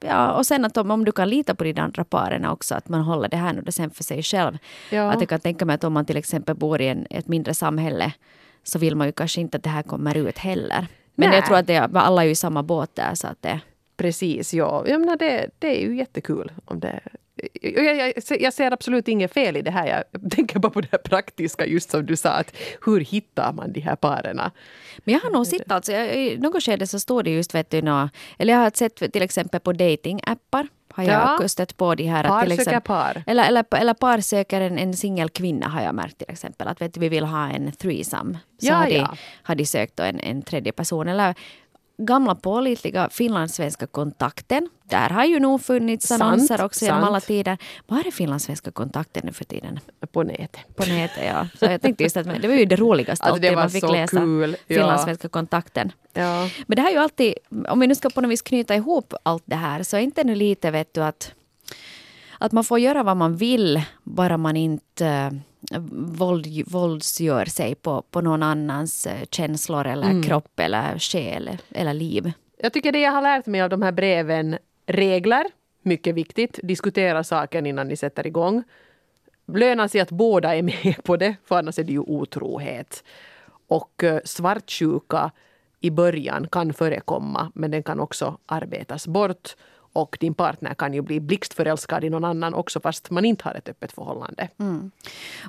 ja, 0.00 0.32
och 0.32 0.46
sen 0.46 0.64
att 0.64 0.76
om, 0.76 0.90
om 0.90 1.04
du 1.04 1.12
kan 1.12 1.28
lita 1.28 1.54
på 1.54 1.64
de 1.64 1.80
andra 1.80 2.04
paren 2.04 2.44
också, 2.44 2.74
att 2.74 2.88
man 2.88 3.00
håller 3.00 3.28
det 3.28 3.36
här 3.36 3.52
nu 3.52 3.72
sen 3.72 3.90
för 3.90 4.04
sig 4.04 4.22
själv. 4.22 4.58
Ja. 4.90 5.12
Att 5.12 5.20
jag 5.20 5.28
kan 5.28 5.40
tänka 5.40 5.64
mig 5.64 5.74
att 5.74 5.84
om 5.84 5.92
man 5.92 6.06
till 6.06 6.16
exempel 6.16 6.54
bor 6.54 6.80
i 6.80 6.88
en, 6.88 7.06
ett 7.10 7.28
mindre 7.28 7.54
samhälle 7.54 8.12
så 8.62 8.78
vill 8.78 8.96
man 8.96 9.06
ju 9.06 9.12
kanske 9.12 9.40
inte 9.40 9.56
att 9.56 9.62
det 9.62 9.70
här 9.70 9.82
kommer 9.82 10.16
ut 10.16 10.38
heller. 10.38 10.86
Men 11.14 11.28
Nej. 11.28 11.38
jag 11.38 11.46
tror 11.46 11.56
att 11.56 11.66
det, 11.66 11.78
alla 11.94 12.22
är 12.22 12.26
ju 12.26 12.32
i 12.32 12.34
samma 12.34 12.62
båt 12.62 12.90
där. 12.94 13.14
Så 13.14 13.26
att 13.26 13.42
det... 13.42 13.60
Precis, 13.96 14.54
ja. 14.54 14.84
Jag 14.86 15.00
menar, 15.00 15.16
det, 15.16 15.50
det 15.58 15.82
är 15.82 15.88
ju 15.88 15.96
jättekul 15.96 16.52
om 16.64 16.80
det 16.80 17.00
jag, 17.60 17.96
jag, 17.98 18.40
jag, 18.40 18.52
ser 18.52 18.70
absolut 18.70 19.08
inget 19.08 19.32
fel 19.32 19.56
i 19.56 19.62
det 19.62 19.70
här. 19.70 20.04
Jag 20.12 20.30
tänker 20.30 20.58
bara 20.58 20.70
på 20.70 20.80
det 20.80 20.88
här 20.92 20.98
praktiska, 20.98 21.66
just 21.66 21.90
som 21.90 22.06
du 22.06 22.16
sa. 22.16 22.30
Att 22.30 22.56
hur 22.86 23.00
hittar 23.00 23.52
man 23.52 23.72
de 23.72 23.80
här 23.80 23.96
paren? 23.96 24.40
Men 24.98 25.14
jag 25.14 25.20
har 25.20 25.30
nog 25.30 25.46
sett, 25.46 25.72
alltså, 25.72 25.92
i 25.92 26.38
något 26.38 26.62
skede 26.62 26.86
så 26.86 27.00
står 27.00 27.22
det 27.22 27.30
just, 27.30 27.54
vet 27.54 27.70
du, 27.70 27.82
nå, 27.82 28.08
eller 28.38 28.52
jag 28.52 28.60
har 28.60 28.70
sett 28.74 29.12
till 29.12 29.22
exempel 29.22 29.60
på 29.60 29.72
datingappar 29.72 30.68
har 30.98 31.04
jag 31.04 31.42
ja. 31.42 31.48
stött 31.48 31.76
på 31.76 31.94
de 31.94 32.04
här. 32.04 32.24
Par 32.24 32.42
till 32.42 32.52
exempel, 32.52 32.80
par. 32.80 33.22
Eller, 33.26 33.48
eller, 33.48 33.64
eller 33.76 33.94
par 33.94 34.20
söker 34.20 34.60
en, 34.60 34.78
en 34.78 34.94
singel 34.94 35.30
kvinna 35.30 35.68
har 35.68 35.82
jag 35.82 35.94
märkt 35.94 36.18
till 36.18 36.30
exempel. 36.30 36.68
Att 36.68 36.80
vet 36.80 36.96
vi 36.96 37.08
vill 37.08 37.24
ha 37.24 37.50
en 37.50 37.72
threesome. 37.72 38.38
Så 38.58 38.66
ja, 38.66 38.74
har, 38.74 38.86
de, 38.86 38.96
ja. 38.96 39.16
har 39.42 39.54
de 39.54 39.66
sökt 39.66 40.00
en, 40.00 40.20
en 40.20 40.42
tredje 40.42 40.72
person. 40.72 41.08
Eller 41.08 41.34
gamla 41.98 42.34
pålitliga 42.34 43.08
finlandssvenska 43.10 43.86
kontakten. 43.86 44.68
Där 44.84 45.10
har 45.10 45.24
ju 45.24 45.40
nog 45.40 45.62
funnits 45.62 46.10
annonser 46.10 46.64
också 46.64 46.84
genom 46.84 47.04
alla 47.04 47.20
tider. 47.20 47.58
Var 47.86 48.06
är 48.06 48.10
finlandssvenska 48.10 48.70
kontakten 48.70 49.22
nu 49.26 49.32
för 49.32 49.44
tiden? 49.44 49.80
På 50.12 50.22
nätet. 50.22 50.76
På 50.76 50.84
nätet, 50.86 51.24
ja. 51.26 51.46
Så 51.58 51.64
jag 51.64 51.82
tänkte 51.82 52.02
just 52.02 52.16
att 52.16 52.42
det 52.42 52.48
var 52.48 52.54
ju 52.54 52.64
det 52.64 52.76
roligaste 52.76 53.24
alltså, 53.24 53.42
det 53.42 53.54
man 53.54 53.70
fick 53.70 53.82
läsa. 53.82 54.16
Cool. 54.16 54.56
Finlandssvenska 54.68 55.24
ja. 55.26 55.28
kontakten. 55.28 55.92
Ja. 56.12 56.48
Men 56.66 56.76
det 56.76 56.82
här 56.82 56.88
är 56.88 56.92
ju 56.92 57.00
alltid, 57.00 57.34
om 57.68 57.80
vi 57.80 57.86
nu 57.86 57.94
ska 57.94 58.10
på 58.10 58.20
något 58.20 58.30
vis 58.30 58.42
knyta 58.42 58.74
ihop 58.74 59.14
allt 59.22 59.42
det 59.46 59.56
här, 59.56 59.82
så 59.82 59.96
är 59.96 60.00
inte 60.00 60.24
nu 60.24 60.34
lite 60.34 60.70
vet 60.70 60.94
du 60.94 61.02
att 61.02 61.34
att 62.38 62.52
man 62.52 62.64
får 62.64 62.78
göra 62.78 63.02
vad 63.02 63.16
man 63.16 63.36
vill, 63.36 63.82
bara 64.02 64.36
man 64.36 64.56
inte 64.56 65.40
våld, 65.90 66.46
våldsgör 66.66 67.44
sig 67.44 67.74
på, 67.74 68.02
på 68.02 68.20
någon 68.20 68.42
annans 68.42 69.06
eh, 69.06 69.24
känslor 69.30 69.86
eller 69.86 70.10
mm. 70.10 70.22
kropp 70.22 70.60
eller 70.60 70.98
själ 70.98 71.58
eller 71.70 71.94
liv. 71.94 72.32
Jag 72.58 72.72
tycker 72.72 72.92
det 72.92 73.00
jag 73.00 73.12
har 73.12 73.22
lärt 73.22 73.46
mig 73.46 73.62
av 73.62 73.70
de 73.70 73.82
här 73.82 73.92
breven, 73.92 74.58
regler, 74.86 75.44
mycket 75.82 76.14
viktigt. 76.14 76.60
Diskutera 76.62 77.24
saken 77.24 77.66
innan 77.66 77.88
ni 77.88 77.96
sätter 77.96 78.26
igång. 78.26 78.62
Löna 79.46 79.88
sig 79.88 80.00
att 80.00 80.10
båda 80.10 80.56
är 80.56 80.62
med 80.62 81.04
på 81.04 81.16
det, 81.16 81.36
för 81.44 81.58
annars 81.58 81.78
är 81.78 81.84
det 81.84 81.92
ju 81.92 82.00
otrohet. 82.00 83.04
Och 83.68 84.04
eh, 84.04 84.20
svartsjuka 84.24 85.30
i 85.80 85.90
början 85.90 86.48
kan 86.48 86.72
förekomma, 86.72 87.52
men 87.54 87.70
den 87.70 87.82
kan 87.82 88.00
också 88.00 88.38
arbetas 88.46 89.06
bort 89.06 89.56
och 89.92 90.16
din 90.20 90.34
partner 90.34 90.74
kan 90.74 90.94
ju 90.94 91.02
bli 91.02 91.20
blixtförälskad 91.20 92.04
i 92.04 92.10
någon 92.10 92.24
annan 92.24 92.54
också 92.54 92.80
fast 92.80 93.10
man 93.10 93.24
inte 93.24 93.44
har 93.44 93.54
ett 93.54 93.68
öppet 93.68 93.92
förhållande. 93.92 94.48
Mm. 94.58 94.90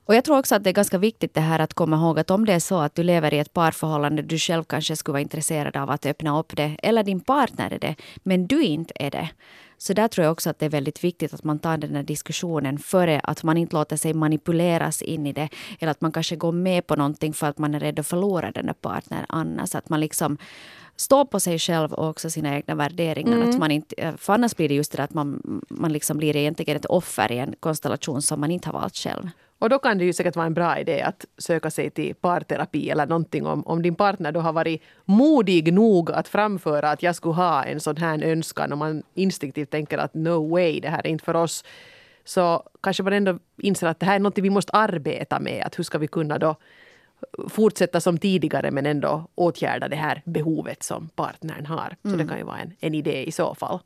Och 0.05 0.15
jag 0.15 0.23
tror 0.23 0.39
också 0.39 0.55
att 0.55 0.63
det 0.63 0.69
är 0.69 0.73
ganska 0.73 0.97
viktigt 0.97 1.33
det 1.33 1.41
här 1.41 1.59
att 1.59 1.73
komma 1.73 1.95
ihåg 1.95 2.19
att 2.19 2.31
om 2.31 2.45
det 2.45 2.53
är 2.53 2.59
så 2.59 2.79
att 2.79 2.95
du 2.95 3.03
lever 3.03 3.33
i 3.33 3.39
ett 3.39 3.53
parförhållande, 3.53 4.21
du 4.21 4.37
själv 4.37 4.63
kanske 4.63 4.95
skulle 4.95 5.13
vara 5.13 5.21
intresserad 5.21 5.77
av 5.77 5.89
att 5.89 6.05
öppna 6.05 6.39
upp 6.39 6.55
det, 6.55 6.75
eller 6.83 7.03
din 7.03 7.19
partner 7.19 7.73
är 7.73 7.79
det, 7.79 7.95
men 8.23 8.47
du 8.47 8.63
inte 8.63 8.93
är 8.95 9.11
det. 9.11 9.29
Så 9.81 9.93
där 9.93 10.07
tror 10.07 10.23
jag 10.23 10.31
också 10.31 10.49
att 10.49 10.59
det 10.59 10.65
är 10.65 10.69
väldigt 10.69 11.03
viktigt 11.03 11.33
att 11.33 11.43
man 11.43 11.59
tar 11.59 11.77
den 11.77 11.95
här 11.95 12.03
diskussionen 12.03 12.77
före 12.79 13.19
att 13.23 13.43
man 13.43 13.57
inte 13.57 13.75
låter 13.75 13.97
sig 13.97 14.13
manipuleras 14.13 15.01
in 15.01 15.27
i 15.27 15.33
det. 15.33 15.49
Eller 15.79 15.91
att 15.91 16.01
man 16.01 16.11
kanske 16.11 16.35
går 16.35 16.51
med 16.51 16.87
på 16.87 16.95
någonting 16.95 17.33
för 17.33 17.47
att 17.47 17.57
man 17.57 17.75
är 17.75 17.79
rädd 17.79 17.99
att 17.99 18.07
förlora 18.07 18.51
den 18.51 18.65
där 18.65 18.73
partnern 18.73 19.25
annars. 19.29 19.75
Att 19.75 19.89
man 19.89 19.99
liksom 19.99 20.37
stå 20.99 21.25
på 21.25 21.39
sig 21.39 21.59
själv 21.59 21.93
och 21.93 22.09
också 22.09 22.29
sina 22.29 22.55
egna 22.55 22.75
värderingar. 22.75 23.33
Mm. 23.33 23.49
Att 23.49 23.57
man 23.57 23.71
inte, 23.71 24.13
för 24.17 24.33
annars 24.33 24.55
blir 24.55 24.69
det 24.69 24.75
just 24.75 24.91
det 24.91 25.03
att 25.03 25.13
man, 25.13 25.41
man 25.69 25.93
liksom 25.93 26.17
blir 26.17 26.35
egentligen 26.35 26.77
ett 26.77 26.85
offer 26.85 27.31
i 27.31 27.37
en 27.37 27.55
konstellation 27.59 28.21
som 28.21 28.39
man 28.39 28.51
inte 28.51 28.69
har 28.69 28.79
valt 28.79 28.95
själv. 28.95 29.29
Och 29.59 29.69
då 29.69 29.79
kan 29.79 29.97
det 29.97 30.05
ju 30.05 30.13
säkert 30.13 30.35
vara 30.35 30.45
en 30.45 30.53
bra 30.53 30.79
idé 30.79 31.01
att 31.01 31.25
söka 31.37 31.71
sig 31.71 31.89
till 31.89 32.15
parterapi 32.15 32.89
eller 32.89 33.07
någonting 33.07 33.45
om, 33.45 33.67
om 33.67 33.81
din 33.81 33.95
partner 33.95 34.31
då 34.31 34.39
har 34.39 34.53
varit 34.53 34.81
modig 35.05 35.73
nog 35.73 36.11
att 36.11 36.27
framföra 36.27 36.91
att 36.91 37.03
jag 37.03 37.15
skulle 37.15 37.35
ha 37.35 37.63
en 37.63 37.79
sån 37.79 37.97
här 37.97 38.23
önskan 38.23 38.71
och 38.71 38.77
man 38.77 39.03
instinktivt 39.13 39.71
tänker 39.71 39.97
att 39.97 40.13
no 40.13 40.49
way, 40.49 40.79
det 40.79 40.89
här 40.89 41.07
är 41.07 41.09
inte 41.09 41.25
för 41.25 41.35
oss. 41.35 41.63
Så 42.25 42.63
kanske 42.81 43.03
man 43.03 43.13
ändå 43.13 43.39
inser 43.57 43.87
att 43.87 43.99
det 43.99 44.05
här 44.05 44.15
är 44.15 44.19
något 44.19 44.37
vi 44.37 44.49
måste 44.49 44.73
arbeta 44.73 45.39
med. 45.39 45.63
Att 45.65 45.79
hur 45.79 45.83
ska 45.83 45.97
vi 45.97 46.07
kunna 46.07 46.37
då 46.37 46.55
fortsätta 47.49 48.01
som 48.01 48.17
tidigare 48.17 48.71
men 48.71 48.85
ändå 48.85 49.27
åtgärda 49.35 49.87
det 49.87 49.95
här 49.95 50.21
behovet 50.25 50.83
som 50.83 51.09
partnern 51.09 51.65
har. 51.65 51.95
Så 52.03 52.09
det 52.09 52.27
kan 52.27 52.37
ju 52.37 52.43
vara 52.43 52.57
en, 52.57 52.73
en 52.79 52.95
idé 52.95 53.23
i 53.23 53.31
så 53.31 53.55
fall. 53.55 53.79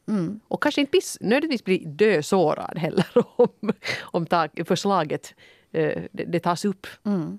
Och 0.48 0.63
kanske 0.63 0.82
inte 0.82 0.91
bis, 0.91 1.17
nödvändigtvis 1.22 1.63
bli 1.63 1.78
dösårad 1.86 2.78
heller 2.78 3.06
om, 3.36 3.74
om 4.02 4.26
ta, 4.26 4.48
förslaget 4.65 5.36
eh, 5.72 6.04
det, 6.12 6.24
det 6.24 6.39
tas 6.39 6.65
upp. 6.65 6.88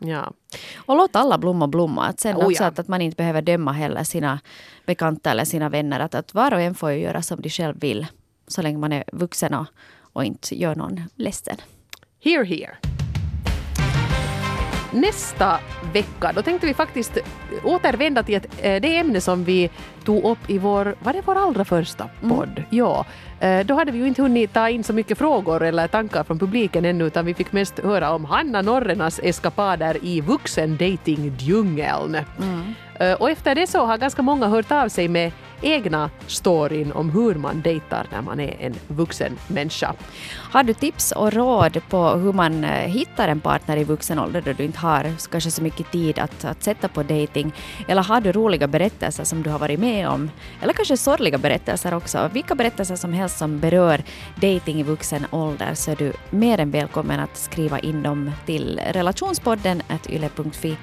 Ja. 0.00 0.32
Och 0.76 0.96
låt 0.96 1.16
alla 1.16 1.38
blommor 1.38 1.66
blomma. 1.66 2.04
Att 2.06 2.20
sen 2.20 2.36
Oh, 2.36 2.46
också 2.46 2.62
ja. 2.62 2.68
att, 2.68 2.78
att 2.78 2.88
man 2.88 3.00
inte 3.00 3.16
behöver 3.16 3.42
döma 3.42 3.72
heller 3.72 4.04
sina 4.04 4.40
bekanta 4.86 5.30
eller 5.30 5.44
sina 5.44 5.68
vänner. 5.68 6.00
Att, 6.00 6.14
att 6.14 6.34
var 6.34 6.54
och 6.54 6.60
en 6.60 6.74
får 6.74 6.90
ju 6.90 6.98
göra 6.98 7.22
som 7.22 7.40
de 7.40 7.50
själv 7.50 7.80
vill. 7.80 8.06
Så 8.46 8.62
länge 8.62 8.78
man 8.78 8.92
är 8.92 9.04
vuxen 9.12 9.54
och, 9.54 9.66
och 9.98 10.24
inte 10.24 10.60
gör 10.60 10.74
någon 10.74 11.00
ledsen. 11.16 11.56
Here, 12.24 12.44
here. 12.44 12.93
Nästa 14.94 15.58
vecka 15.92 16.32
då 16.34 16.42
tänkte 16.42 16.66
vi 16.66 16.74
faktiskt 16.74 17.18
återvända 17.64 18.22
till 18.22 18.34
ett, 18.34 18.46
eh, 18.62 18.80
det 18.82 18.96
ämne 18.96 19.20
som 19.20 19.44
vi 19.44 19.70
tog 20.04 20.24
upp 20.24 20.50
i 20.50 20.58
vår, 20.58 20.94
var 21.02 21.12
det 21.12 21.22
vår 21.24 21.34
allra 21.38 21.64
första 21.64 22.08
podd? 22.28 22.62
Ja. 22.70 23.04
Eh, 23.40 23.66
Då 23.66 23.74
hade 23.74 23.92
vi 23.92 23.98
ju 23.98 24.06
inte 24.08 24.22
hunnit 24.22 24.52
ta 24.52 24.68
in 24.68 24.84
så 24.84 24.92
mycket 24.92 25.18
frågor 25.18 25.62
eller 25.62 25.88
tankar 25.88 26.24
från 26.24 26.38
publiken 26.38 26.84
ännu 26.84 27.04
utan 27.06 27.26
vi 27.26 27.34
fick 27.34 27.52
mest 27.52 27.78
höra 27.78 28.10
om 28.12 28.24
Hanna 28.24 28.62
Norrenas 28.62 29.20
eskapader 29.22 29.98
i 30.02 30.20
vuxendating-djungeln. 30.20 32.14
Eh, 32.14 32.22
Eh, 33.04 33.14
och 33.14 33.30
efter 33.30 33.54
det 33.54 33.66
så 33.66 33.86
har 33.86 33.98
ganska 33.98 34.22
många 34.22 34.46
hört 34.46 34.72
av 34.72 34.88
sig 34.88 35.08
med 35.08 35.32
egna 35.62 36.10
storyn 36.26 36.92
om 36.92 37.10
hur 37.10 37.34
man 37.34 37.62
dejtar 37.62 38.06
när 38.12 38.22
man 38.22 38.40
är 38.40 38.56
en 38.60 38.74
vuxen 38.88 39.38
människa. 39.48 39.94
Har 40.52 40.62
du 40.62 40.74
tips 40.74 41.12
och 41.12 41.32
råd 41.32 41.80
på 41.88 42.08
hur 42.08 42.32
man 42.32 42.64
eh, 42.64 42.70
hittar 42.70 43.28
en 43.28 43.40
partner 43.40 43.76
i 43.76 43.84
vuxen 43.84 44.18
ålder 44.18 44.42
då 44.42 44.52
du 44.52 44.64
inte 44.64 44.78
har 44.78 45.12
kanske 45.30 45.50
så 45.50 45.62
mycket 45.62 45.92
tid 45.92 46.18
att, 46.18 46.44
att 46.44 46.62
sätta 46.62 46.88
på 46.88 47.02
dating? 47.02 47.52
Eller 47.88 48.02
har 48.02 48.20
du 48.20 48.32
roliga 48.32 48.66
berättelser 48.66 49.24
som 49.24 49.42
du 49.42 49.50
har 49.50 49.58
varit 49.58 49.80
med 49.80 50.08
om? 50.08 50.30
Eller 50.62 50.72
kanske 50.72 50.96
sorgliga 50.96 51.38
berättelser 51.38 51.94
också? 51.94 52.30
Vilka 52.32 52.54
berättelser 52.54 52.96
som 52.96 53.12
helst 53.12 53.38
som 53.38 53.60
berör 53.60 54.02
dating 54.34 54.80
i 54.80 54.82
vuxen 54.82 55.26
ålder 55.30 55.74
så 55.74 55.90
är 55.90 55.96
du 55.96 56.12
mer 56.30 56.60
än 56.60 56.70
välkommen 56.70 57.20
att 57.20 57.36
skriva 57.36 57.78
in 57.78 58.02
dem 58.02 58.30
till 58.46 58.80
relationspodden 58.92 59.82
yle.fi. 60.08 60.76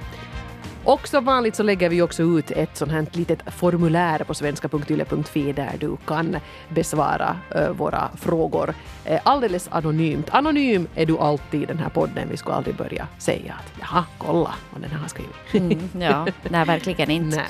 Och 0.83 1.07
som 1.07 1.25
vanligt 1.25 1.55
så 1.55 1.63
lägger 1.63 1.89
vi 1.89 2.01
också 2.01 2.23
ut 2.23 2.51
ett 2.51 2.77
sånt 2.77 2.91
här 2.91 3.05
litet 3.11 3.39
formulär 3.53 4.19
på 4.19 4.33
svenska.yle.fi 4.33 5.51
där 5.53 5.71
du 5.79 5.97
kan 6.07 6.37
besvara 6.69 7.37
eh, 7.55 7.69
våra 7.69 8.09
frågor 8.17 8.73
eh, 9.05 9.19
alldeles 9.23 9.67
anonymt. 9.71 10.29
Anonym 10.31 10.87
är 10.95 11.05
du 11.05 11.17
alltid 11.17 11.63
i 11.63 11.65
den 11.65 11.77
här 11.77 11.89
podden. 11.89 12.27
Vi 12.31 12.37
skulle 12.37 12.55
aldrig 12.55 12.75
börja 12.75 13.07
säga 13.17 13.53
att 13.53 13.73
jaha, 13.81 14.05
kolla 14.17 14.53
vad 14.71 14.81
den 14.81 14.91
här 14.91 14.99
har 14.99 15.07
skrivit. 15.07 15.31
Mm, 15.61 15.89
ja, 15.99 16.27
nej 16.49 16.65
verkligen 16.65 17.11
inte. 17.11 17.37
Nej. 17.37 17.45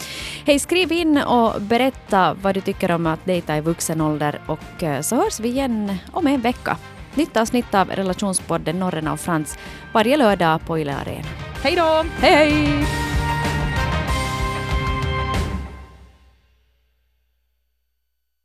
Hej, 0.45 0.59
skriv 0.59 0.91
in 0.91 1.17
och 1.17 1.61
berätta 1.61 2.33
vad 2.41 2.53
du 2.55 2.61
tycker 2.61 2.91
om 2.91 3.07
att 3.07 3.25
dejta 3.25 3.57
i 3.57 3.61
vuxen 3.61 4.01
ålder 4.01 4.41
och 4.45 4.83
eh, 4.83 5.01
så 5.01 5.15
hörs 5.15 5.39
vi 5.39 5.49
igen 5.49 5.97
om 6.11 6.27
en 6.27 6.41
vecka. 6.41 6.77
Nytt 7.13 7.37
avsnitt 7.37 7.75
av 7.75 7.89
relationspodden 7.89 8.79
Norren 8.79 9.07
och 9.07 9.19
Frans 9.19 9.57
varje 9.93 10.17
lördag 10.17 10.61
på 10.65 10.79
Yle 10.79 10.95
Arena. 10.95 11.27
Hej 11.63 11.75
då! 11.75 12.03
Hej 12.19 12.35
hej! 12.35 13.10